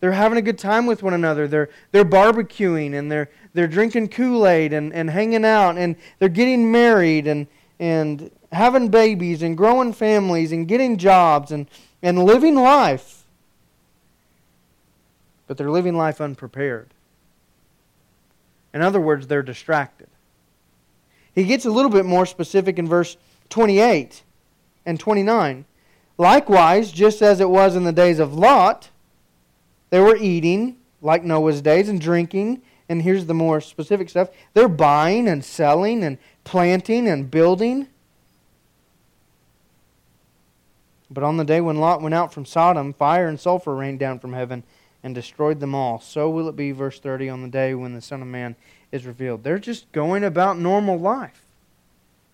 They're 0.00 0.12
having 0.12 0.36
a 0.36 0.42
good 0.42 0.58
time 0.58 0.86
with 0.86 1.02
one 1.02 1.14
another. 1.14 1.46
They're, 1.46 1.68
they're 1.92 2.04
barbecuing 2.04 2.98
and 2.98 3.10
they're, 3.10 3.30
they're 3.54 3.68
drinking 3.68 4.08
Kool 4.08 4.48
Aid 4.48 4.72
and, 4.72 4.92
and 4.92 5.08
hanging 5.08 5.44
out 5.44 5.78
and 5.78 5.94
they're 6.18 6.28
getting 6.28 6.72
married 6.72 7.28
and, 7.28 7.46
and 7.78 8.30
having 8.50 8.88
babies 8.88 9.42
and 9.42 9.56
growing 9.56 9.92
families 9.92 10.50
and 10.50 10.66
getting 10.66 10.96
jobs 10.96 11.52
and, 11.52 11.68
and 12.02 12.24
living 12.24 12.56
life. 12.56 13.24
But 15.46 15.56
they're 15.56 15.70
living 15.70 15.96
life 15.96 16.20
unprepared. 16.20 16.88
In 18.74 18.82
other 18.82 19.00
words, 19.00 19.26
they're 19.26 19.42
distracted. 19.42 20.08
He 21.34 21.44
gets 21.44 21.64
a 21.64 21.70
little 21.70 21.90
bit 21.90 22.04
more 22.04 22.26
specific 22.26 22.78
in 22.78 22.88
verse 22.88 23.16
28 23.50 24.22
and 24.84 24.98
29. 24.98 25.64
Likewise, 26.18 26.92
just 26.92 27.22
as 27.22 27.40
it 27.40 27.48
was 27.48 27.74
in 27.74 27.84
the 27.84 27.92
days 27.92 28.18
of 28.18 28.34
Lot, 28.34 28.90
they 29.90 30.00
were 30.00 30.16
eating, 30.16 30.76
like 31.00 31.24
Noah's 31.24 31.60
days, 31.60 31.88
and 31.88 32.00
drinking. 32.00 32.62
And 32.88 33.02
here's 33.02 33.26
the 33.26 33.34
more 33.34 33.60
specific 33.60 34.10
stuff 34.10 34.28
they're 34.54 34.68
buying 34.68 35.28
and 35.28 35.44
selling 35.44 36.04
and 36.04 36.18
planting 36.44 37.08
and 37.08 37.30
building. 37.30 37.88
But 41.10 41.24
on 41.24 41.36
the 41.36 41.44
day 41.44 41.60
when 41.60 41.76
Lot 41.76 42.00
went 42.00 42.14
out 42.14 42.32
from 42.32 42.46
Sodom, 42.46 42.92
fire 42.92 43.28
and 43.28 43.38
sulfur 43.38 43.74
rained 43.74 43.98
down 43.98 44.18
from 44.18 44.32
heaven 44.32 44.64
and 45.02 45.14
destroyed 45.14 45.60
them 45.60 45.74
all. 45.74 46.00
So 46.00 46.30
will 46.30 46.48
it 46.48 46.56
be, 46.56 46.72
verse 46.72 46.98
30, 47.00 47.28
on 47.28 47.42
the 47.42 47.48
day 47.48 47.74
when 47.74 47.92
the 47.92 48.00
Son 48.00 48.22
of 48.22 48.28
Man 48.28 48.56
is 48.90 49.06
revealed. 49.06 49.42
They're 49.42 49.58
just 49.58 49.90
going 49.92 50.24
about 50.24 50.58
normal 50.58 50.98
life 50.98 51.41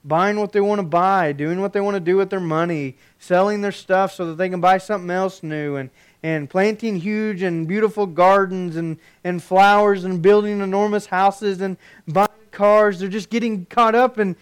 buying 0.05 0.39
what 0.39 0.53
they 0.53 0.61
want 0.61 0.79
to 0.79 0.87
buy, 0.87 1.33
doing 1.33 1.61
what 1.61 1.73
they 1.73 1.81
want 1.81 1.95
to 1.95 2.01
do 2.01 2.17
with 2.17 2.31
their 2.31 2.41
money, 2.41 2.97
selling 3.19 3.61
their 3.61 3.73
stuff 3.73 4.13
so 4.13 4.27
that 4.27 4.37
they 4.37 4.49
can 4.49 4.61
buy 4.61 4.79
something 4.79 5.11
else 5.11 5.43
new, 5.43 5.77
and, 5.77 5.91
and 6.23 6.49
planting 6.49 6.97
huge 6.97 7.43
and 7.43 7.67
beautiful 7.67 8.07
gardens 8.07 8.77
and, 8.77 8.99
and 9.25 9.43
flowers 9.43 10.05
and 10.05 10.23
building 10.23 10.61
enormous 10.61 11.07
houses 11.07 11.61
and 11.61 11.77
buying 12.07 12.29
cars. 12.51 12.99
They're 12.99 13.09
just 13.09 13.31
getting 13.31 13.67
caught 13.67 13.95
up 13.95 14.19
in 14.19 14.37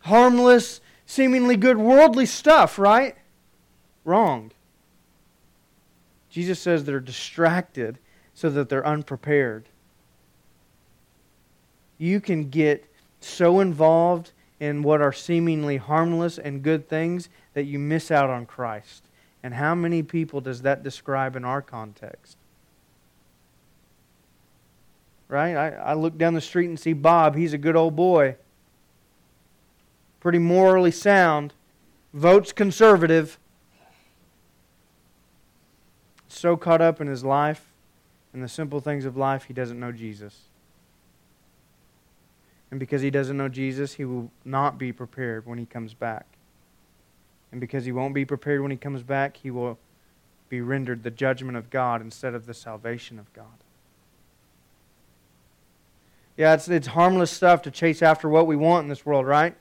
harmless, 0.00 0.80
seemingly 1.06 1.56
good 1.56 1.78
worldly 1.78 2.26
stuff, 2.26 2.78
right? 2.78 3.16
Wrong. 4.04 4.50
Jesus 6.30 6.58
says 6.58 6.84
they're 6.84 7.00
distracted 7.00 7.98
so 8.34 8.48
that 8.50 8.68
they're 8.68 8.86
unprepared. 8.86 9.68
You 11.98 12.20
can 12.20 12.48
get 12.48 12.90
so 13.20 13.60
involved 13.60 14.32
in 14.62 14.80
what 14.84 15.02
are 15.02 15.12
seemingly 15.12 15.76
harmless 15.76 16.38
and 16.38 16.62
good 16.62 16.88
things 16.88 17.28
that 17.52 17.64
you 17.64 17.80
miss 17.80 18.12
out 18.12 18.30
on 18.30 18.46
Christ. 18.46 19.02
And 19.42 19.54
how 19.54 19.74
many 19.74 20.04
people 20.04 20.40
does 20.40 20.62
that 20.62 20.84
describe 20.84 21.34
in 21.34 21.44
our 21.44 21.60
context? 21.60 22.36
Right? 25.26 25.56
I, 25.56 25.70
I 25.70 25.94
look 25.94 26.16
down 26.16 26.34
the 26.34 26.40
street 26.40 26.68
and 26.68 26.78
see 26.78 26.92
Bob. 26.92 27.34
He's 27.34 27.52
a 27.52 27.58
good 27.58 27.74
old 27.74 27.96
boy. 27.96 28.36
pretty 30.20 30.38
morally 30.38 30.92
sound, 30.92 31.54
votes 32.14 32.52
conservative, 32.52 33.40
so 36.28 36.56
caught 36.56 36.80
up 36.80 37.00
in 37.00 37.08
his 37.08 37.24
life 37.24 37.72
and 38.32 38.44
the 38.44 38.48
simple 38.48 38.78
things 38.78 39.04
of 39.04 39.16
life, 39.16 39.46
he 39.46 39.52
doesn't 39.52 39.80
know 39.80 39.90
Jesus. 39.90 40.42
And 42.72 42.80
because 42.80 43.02
he 43.02 43.10
doesn't 43.10 43.36
know 43.36 43.50
Jesus, 43.50 43.92
he 43.92 44.06
will 44.06 44.30
not 44.46 44.78
be 44.78 44.92
prepared 44.92 45.44
when 45.44 45.58
he 45.58 45.66
comes 45.66 45.92
back. 45.92 46.24
And 47.52 47.60
because 47.60 47.84
he 47.84 47.92
won't 47.92 48.14
be 48.14 48.24
prepared 48.24 48.62
when 48.62 48.70
he 48.70 48.78
comes 48.78 49.02
back, 49.02 49.36
he 49.36 49.50
will 49.50 49.78
be 50.48 50.62
rendered 50.62 51.02
the 51.02 51.10
judgment 51.10 51.58
of 51.58 51.68
God 51.68 52.00
instead 52.00 52.34
of 52.34 52.46
the 52.46 52.54
salvation 52.54 53.18
of 53.18 53.30
God. 53.34 53.44
Yeah, 56.38 56.54
it's, 56.54 56.66
it's 56.66 56.86
harmless 56.86 57.30
stuff 57.30 57.60
to 57.62 57.70
chase 57.70 58.00
after 58.00 58.26
what 58.26 58.46
we 58.46 58.56
want 58.56 58.84
in 58.84 58.88
this 58.88 59.04
world, 59.04 59.26
right? 59.26 59.54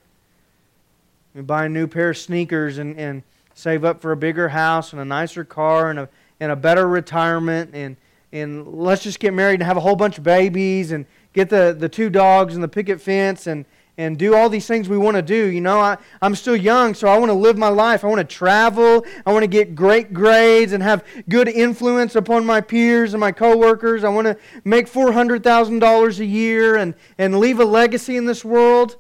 We 1.36 1.42
buy 1.42 1.66
a 1.66 1.70
new 1.70 1.88
pair 1.88 2.12
of 2.12 2.18
sneakers 2.18 2.78
and, 2.78 2.98
and 2.98 3.24
save 3.54 3.84
up 3.84 4.02
for 4.02 4.14
a 4.14 4.18
bigger 4.18 4.48
house 4.48 4.94
and 4.94 5.02
a 5.02 5.06
nicer 5.06 5.44
car 5.44 5.90
and 5.90 6.00
a, 6.00 6.10
and 6.40 6.50
a 6.50 6.56
better 6.56 6.88
retirement 6.88 7.72
and, 7.74 7.98
and 8.32 8.66
let's 8.68 9.04
just 9.04 9.20
get 9.20 9.34
married 9.34 9.56
and 9.56 9.64
have 9.64 9.76
a 9.76 9.82
whole 9.82 9.98
bunch 9.98 10.18
of 10.18 10.24
babies 10.24 10.94
and 10.94 11.06
get 11.34 11.50
the, 11.50 11.76
the 11.78 11.90
two 11.90 12.10
dogs 12.10 12.56
and 12.56 12.64
the 12.64 12.68
picket 12.68 13.00
fence 13.02 13.48
and, 13.48 13.66
and 13.98 14.18
do 14.18 14.36
all 14.36 14.50
these 14.50 14.68
things 14.68 14.90
we 14.90 14.98
want 14.98 15.16
to 15.16 15.22
do. 15.22 15.48
You 15.48 15.62
know, 15.62 15.80
I, 15.80 15.98
I'm 16.22 16.36
still 16.36 16.56
young, 16.56 16.94
so 16.94 17.08
I 17.08 17.18
want 17.18 17.30
to 17.30 17.36
live 17.36 17.58
my 17.58 17.70
life. 17.70 18.04
I 18.04 18.08
want 18.08 18.28
to 18.28 18.36
travel. 18.36 19.06
I 19.26 19.32
want 19.32 19.44
to 19.44 19.48
get 19.48 19.76
great 19.76 20.14
grades 20.14 20.72
and 20.74 20.82
have 20.82 21.06
good 21.30 21.48
influence 21.48 22.16
upon 22.16 22.46
my 22.46 22.62
peers 22.62 23.14
and 23.14 23.20
my 23.20 23.32
coworkers. 23.32 24.04
I 24.04 24.10
want 24.10 24.28
to 24.28 24.38
make 24.64 24.92
$400,000 24.92 26.20
a 26.20 26.26
year 26.26 26.76
and, 26.76 26.96
and 27.18 27.40
leave 27.40 27.60
a 27.60 27.66
legacy 27.66 28.18
in 28.18 28.26
this 28.26 28.44
world 28.44 28.98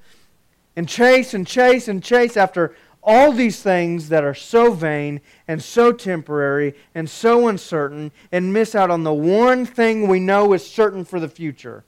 and 0.75 0.87
chase 0.87 1.33
and 1.33 1.45
chase 1.45 1.87
and 1.87 2.03
chase 2.03 2.37
after 2.37 2.75
all 3.03 3.31
these 3.31 3.61
things 3.63 4.09
that 4.09 4.23
are 4.23 4.35
so 4.35 4.71
vain 4.71 5.21
and 5.47 5.61
so 5.61 5.91
temporary 5.91 6.75
and 6.93 7.09
so 7.09 7.47
uncertain 7.47 8.11
and 8.31 8.53
miss 8.53 8.75
out 8.75 8.91
on 8.91 9.03
the 9.03 9.13
one 9.13 9.65
thing 9.65 10.07
we 10.07 10.19
know 10.19 10.53
is 10.53 10.69
certain 10.69 11.03
for 11.03 11.19
the 11.19 11.27
future 11.27 11.83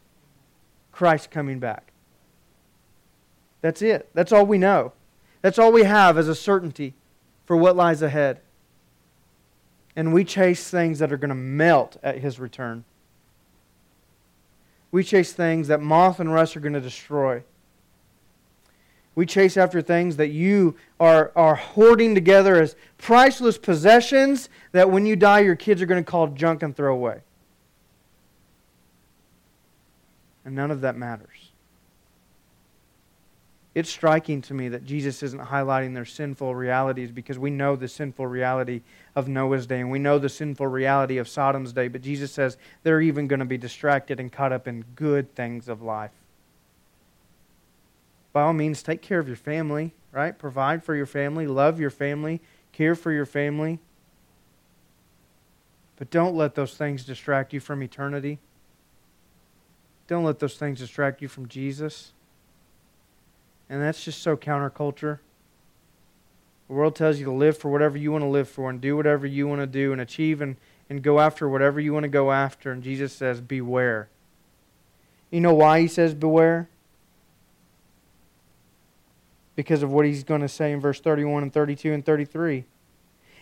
Christ 0.93 1.29
coming 1.29 1.59
back. 1.59 1.91
That's 3.61 3.81
it. 3.81 4.09
That's 4.13 4.31
all 4.31 4.45
we 4.45 4.57
know. 4.57 4.93
That's 5.41 5.59
all 5.59 5.73
we 5.73 5.83
have 5.83 6.17
as 6.17 6.29
a 6.29 6.35
certainty 6.35 6.93
for 7.45 7.57
what 7.57 7.75
lies 7.75 8.01
ahead. 8.01 8.39
And 9.95 10.13
we 10.13 10.23
chase 10.23 10.69
things 10.69 10.99
that 10.99 11.11
are 11.11 11.17
going 11.17 11.29
to 11.29 11.35
melt 11.35 11.97
at 12.01 12.19
his 12.19 12.39
return. 12.39 12.85
We 14.91 15.03
chase 15.03 15.33
things 15.33 15.67
that 15.67 15.81
moth 15.81 16.19
and 16.19 16.31
rust 16.31 16.55
are 16.55 16.59
going 16.59 16.73
to 16.73 16.81
destroy. 16.81 17.43
We 19.15 19.25
chase 19.25 19.57
after 19.57 19.81
things 19.81 20.17
that 20.17 20.29
you 20.29 20.75
are, 20.99 21.31
are 21.35 21.55
hoarding 21.55 22.15
together 22.15 22.61
as 22.61 22.75
priceless 22.97 23.57
possessions 23.57 24.49
that 24.71 24.89
when 24.89 25.05
you 25.05 25.15
die, 25.15 25.39
your 25.39 25.55
kids 25.55 25.81
are 25.81 25.85
going 25.85 26.03
to 26.03 26.09
call 26.09 26.27
junk 26.27 26.63
and 26.63 26.75
throw 26.75 26.93
away. 26.93 27.21
And 30.45 30.55
none 30.55 30.71
of 30.71 30.81
that 30.81 30.95
matters. 30.95 31.51
It's 33.75 33.89
striking 33.89 34.41
to 34.43 34.53
me 34.53 34.69
that 34.69 34.85
Jesus 34.85 35.23
isn't 35.23 35.41
highlighting 35.41 35.95
their 35.95 36.05
sinful 36.05 36.53
realities 36.53 37.09
because 37.11 37.39
we 37.39 37.49
know 37.49 37.75
the 37.75 37.87
sinful 37.87 38.27
reality 38.27 38.81
of 39.15 39.27
Noah's 39.27 39.65
day 39.65 39.79
and 39.79 39.89
we 39.89 39.97
know 39.97 40.19
the 40.19 40.29
sinful 40.29 40.67
reality 40.67 41.17
of 41.17 41.27
Sodom's 41.27 41.73
day, 41.73 41.87
but 41.87 42.03
Jesus 42.03 42.31
says 42.31 42.57
they're 42.83 43.01
even 43.01 43.27
going 43.27 43.39
to 43.39 43.45
be 43.45 43.57
distracted 43.57 44.19
and 44.19 44.31
caught 44.31 44.53
up 44.53 44.67
in 44.67 44.85
good 44.95 45.33
things 45.33 45.67
of 45.67 45.81
life. 45.81 46.11
By 48.31 48.43
all 48.43 48.53
means, 48.53 48.83
take 48.83 49.01
care 49.01 49.19
of 49.19 49.27
your 49.27 49.37
family, 49.37 49.93
right? 50.11 50.37
Provide 50.37 50.83
for 50.83 50.95
your 50.95 51.05
family, 51.07 51.47
love 51.47 51.79
your 51.79 51.89
family, 51.89 52.41
care 52.73 52.93
for 52.93 53.11
your 53.11 53.25
family. 53.25 53.79
But 55.97 56.11
don't 56.11 56.35
let 56.35 56.53
those 56.53 56.75
things 56.75 57.05
distract 57.05 57.53
you 57.53 57.59
from 57.59 57.81
eternity. 57.81 58.39
Don't 60.07 60.23
let 60.23 60.39
those 60.39 60.55
things 60.55 60.79
distract 60.79 61.21
you 61.21 61.27
from 61.27 61.47
Jesus. 61.47 62.11
And 63.69 63.81
that's 63.81 64.03
just 64.03 64.21
so 64.21 64.35
counterculture. 64.35 65.19
The 66.67 66.73
world 66.73 66.95
tells 66.95 67.19
you 67.19 67.25
to 67.25 67.31
live 67.31 67.57
for 67.57 67.71
whatever 67.71 67.97
you 67.97 68.11
want 68.11 68.23
to 68.23 68.29
live 68.29 68.49
for 68.49 68.69
and 68.69 68.79
do 68.79 68.95
whatever 68.95 69.27
you 69.27 69.47
want 69.47 69.61
to 69.61 69.67
do 69.67 69.91
and 69.91 70.01
achieve 70.01 70.41
and, 70.41 70.57
and 70.89 71.01
go 71.01 71.19
after 71.19 71.47
whatever 71.47 71.79
you 71.79 71.93
want 71.93 72.03
to 72.03 72.09
go 72.09 72.31
after. 72.31 72.71
And 72.71 72.83
Jesus 72.83 73.13
says, 73.13 73.41
Beware. 73.41 74.09
You 75.33 75.41
know 75.41 75.55
why 75.55 75.81
he 75.81 75.87
says 75.87 76.13
beware? 76.13 76.69
Because 79.55 79.81
of 79.81 79.91
what 79.91 80.05
he's 80.05 80.23
going 80.23 80.41
to 80.41 80.47
say 80.47 80.71
in 80.71 80.79
verse 80.79 80.99
31 80.99 81.41
and 81.41 81.51
32 81.51 81.91
and 81.91 82.05
33. 82.05 82.65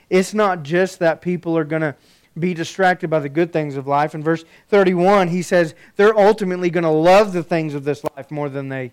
It's 0.09 0.33
not 0.33 0.63
just 0.63 0.99
that 0.99 1.21
people 1.21 1.57
are 1.57 1.65
going 1.65 1.81
to 1.81 1.95
be 2.39 2.53
distracted 2.53 3.09
by 3.09 3.19
the 3.19 3.29
good 3.29 3.51
things 3.51 3.75
of 3.75 3.87
life. 3.87 4.15
In 4.15 4.23
verse 4.23 4.45
31, 4.69 5.29
he 5.29 5.41
says 5.41 5.75
they're 5.95 6.17
ultimately 6.17 6.69
going 6.69 6.83
to 6.83 6.89
love 6.89 7.33
the 7.33 7.43
things 7.43 7.73
of 7.73 7.83
this 7.83 8.03
life 8.15 8.31
more 8.31 8.49
than 8.49 8.69
they 8.69 8.91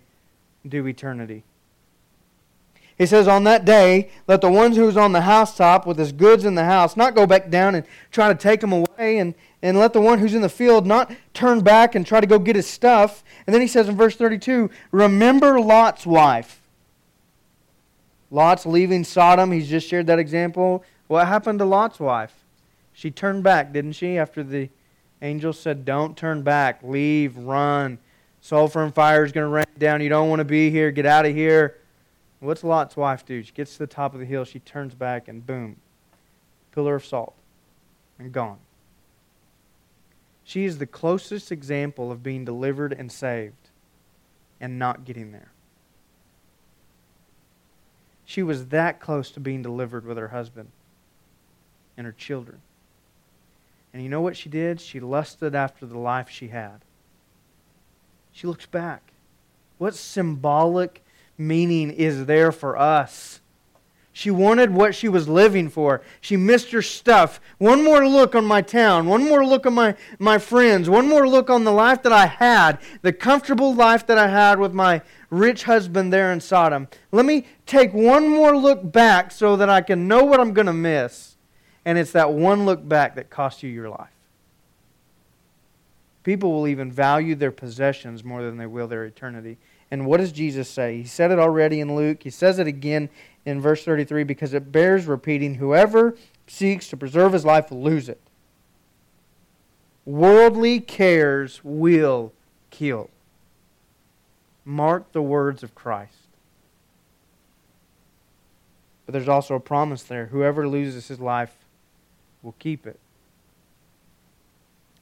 do 0.67 0.85
eternity. 0.87 1.43
He 2.97 3.05
says, 3.05 3.29
On 3.29 3.45
that 3.45 3.63
day, 3.63 4.09
let 4.27 4.41
the 4.41 4.51
one 4.51 4.73
who's 4.73 4.97
on 4.97 5.13
the 5.13 5.21
housetop 5.21 5.87
with 5.87 5.97
his 5.97 6.11
goods 6.11 6.43
in 6.43 6.55
the 6.55 6.65
house 6.65 6.97
not 6.97 7.15
go 7.15 7.25
back 7.25 7.49
down 7.49 7.75
and 7.75 7.85
try 8.11 8.27
to 8.27 8.35
take 8.35 8.59
them 8.59 8.73
away, 8.73 9.19
and, 9.19 9.33
and 9.61 9.79
let 9.79 9.93
the 9.93 10.01
one 10.01 10.19
who's 10.19 10.35
in 10.35 10.41
the 10.41 10.49
field 10.49 10.85
not 10.85 11.09
turn 11.33 11.61
back 11.61 11.95
and 11.95 12.05
try 12.05 12.19
to 12.19 12.27
go 12.27 12.37
get 12.37 12.57
his 12.57 12.67
stuff. 12.67 13.23
And 13.47 13.53
then 13.53 13.61
he 13.61 13.67
says 13.67 13.87
in 13.87 13.95
verse 13.95 14.17
32, 14.17 14.69
Remember 14.91 15.61
Lot's 15.61 16.05
wife. 16.05 16.61
Lot's 18.29 18.65
leaving 18.65 19.05
Sodom. 19.05 19.53
He's 19.53 19.69
just 19.69 19.87
shared 19.87 20.07
that 20.07 20.19
example. 20.19 20.83
What 21.07 21.25
happened 21.25 21.59
to 21.59 21.65
Lot's 21.65 22.01
wife? 22.01 22.35
She 22.99 23.11
turned 23.11 23.43
back, 23.43 23.71
didn't 23.71 23.93
she? 23.93 24.17
After 24.17 24.43
the 24.43 24.67
angel 25.21 25.53
said, 25.53 25.85
Don't 25.85 26.17
turn 26.17 26.41
back, 26.41 26.83
leave, 26.83 27.37
run. 27.37 27.97
Sulfur 28.41 28.83
and 28.83 28.93
fire 28.93 29.23
is 29.23 29.31
going 29.31 29.45
to 29.45 29.49
rain 29.49 29.65
down. 29.77 30.01
You 30.01 30.09
don't 30.09 30.27
want 30.27 30.41
to 30.41 30.43
be 30.43 30.69
here. 30.69 30.91
Get 30.91 31.05
out 31.05 31.25
of 31.25 31.33
here. 31.33 31.77
What's 32.41 32.61
Lot's 32.61 32.97
wife 32.97 33.25
do? 33.25 33.41
She 33.41 33.53
gets 33.53 33.71
to 33.71 33.79
the 33.79 33.87
top 33.87 34.13
of 34.13 34.19
the 34.19 34.25
hill. 34.25 34.43
She 34.43 34.59
turns 34.59 34.95
back, 34.95 35.29
and 35.29 35.47
boom, 35.47 35.77
pillar 36.73 36.95
of 36.95 37.05
salt, 37.05 37.35
and 38.19 38.33
gone. 38.33 38.57
She 40.43 40.65
is 40.65 40.77
the 40.77 40.85
closest 40.85 41.53
example 41.53 42.11
of 42.11 42.21
being 42.21 42.43
delivered 42.43 42.91
and 42.91 43.09
saved 43.09 43.69
and 44.59 44.77
not 44.77 45.05
getting 45.05 45.31
there. 45.31 45.53
She 48.25 48.43
was 48.43 48.67
that 48.67 48.99
close 48.99 49.31
to 49.31 49.39
being 49.39 49.61
delivered 49.61 50.05
with 50.05 50.17
her 50.17 50.27
husband 50.27 50.71
and 51.95 52.05
her 52.05 52.11
children. 52.11 52.59
And 53.93 54.03
you 54.03 54.09
know 54.09 54.21
what 54.21 54.37
she 54.37 54.49
did? 54.49 54.79
She 54.79 54.99
lusted 54.99 55.55
after 55.55 55.85
the 55.85 55.97
life 55.97 56.29
she 56.29 56.49
had. 56.49 56.81
She 58.31 58.47
looks 58.47 58.65
back. 58.65 59.13
What 59.77 59.95
symbolic 59.95 61.03
meaning 61.37 61.91
is 61.91 62.25
there 62.25 62.51
for 62.51 62.77
us? 62.77 63.39
She 64.11 64.31
wanted 64.31 64.71
what 64.71 64.95
she 64.95 65.07
was 65.07 65.29
living 65.29 65.69
for. 65.69 66.01
She 66.19 66.35
missed 66.35 66.71
her 66.71 66.81
stuff. 66.81 67.39
One 67.57 67.83
more 67.83 68.05
look 68.05 68.35
on 68.35 68.43
my 68.43 68.61
town. 68.61 69.07
One 69.07 69.23
more 69.23 69.45
look 69.45 69.65
on 69.65 69.73
my, 69.73 69.95
my 70.17 70.37
friends. 70.37 70.89
One 70.89 71.07
more 71.07 71.27
look 71.27 71.49
on 71.49 71.63
the 71.63 71.71
life 71.71 72.03
that 72.03 72.11
I 72.11 72.25
had, 72.25 72.79
the 73.01 73.13
comfortable 73.13 73.73
life 73.73 74.05
that 74.07 74.17
I 74.17 74.27
had 74.27 74.59
with 74.59 74.73
my 74.73 75.01
rich 75.29 75.63
husband 75.63 76.11
there 76.11 76.33
in 76.33 76.41
Sodom. 76.41 76.89
Let 77.13 77.25
me 77.25 77.45
take 77.65 77.93
one 77.93 78.27
more 78.27 78.57
look 78.57 78.91
back 78.91 79.31
so 79.31 79.55
that 79.55 79.69
I 79.69 79.79
can 79.79 80.07
know 80.09 80.25
what 80.25 80.41
I'm 80.41 80.53
going 80.53 80.67
to 80.67 80.73
miss. 80.73 81.28
And 81.85 81.97
it's 81.97 82.11
that 82.11 82.33
one 82.33 82.65
look 82.65 82.87
back 82.87 83.15
that 83.15 83.29
costs 83.29 83.63
you 83.63 83.69
your 83.69 83.89
life. 83.89 84.09
People 86.23 86.51
will 86.51 86.67
even 86.67 86.91
value 86.91 87.35
their 87.35 87.51
possessions 87.51 88.23
more 88.23 88.43
than 88.43 88.57
they 88.57 88.65
will 88.65 88.87
their 88.87 89.05
eternity. 89.05 89.57
And 89.89 90.05
what 90.05 90.17
does 90.17 90.31
Jesus 90.31 90.69
say? 90.69 90.97
He 90.97 91.05
said 91.05 91.31
it 91.31 91.39
already 91.39 91.79
in 91.79 91.95
Luke. 91.95 92.23
He 92.23 92.29
says 92.29 92.59
it 92.59 92.67
again 92.67 93.09
in 93.45 93.61
verse 93.61 93.83
33 93.83 94.23
because 94.23 94.53
it 94.53 94.71
bears 94.71 95.05
repeating 95.05 95.55
whoever 95.55 96.15
seeks 96.45 96.89
to 96.89 96.97
preserve 96.97 97.33
his 97.33 97.45
life 97.45 97.71
will 97.71 97.81
lose 97.81 98.09
it. 98.09 98.21
Worldly 100.05 100.79
cares 100.79 101.61
will 101.63 102.33
kill. 102.69 103.09
Mark 104.65 105.11
the 105.11 105.21
words 105.21 105.63
of 105.63 105.73
Christ. 105.73 106.13
But 109.05 109.13
there's 109.13 109.27
also 109.27 109.55
a 109.55 109.59
promise 109.59 110.03
there. 110.03 110.27
Whoever 110.27 110.67
loses 110.67 111.07
his 111.07 111.19
life 111.19 111.58
will 112.41 112.55
keep 112.59 112.87
it. 112.87 112.99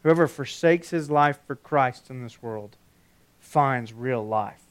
Whoever 0.03 0.27
forsakes 0.27 0.91
his 0.91 1.11
life 1.11 1.39
for 1.45 1.55
Christ 1.55 2.09
in 2.09 2.23
this 2.23 2.41
world 2.41 2.77
finds 3.39 3.93
real 3.93 4.25
life. 4.25 4.61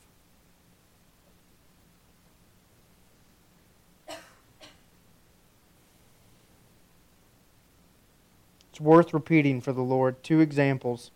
It's 8.71 8.81
worth 8.81 9.15
repeating 9.15 9.63
for 9.63 9.73
the 9.73 9.81
Lord 9.81 10.23
two 10.23 10.41
examples 10.41 11.11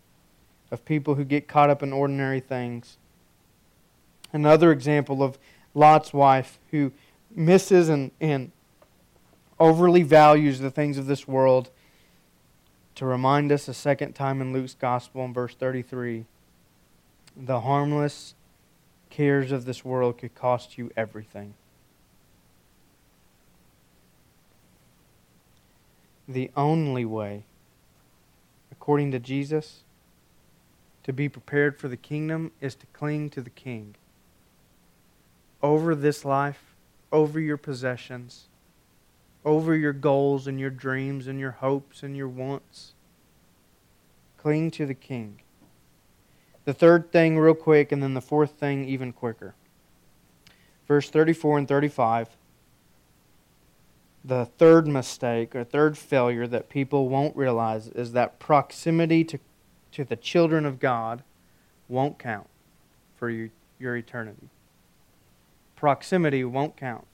of 0.71 0.83
people 0.83 1.13
who 1.13 1.23
get 1.23 1.47
caught 1.47 1.69
up 1.69 1.83
in 1.83 1.93
ordinary 1.93 2.39
things. 2.39 2.97
Another 4.33 4.71
example 4.71 5.21
of, 5.21 5.37
Lot's 5.75 6.11
wife, 6.11 6.57
who 6.71 6.91
misses 7.29 7.87
and, 7.87 8.09
and 8.19 8.51
overly 9.61 10.01
values 10.01 10.59
the 10.59 10.71
things 10.71 10.97
of 10.97 11.05
this 11.05 11.27
world, 11.27 11.69
to 12.95 13.05
remind 13.05 13.51
us 13.51 13.67
a 13.67 13.73
second 13.75 14.13
time 14.13 14.41
in 14.41 14.51
Luke's 14.51 14.73
Gospel 14.73 15.23
in 15.23 15.33
verse 15.33 15.53
33 15.53 16.25
the 17.37 17.61
harmless 17.61 18.33
cares 19.09 19.51
of 19.51 19.63
this 19.65 19.85
world 19.85 20.17
could 20.17 20.35
cost 20.35 20.77
you 20.77 20.91
everything. 20.97 21.53
The 26.27 26.51
only 26.57 27.05
way, 27.05 27.43
according 28.71 29.11
to 29.11 29.19
Jesus, 29.19 29.83
to 31.03 31.13
be 31.13 31.29
prepared 31.29 31.77
for 31.77 31.87
the 31.87 31.97
kingdom 31.97 32.51
is 32.59 32.75
to 32.75 32.85
cling 32.87 33.29
to 33.29 33.41
the 33.41 33.49
King. 33.49 33.95
Over 35.63 35.95
this 35.95 36.25
life, 36.25 36.75
over 37.11 37.39
your 37.39 37.57
possessions, 37.57 38.47
over 39.43 39.75
your 39.75 39.93
goals 39.93 40.47
and 40.47 40.59
your 40.59 40.69
dreams 40.69 41.27
and 41.27 41.39
your 41.39 41.51
hopes 41.51 42.03
and 42.03 42.15
your 42.15 42.27
wants. 42.27 42.93
Cling 44.37 44.71
to 44.71 44.85
the 44.85 44.93
King. 44.93 45.41
The 46.65 46.73
third 46.73 47.11
thing, 47.11 47.39
real 47.39 47.55
quick, 47.55 47.91
and 47.91 48.03
then 48.03 48.13
the 48.13 48.21
fourth 48.21 48.51
thing, 48.51 48.85
even 48.85 49.13
quicker. 49.13 49.55
Verse 50.87 51.09
34 51.09 51.59
and 51.59 51.67
35. 51.67 52.29
The 54.23 54.45
third 54.45 54.87
mistake 54.87 55.55
or 55.55 55.63
third 55.63 55.97
failure 55.97 56.45
that 56.45 56.69
people 56.69 57.09
won't 57.09 57.35
realize 57.35 57.87
is 57.87 58.11
that 58.11 58.37
proximity 58.37 59.23
to, 59.23 59.39
to 59.93 60.03
the 60.03 60.15
children 60.15 60.65
of 60.65 60.79
God 60.79 61.23
won't 61.87 62.19
count 62.19 62.47
for 63.15 63.29
you, 63.29 63.49
your 63.79 63.95
eternity. 63.95 64.49
Proximity 65.75 66.43
won't 66.43 66.77
count. 66.77 67.05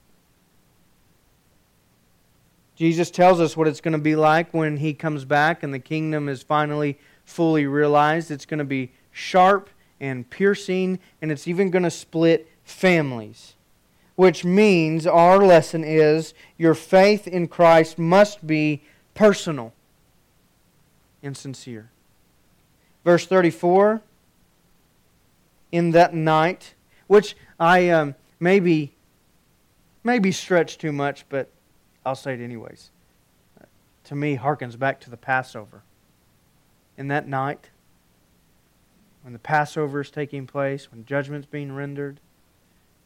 Jesus 2.78 3.10
tells 3.10 3.40
us 3.40 3.56
what 3.56 3.66
it's 3.66 3.80
going 3.80 3.92
to 3.94 3.98
be 3.98 4.14
like 4.14 4.54
when 4.54 4.76
he 4.76 4.94
comes 4.94 5.24
back 5.24 5.64
and 5.64 5.74
the 5.74 5.80
kingdom 5.80 6.28
is 6.28 6.44
finally 6.44 6.96
fully 7.24 7.66
realized. 7.66 8.30
It's 8.30 8.46
going 8.46 8.58
to 8.58 8.64
be 8.64 8.92
sharp 9.10 9.68
and 9.98 10.30
piercing, 10.30 11.00
and 11.20 11.32
it's 11.32 11.48
even 11.48 11.70
going 11.70 11.82
to 11.82 11.90
split 11.90 12.48
families. 12.62 13.54
Which 14.14 14.44
means 14.44 15.08
our 15.08 15.38
lesson 15.38 15.82
is 15.82 16.34
your 16.56 16.76
faith 16.76 17.26
in 17.26 17.48
Christ 17.48 17.98
must 17.98 18.46
be 18.46 18.84
personal 19.12 19.72
and 21.20 21.36
sincere. 21.36 21.90
Verse 23.04 23.26
34 23.26 24.02
In 25.72 25.90
that 25.90 26.14
night, 26.14 26.74
which 27.08 27.36
I 27.58 27.88
um, 27.88 28.14
maybe, 28.38 28.94
maybe 30.04 30.30
stretch 30.30 30.78
too 30.78 30.92
much, 30.92 31.24
but 31.28 31.50
I'll 32.08 32.14
say 32.14 32.32
it 32.32 32.40
anyways. 32.40 32.90
To 34.04 34.14
me, 34.14 34.38
harkens 34.38 34.78
back 34.78 34.98
to 35.00 35.10
the 35.10 35.18
Passover. 35.18 35.82
In 36.96 37.08
that 37.08 37.28
night, 37.28 37.68
when 39.22 39.34
the 39.34 39.38
Passover 39.38 40.00
is 40.00 40.10
taking 40.10 40.46
place, 40.46 40.90
when 40.90 41.04
judgment's 41.04 41.46
being 41.46 41.72
rendered, 41.72 42.18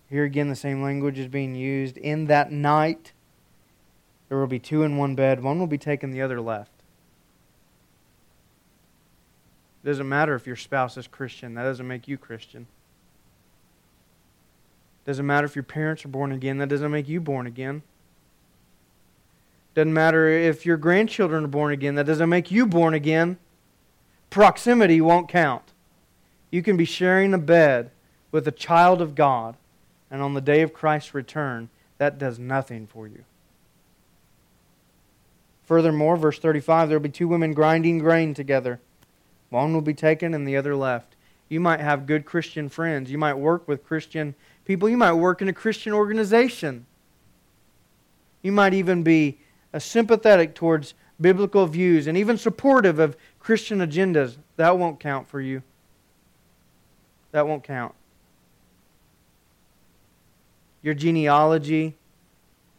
here 0.09 0.23
again 0.23 0.49
the 0.49 0.55
same 0.55 0.85
language 0.85 1.19
is 1.19 1.27
being 1.27 1.57
used. 1.57 1.97
In 1.97 2.27
that 2.27 2.53
night, 2.53 3.13
there 4.29 4.39
will 4.39 4.47
be 4.47 4.61
two 4.61 4.85
in 4.85 4.97
one 4.97 5.17
bed. 5.17 5.43
One 5.43 5.59
will 5.59 5.67
be 5.67 5.79
taken, 5.79 6.13
the 6.13 6.23
other 6.23 6.41
left. 6.41 6.71
It 9.83 9.89
doesn't 9.89 10.09
matter 10.09 10.37
if 10.37 10.47
your 10.47 10.55
spouse 10.55 10.97
is 10.97 11.09
Christian, 11.09 11.55
that 11.55 11.65
doesn't 11.65 11.89
make 11.89 12.07
you 12.07 12.17
Christian. 12.17 12.69
It 15.05 15.11
doesn't 15.11 15.27
matter 15.27 15.47
if 15.47 15.57
your 15.57 15.65
parents 15.65 16.05
are 16.05 16.09
born 16.09 16.31
again, 16.31 16.59
that 16.59 16.69
doesn't 16.69 16.93
make 16.93 17.09
you 17.09 17.21
born 17.21 17.49
again. 17.49 17.83
Doesn't 19.75 19.93
matter 19.93 20.29
if 20.29 20.67
your 20.67 20.77
grandchildren 20.77 21.45
are 21.45 21.49
born 21.49 21.73
again, 21.73 21.95
that 21.95 22.07
doesn't 22.07 22.29
make 22.29 22.51
you 22.51 22.67
born 22.67 22.95
again. 22.95 23.39
Proximity 24.31 25.01
won't 25.01 25.29
count. 25.29 25.73
You 26.51 26.63
can 26.63 26.77
be 26.77 26.85
sharing 26.85 27.33
a 27.33 27.39
bed 27.39 27.91
with 28.31 28.47
a 28.47 28.53
child 28.53 29.01
of 29.01 29.15
God, 29.15 29.57
and 30.11 30.23
on 30.23 30.35
the 30.35 30.41
day 30.41 30.61
of 30.63 30.75
Christ's 30.75 31.15
return, 31.15 31.71
that 31.99 32.19
does 32.19 32.39
nothing 32.39 32.87
for 32.87 33.07
you. 33.07 33.25
Furthermore, 35.65 36.17
verse 36.17 36.39
35 36.39 36.89
there 36.89 36.99
will 36.99 37.05
be 37.05 37.09
two 37.09 37.29
women 37.29 37.55
grinding 37.55 37.99
grain 37.99 38.35
together. 38.35 38.81
One 39.49 39.73
will 39.73 39.81
be 39.81 39.95
taken 39.95 40.35
and 40.35 40.47
the 40.47 40.57
other 40.57 40.75
left. 40.75 41.15
You 41.49 41.61
might 41.61 41.81
have 41.81 42.07
good 42.07 42.25
Christian 42.25 42.69
friends. 42.69 43.11
You 43.11 43.19
might 43.19 43.35
work 43.35 43.69
with 43.69 43.85
Christian 43.85 44.35
people. 44.65 44.89
You 44.89 44.97
might 44.97 45.13
work 45.13 45.43
in 45.43 45.49
a 45.49 45.53
Christian 45.53 45.93
organization. 45.93 46.87
You 48.43 48.53
might 48.53 48.75
even 48.75 49.03
be 49.03 49.39
sympathetic 49.81 50.55
towards 50.55 50.95
biblical 51.21 51.67
views 51.67 52.07
and 52.07 52.17
even 52.19 52.37
supportive 52.37 52.99
of 52.99 53.17
Christian 53.39 53.79
agendas, 53.79 54.37
that 54.57 54.79
won't 54.79 55.01
count 55.01 55.29
for 55.29 55.41
you. 55.41 55.63
That 57.31 57.47
won't 57.47 57.65
count. 57.65 57.95
Your 60.83 60.95
genealogy, 60.95 61.97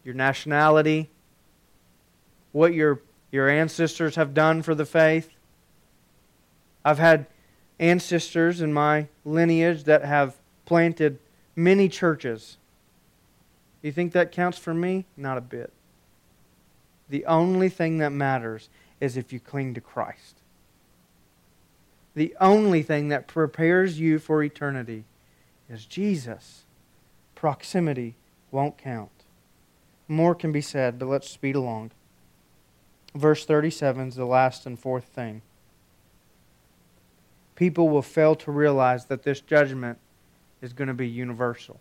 your 0.03 0.13
nationality, 0.13 1.09
what 2.51 2.73
your, 2.73 3.01
your 3.31 3.49
ancestors 3.49 4.15
have 4.15 4.33
done 4.33 4.61
for 4.61 4.75
the 4.75 4.85
faith. 4.85 5.29
I've 6.85 6.99
had 6.99 7.25
ancestors 7.79 8.61
in 8.61 8.73
my 8.73 9.07
lineage 9.25 9.85
that 9.85 10.05
have 10.05 10.35
planted 10.65 11.19
many 11.55 11.89
churches. 11.89 12.57
You 13.81 13.91
think 13.91 14.13
that 14.13 14.31
counts 14.31 14.57
for 14.57 14.73
me? 14.73 15.05
Not 15.17 15.37
a 15.37 15.41
bit. 15.41 15.71
The 17.13 17.27
only 17.27 17.69
thing 17.69 17.99
that 17.99 18.11
matters 18.11 18.69
is 18.99 19.17
if 19.17 19.31
you 19.31 19.39
cling 19.39 19.75
to 19.75 19.81
Christ. 19.81 20.37
The 22.15 22.35
only 22.41 22.81
thing 22.81 23.09
that 23.09 23.27
prepares 23.27 23.99
you 23.99 24.17
for 24.17 24.41
eternity 24.41 25.03
is 25.69 25.85
Jesus. 25.85 26.63
Proximity 27.35 28.15
won't 28.49 28.79
count. 28.79 29.11
More 30.07 30.33
can 30.33 30.51
be 30.51 30.59
said, 30.59 30.97
but 30.97 31.07
let's 31.07 31.29
speed 31.29 31.55
along. 31.55 31.91
Verse 33.13 33.45
37 33.45 34.07
is 34.07 34.15
the 34.15 34.25
last 34.25 34.65
and 34.65 34.79
fourth 34.79 35.05
thing. 35.05 35.43
People 37.55 37.89
will 37.89 38.01
fail 38.01 38.33
to 38.37 38.51
realize 38.51 39.05
that 39.05 39.21
this 39.21 39.39
judgment 39.39 39.99
is 40.63 40.73
going 40.73 40.87
to 40.87 40.95
be 40.95 41.07
universal. 41.07 41.79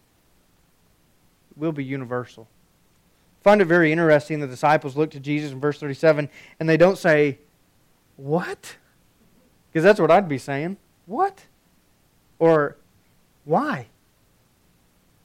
It 1.53 1.57
will 1.57 1.73
be 1.73 1.85
universal 1.85 2.49
find 3.43 3.61
it 3.61 3.67
very 3.67 3.93
interesting 3.93 4.41
the 4.41 4.47
disciples 4.47 4.97
look 4.97 5.11
to 5.11 5.21
Jesus 5.21 5.53
in 5.53 5.61
verse 5.61 5.79
37 5.79 6.29
and 6.61 6.69
they 6.69 6.77
don't 6.77 6.99
say, 6.99 7.39
What? 8.17 8.77
Because 9.71 9.85
that's 9.85 10.01
what 10.01 10.11
I'd 10.11 10.29
be 10.29 10.39
saying. 10.39 10.77
What? 11.07 11.45
Or 12.39 12.77
why? 13.45 13.87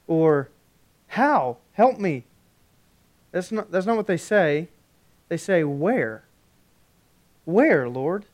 Or 0.07 0.49
how? 1.07 1.57
Help 1.74 1.99
me. 1.99 2.24
That's 3.32 3.51
not, 3.51 3.72
that's 3.72 3.86
not 3.86 3.97
what 3.97 4.07
they 4.07 4.18
say. 4.18 4.70
They 5.30 5.38
say, 5.38 5.63
Where? 5.63 6.24
Where, 7.45 7.88
Lord? 7.88 8.26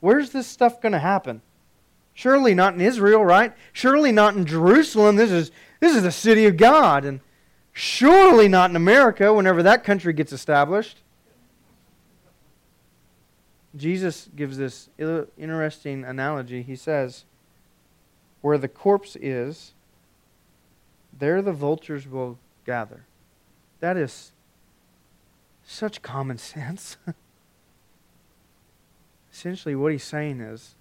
Where's 0.00 0.30
this 0.30 0.46
stuff 0.46 0.80
going 0.80 0.92
to 0.92 0.98
happen? 0.98 1.40
Surely 2.12 2.54
not 2.54 2.74
in 2.74 2.80
Israel, 2.80 3.24
right? 3.24 3.52
Surely 3.72 4.12
not 4.12 4.36
in 4.36 4.46
Jerusalem. 4.46 5.16
This 5.16 5.30
is, 5.30 5.50
this 5.80 5.96
is 5.96 6.02
the 6.02 6.12
city 6.12 6.46
of 6.46 6.56
God. 6.56 7.04
And 7.04 7.20
Surely 7.74 8.46
not 8.46 8.70
in 8.70 8.76
America 8.76 9.34
whenever 9.34 9.60
that 9.64 9.82
country 9.82 10.12
gets 10.12 10.32
established. 10.32 10.98
Jesus 13.76 14.28
gives 14.36 14.56
this 14.56 14.88
interesting 14.96 16.04
analogy. 16.04 16.62
He 16.62 16.76
says, 16.76 17.24
Where 18.42 18.58
the 18.58 18.68
corpse 18.68 19.16
is, 19.16 19.72
there 21.18 21.42
the 21.42 21.52
vultures 21.52 22.08
will 22.08 22.38
gather. 22.64 23.06
That 23.80 23.96
is 23.96 24.30
such 25.64 26.00
common 26.00 26.38
sense. 26.38 26.96
Essentially, 29.32 29.74
what 29.74 29.90
he's 29.90 30.04
saying 30.04 30.40
is, 30.40 30.76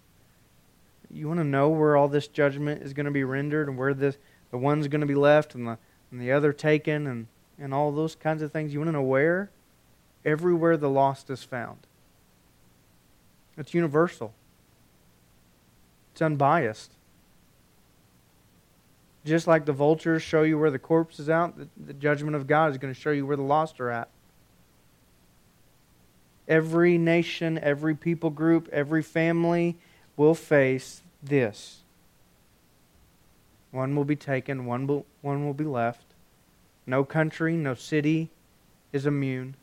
you 1.10 1.28
want 1.28 1.40
to 1.40 1.44
know 1.44 1.70
where 1.70 1.98
all 1.98 2.08
this 2.08 2.28
judgment 2.28 2.84
is 2.84 2.94
going 2.94 3.06
to 3.08 3.12
be 3.12 3.24
rendered 3.24 3.68
and 3.68 3.80
where 3.80 3.96
this, 3.96 4.18
the 4.52 4.60
one's 4.60 4.88
going 4.88 5.02
to 5.02 5.08
be 5.08 5.16
left 5.16 5.56
and 5.56 5.68
the 5.68 5.80
and 6.14 6.22
the 6.22 6.32
other 6.32 6.54
taken 6.54 7.08
and, 7.08 7.26
and 7.58 7.74
all 7.74 7.92
those 7.92 8.14
kinds 8.14 8.44
of 8.44 8.52
things. 8.52 8.72
You 8.72 8.80
want 8.80 8.90
to 8.90 8.94
know 8.94 9.02
where? 9.02 9.50
Everywhere 10.24 10.78
the 10.78 10.90
lost 10.90 11.32
is 11.32 11.44
found. 11.44 11.80
It's 13.58 13.74
universal. 13.74 14.32
It's 16.12 16.22
unbiased. 16.22 16.92
Just 19.26 19.48
like 19.48 19.66
the 19.66 19.74
vultures 19.74 20.22
show 20.22 20.44
you 20.44 20.60
where 20.60 20.70
the 20.70 20.78
corpse 20.78 21.20
is 21.20 21.32
out, 21.32 21.58
the, 21.58 21.68
the 21.84 21.94
judgment 21.94 22.36
of 22.36 22.46
God 22.46 22.70
is 22.70 22.78
going 22.78 22.94
to 22.94 23.00
show 23.00 23.10
you 23.10 23.26
where 23.26 23.38
the 23.38 23.42
lost 23.42 23.82
are 23.82 23.90
at. 23.90 24.10
Every 26.48 27.00
nation, 27.00 27.58
every 27.58 27.96
people 27.96 28.30
group, 28.30 28.70
every 28.72 29.02
family 29.02 29.78
will 30.16 30.36
face 30.36 31.02
this 31.24 31.83
One 33.74 33.96
will 33.96 34.06
be 34.06 34.16
taken, 34.16 34.68
one 34.68 34.86
will, 34.86 35.04
one 35.22 35.48
will 35.48 35.56
be 35.56 35.64
left. 35.64 36.06
No 36.86 37.04
country, 37.04 37.56
no 37.56 37.74
city 37.74 38.30
is 38.92 39.08
immune. 39.08 39.56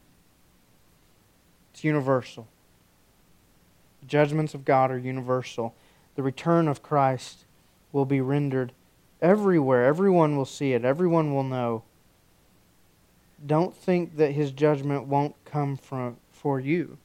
It's 1.72 1.84
universal. 1.84 2.48
The 4.00 4.06
judgments 4.06 4.52
of 4.52 4.64
God 4.64 4.90
are 4.90 4.98
universal. 4.98 5.76
The 6.16 6.24
return 6.24 6.66
of 6.66 6.82
Christ 6.82 7.44
will 7.92 8.04
be 8.04 8.20
rendered 8.20 8.72
everywhere. 9.22 9.84
Everyone 9.84 10.36
will 10.36 10.44
see 10.44 10.72
it, 10.72 10.84
everyone 10.84 11.32
will 11.32 11.44
know. 11.44 11.84
Don't 13.46 13.76
think 13.76 14.16
that 14.16 14.32
his 14.32 14.50
judgment 14.50 15.04
won't 15.04 15.36
come 15.44 15.76
from, 15.76 16.16
for 16.32 16.58
you. 16.58 16.98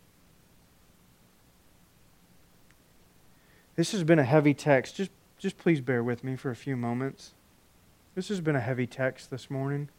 This 3.75 3.91
has 3.91 4.03
been 4.03 4.17
a 4.17 4.23
heavy 4.23 4.55
text. 4.55 4.95
Just, 4.95 5.11
just 5.45 5.59
please 5.59 5.79
bear 5.79 6.03
with 6.03 6.23
me 6.23 6.35
for 6.35 6.49
a 6.49 6.55
few 6.55 6.75
moments. 6.75 7.35
This 8.15 8.29
has 8.29 8.41
been 8.41 8.55
a 8.55 8.59
heavy 8.59 8.87
text 8.87 9.29
this 9.29 9.51
morning. 9.51 9.89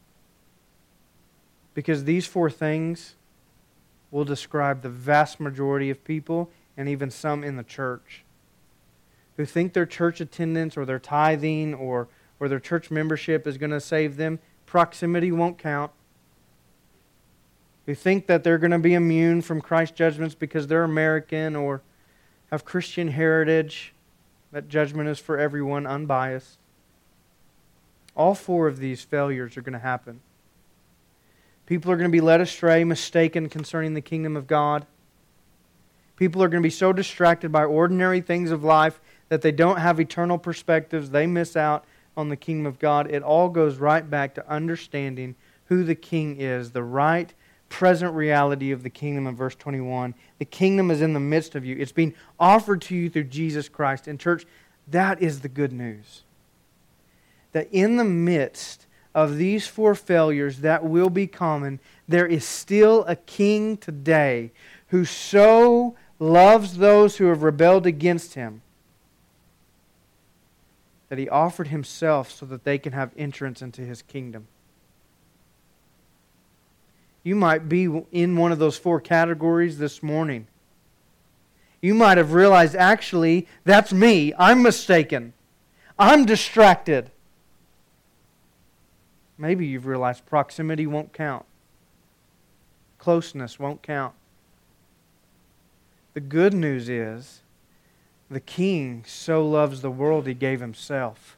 Because 1.73 2.03
these 2.03 2.27
four 2.27 2.51
things 2.51 3.15
will 4.11 4.25
describe 4.25 4.83
the 4.83 4.89
vast 4.89 5.39
majority 5.39 5.89
of 5.89 6.03
people 6.03 6.51
and 6.77 6.89
even 6.89 7.13
some 7.13 7.45
in 7.45 7.55
the 7.55 7.63
church 7.63 8.25
who 9.37 9.45
think 9.45 9.73
their 9.73 9.87
church 9.87 10.21
attendance 10.21 10.77
or 10.77 10.85
their 10.85 10.99
tithing 10.99 11.75
or, 11.75 12.09
or 12.41 12.49
their 12.49 12.59
church 12.59 12.91
membership 12.91 13.47
is 13.47 13.57
going 13.57 13.71
to 13.71 13.81
save 13.81 14.17
them. 14.17 14.41
Proximity 14.67 15.31
won't 15.31 15.59
count. 15.59 15.93
Who 17.87 17.95
think 17.95 18.27
that 18.27 18.43
they're 18.43 18.59
going 18.59 18.73
to 18.73 18.81
be 18.81 18.95
immune 18.95 19.43
from 19.43 19.61
Christ's 19.61 19.97
judgments 19.97 20.35
because 20.35 20.67
they're 20.67 20.83
American 20.83 21.55
or 21.55 21.83
have 22.51 22.65
Christian 22.65 23.07
heritage. 23.07 23.93
That 24.53 24.69
judgment 24.69 25.09
is 25.09 25.19
for 25.19 25.39
everyone, 25.39 25.87
unbiased. 25.87 26.59
All 28.17 28.35
four 28.35 28.67
of 28.69 28.79
these 28.79 29.03
failures 29.03 29.57
are 29.57 29.63
going 29.63 29.75
to 29.75 29.79
happen. 29.79 30.21
People 31.67 31.91
are 31.91 31.97
going 31.97 32.11
to 32.11 32.17
be 32.17 32.21
led 32.21 32.41
astray, 32.41 32.85
mistaken 32.85 33.49
concerning 33.49 33.95
the 33.95 34.01
kingdom 34.01 34.37
of 34.37 34.47
God. 34.47 34.87
People 36.17 36.43
are 36.43 36.49
going 36.49 36.63
to 36.63 36.67
be 36.67 36.71
so 36.71 36.93
distracted 36.93 37.53
by 37.53 37.65
ordinary 37.65 38.21
things 38.21 38.51
of 38.51 38.65
life 38.65 39.01
that 39.29 39.43
they 39.43 39.53
don't 39.53 39.79
have 39.79 40.01
eternal 40.01 40.39
perspectives. 40.39 41.11
They 41.11 41.27
miss 41.27 41.57
out 41.57 41.85
on 42.17 42.29
the 42.29 42.37
kingdom 42.37 42.67
of 42.67 42.79
God. 42.79 43.11
It 43.11 43.23
all 43.23 43.49
goes 43.49 43.77
right 43.77 44.09
back 44.09 44.35
to 44.37 44.49
understanding 44.51 45.35
who 45.67 45.85
the 45.85 45.95
king 45.95 46.41
is, 46.41 46.71
the 46.71 46.83
right 46.83 47.35
present 47.77 48.15
reality 48.15 48.73
of 48.73 48.83
the 48.83 48.89
kingdom 48.89 49.27
in 49.27 49.37
verse 49.37 49.55
21. 49.55 50.15
The 50.39 50.47
kingdom 50.47 50.91
is 50.91 51.03
in 51.03 51.13
the 51.13 51.21
midst 51.21 51.55
of 51.55 51.63
you, 51.63 51.77
it's 51.77 51.93
being 51.93 52.15
offered 52.41 52.81
to 52.83 52.95
you 52.97 53.11
through 53.11 53.25
Jesus 53.25 53.69
Christ. 53.69 54.09
And, 54.09 54.19
church, 54.19 54.47
that 54.89 55.21
is 55.21 55.41
the 55.41 55.49
good 55.51 55.75
news. 55.75 56.23
That 57.53 57.69
in 57.71 57.99
the 57.99 58.05
midst 58.05 58.87
of 59.15 59.37
these 59.37 59.67
four 59.67 59.95
failures 59.95 60.61
that 60.61 60.85
will 60.85 61.11
be 61.11 61.27
common, 61.27 61.79
there 62.09 62.27
is 62.27 62.47
still 62.47 63.05
a 63.05 63.15
king 63.15 63.77
today 63.77 64.53
who 64.87 65.05
so 65.05 65.97
loves 66.19 66.79
those 66.79 67.19
who 67.19 67.27
have 67.27 67.43
rebelled 67.43 67.85
against 67.85 68.33
him 68.33 68.63
that 71.11 71.19
he 71.19 71.29
offered 71.29 71.69
himself 71.69 72.31
so 72.31 72.47
that 72.47 72.65
they 72.65 72.79
can 72.79 72.95
have 72.95 73.13
entrance 73.19 73.61
into 73.61 73.83
his 73.83 74.01
kingdom. 74.01 74.47
You 77.27 77.35
might 77.35 77.69
be 77.69 77.87
in 78.13 78.37
one 78.37 78.53
of 78.53 78.61
those 78.61 78.79
four 78.79 79.01
categories 79.01 79.79
this 79.79 80.01
morning. 80.01 80.47
You 81.83 81.93
might 81.93 82.19
have 82.19 82.35
realized, 82.35 82.77
actually, 82.77 83.49
that's 83.65 83.93
me. 83.93 84.33
I'm 84.39 84.63
mistaken. 84.63 85.33
I'm 85.99 86.25
distracted. 86.25 87.11
Maybe 89.37 89.67
you've 89.67 89.87
realized 89.87 90.25
proximity 90.25 90.87
won't 90.87 91.13
count, 91.13 91.45
closeness 92.99 93.59
won't 93.59 93.83
count. 93.83 94.15
The 96.15 96.21
good 96.21 96.55
news 96.55 96.89
is 96.89 97.41
the 98.31 98.39
King 98.39 99.03
so 99.05 99.45
loves 99.45 99.81
the 99.81 99.91
world 99.91 100.29
he 100.29 100.35
gave 100.35 100.61
himself 100.61 101.37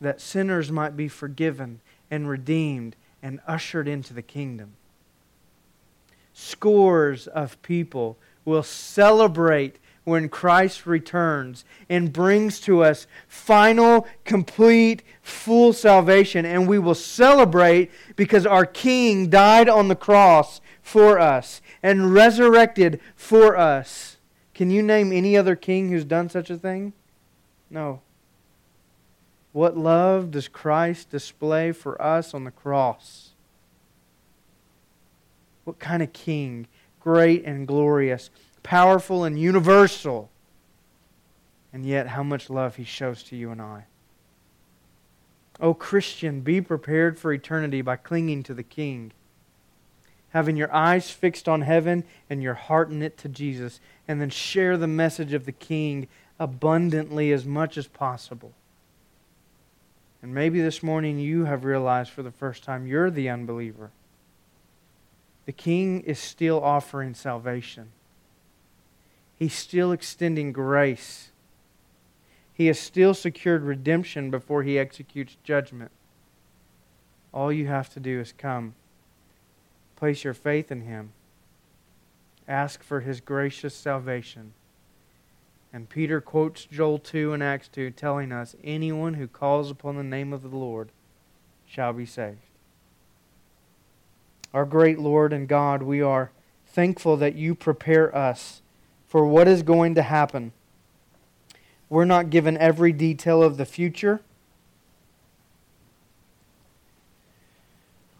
that 0.00 0.20
sinners 0.20 0.70
might 0.70 0.96
be 0.96 1.08
forgiven 1.08 1.80
and 2.08 2.28
redeemed 2.28 2.94
and 3.26 3.40
ushered 3.44 3.88
into 3.88 4.14
the 4.14 4.22
kingdom. 4.22 4.74
Scores 6.32 7.26
of 7.26 7.60
people 7.60 8.16
will 8.44 8.62
celebrate 8.62 9.80
when 10.04 10.28
Christ 10.28 10.86
returns 10.86 11.64
and 11.88 12.12
brings 12.12 12.60
to 12.60 12.84
us 12.84 13.08
final, 13.26 14.06
complete, 14.24 15.02
full 15.22 15.72
salvation. 15.72 16.46
And 16.46 16.68
we 16.68 16.78
will 16.78 16.94
celebrate 16.94 17.90
because 18.14 18.46
our 18.46 18.64
King 18.64 19.28
died 19.28 19.68
on 19.68 19.88
the 19.88 19.96
cross 19.96 20.60
for 20.80 21.18
us 21.18 21.60
and 21.82 22.14
resurrected 22.14 23.00
for 23.16 23.56
us. 23.56 24.18
Can 24.54 24.70
you 24.70 24.84
name 24.84 25.12
any 25.12 25.36
other 25.36 25.56
king 25.56 25.88
who's 25.88 26.04
done 26.04 26.28
such 26.28 26.48
a 26.48 26.56
thing? 26.56 26.92
No. 27.70 28.02
What 29.56 29.74
love 29.74 30.32
does 30.32 30.48
Christ 30.48 31.08
display 31.08 31.72
for 31.72 32.00
us 32.02 32.34
on 32.34 32.44
the 32.44 32.50
cross? 32.50 33.30
What 35.64 35.78
kind 35.78 36.02
of 36.02 36.12
king? 36.12 36.66
Great 37.00 37.42
and 37.46 37.66
glorious, 37.66 38.28
powerful 38.62 39.24
and 39.24 39.40
universal. 39.40 40.28
And 41.72 41.86
yet, 41.86 42.08
how 42.08 42.22
much 42.22 42.50
love 42.50 42.76
he 42.76 42.84
shows 42.84 43.22
to 43.22 43.36
you 43.36 43.50
and 43.50 43.62
I. 43.62 43.86
Oh, 45.58 45.72
Christian, 45.72 46.42
be 46.42 46.60
prepared 46.60 47.18
for 47.18 47.32
eternity 47.32 47.80
by 47.80 47.96
clinging 47.96 48.42
to 48.42 48.52
the 48.52 48.62
King. 48.62 49.12
Having 50.34 50.58
your 50.58 50.70
eyes 50.74 51.10
fixed 51.10 51.48
on 51.48 51.62
heaven 51.62 52.04
and 52.28 52.42
your 52.42 52.52
heart 52.52 52.90
knit 52.90 53.16
to 53.16 53.28
Jesus, 53.30 53.80
and 54.06 54.20
then 54.20 54.28
share 54.28 54.76
the 54.76 54.86
message 54.86 55.32
of 55.32 55.46
the 55.46 55.52
King 55.52 56.08
abundantly 56.38 57.32
as 57.32 57.46
much 57.46 57.78
as 57.78 57.86
possible. 57.86 58.52
And 60.26 60.34
maybe 60.34 60.60
this 60.60 60.82
morning 60.82 61.20
you 61.20 61.44
have 61.44 61.64
realized 61.64 62.10
for 62.10 62.24
the 62.24 62.32
first 62.32 62.64
time 62.64 62.88
you're 62.88 63.12
the 63.12 63.28
unbeliever. 63.28 63.92
The 65.44 65.52
King 65.52 66.00
is 66.00 66.18
still 66.18 66.60
offering 66.60 67.14
salvation. 67.14 67.92
He's 69.36 69.54
still 69.54 69.92
extending 69.92 70.50
grace. 70.50 71.30
He 72.52 72.66
has 72.66 72.80
still 72.80 73.14
secured 73.14 73.62
redemption 73.62 74.32
before 74.32 74.64
he 74.64 74.80
executes 74.80 75.36
judgment. 75.44 75.92
All 77.32 77.52
you 77.52 77.68
have 77.68 77.88
to 77.90 78.00
do 78.00 78.18
is 78.18 78.32
come. 78.32 78.74
Place 79.94 80.24
your 80.24 80.34
faith 80.34 80.72
in 80.72 80.80
him. 80.80 81.12
Ask 82.48 82.82
for 82.82 82.98
his 82.98 83.20
gracious 83.20 83.76
salvation. 83.76 84.54
And 85.76 85.90
Peter 85.90 86.22
quotes 86.22 86.64
Joel 86.64 86.98
2 86.98 87.34
and 87.34 87.42
Acts 87.42 87.68
2, 87.68 87.90
telling 87.90 88.32
us 88.32 88.56
anyone 88.64 89.12
who 89.12 89.28
calls 89.28 89.70
upon 89.70 89.96
the 89.96 90.02
name 90.02 90.32
of 90.32 90.40
the 90.40 90.48
Lord 90.48 90.88
shall 91.66 91.92
be 91.92 92.06
saved. 92.06 92.38
Our 94.54 94.64
great 94.64 94.98
Lord 94.98 95.34
and 95.34 95.46
God, 95.46 95.82
we 95.82 96.00
are 96.00 96.30
thankful 96.66 97.18
that 97.18 97.34
you 97.34 97.54
prepare 97.54 98.16
us 98.16 98.62
for 99.06 99.26
what 99.26 99.46
is 99.46 99.62
going 99.62 99.94
to 99.96 100.02
happen. 100.02 100.52
We're 101.90 102.06
not 102.06 102.30
given 102.30 102.56
every 102.56 102.92
detail 102.92 103.42
of 103.42 103.58
the 103.58 103.66
future. 103.66 104.22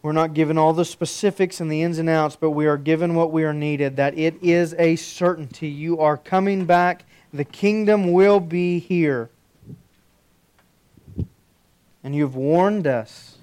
We're 0.02 0.12
not 0.12 0.34
given 0.34 0.58
all 0.58 0.74
the 0.74 0.84
specifics 0.84 1.58
and 1.58 1.72
the 1.72 1.82
ins 1.82 1.98
and 1.98 2.10
outs, 2.10 2.36
but 2.36 2.50
we 2.50 2.66
are 2.66 2.76
given 2.76 3.14
what 3.14 3.32
we 3.32 3.44
are 3.44 3.54
needed 3.54 3.96
that 3.96 4.18
it 4.18 4.34
is 4.42 4.74
a 4.78 4.96
certainty. 4.96 5.68
You 5.68 5.98
are 6.00 6.18
coming 6.18 6.66
back 6.66 7.06
the 7.36 7.44
kingdom 7.44 8.12
will 8.12 8.40
be 8.40 8.78
here. 8.78 9.30
And 12.02 12.14
you've 12.14 12.36
warned 12.36 12.86
us. 12.86 13.38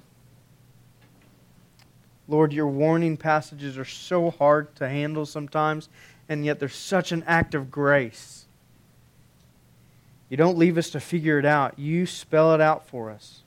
Lord, 2.26 2.52
your 2.52 2.68
warning 2.68 3.16
passages 3.16 3.76
are 3.76 3.84
so 3.84 4.30
hard 4.30 4.74
to 4.76 4.88
handle 4.88 5.26
sometimes, 5.26 5.88
and 6.28 6.44
yet 6.44 6.58
they're 6.58 6.68
such 6.68 7.12
an 7.12 7.22
act 7.26 7.54
of 7.54 7.70
grace. 7.70 8.46
You 10.30 10.38
don't 10.38 10.56
leave 10.56 10.78
us 10.78 10.90
to 10.90 11.00
figure 11.00 11.38
it 11.38 11.44
out, 11.44 11.78
you 11.78 12.06
spell 12.06 12.54
it 12.54 12.60
out 12.60 12.88
for 12.88 13.10
us. 13.10 13.42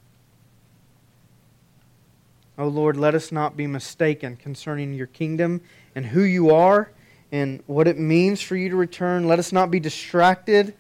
Oh 2.60 2.68
Lord, 2.68 2.98
let 2.98 3.14
us 3.14 3.32
not 3.32 3.58
be 3.58 3.68
mistaken 3.68 4.36
concerning 4.36 4.94
your 4.94 5.08
kingdom 5.08 5.62
and 5.96 6.08
who 6.08 6.22
you 6.22 6.50
are 6.52 6.92
and 7.32 7.62
what 7.68 7.88
it 7.88 7.98
means 7.98 8.42
for 8.42 8.56
you 8.56 8.70
to 8.70 8.76
return. 8.76 9.28
Let 9.28 9.40
us 9.40 9.52
not 9.52 9.70
be 9.70 9.80
distracted. 9.80 10.74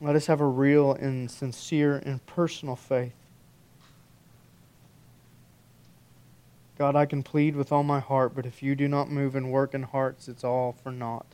Let 0.00 0.16
us 0.16 0.26
have 0.26 0.40
a 0.40 0.46
real 0.46 0.92
and 0.92 1.30
sincere 1.30 1.96
and 1.96 2.24
personal 2.26 2.76
faith. 2.76 3.12
God, 6.78 6.96
I 6.96 7.06
can 7.06 7.22
plead 7.22 7.54
with 7.54 7.70
all 7.70 7.84
my 7.84 8.00
heart, 8.00 8.34
but 8.34 8.46
if 8.46 8.62
you 8.62 8.74
do 8.74 8.88
not 8.88 9.10
move 9.10 9.36
and 9.36 9.52
work 9.52 9.74
in 9.74 9.84
hearts, 9.84 10.26
it's 10.26 10.42
all 10.42 10.74
for 10.82 10.90
naught. 10.90 11.26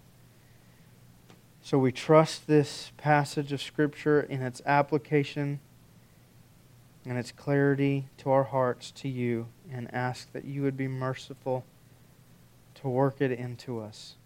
So 1.62 1.78
we 1.78 1.92
trust 1.92 2.46
this 2.46 2.92
passage 2.96 3.52
of 3.52 3.62
Scripture 3.62 4.20
in 4.20 4.42
its 4.42 4.60
application 4.66 5.60
and 7.06 7.16
its 7.16 7.32
clarity 7.32 8.06
to 8.18 8.30
our 8.30 8.44
hearts, 8.44 8.90
to 8.90 9.08
you, 9.08 9.48
and 9.72 9.92
ask 9.94 10.30
that 10.32 10.44
you 10.44 10.62
would 10.62 10.76
be 10.76 10.88
merciful 10.88 11.64
to 12.80 12.88
work 12.88 13.20
it 13.20 13.32
into 13.32 13.80
us. 13.80 14.16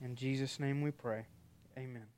In 0.00 0.14
Jesus' 0.14 0.60
name 0.60 0.82
we 0.82 0.90
pray. 0.90 1.26
Amen. 1.76 2.17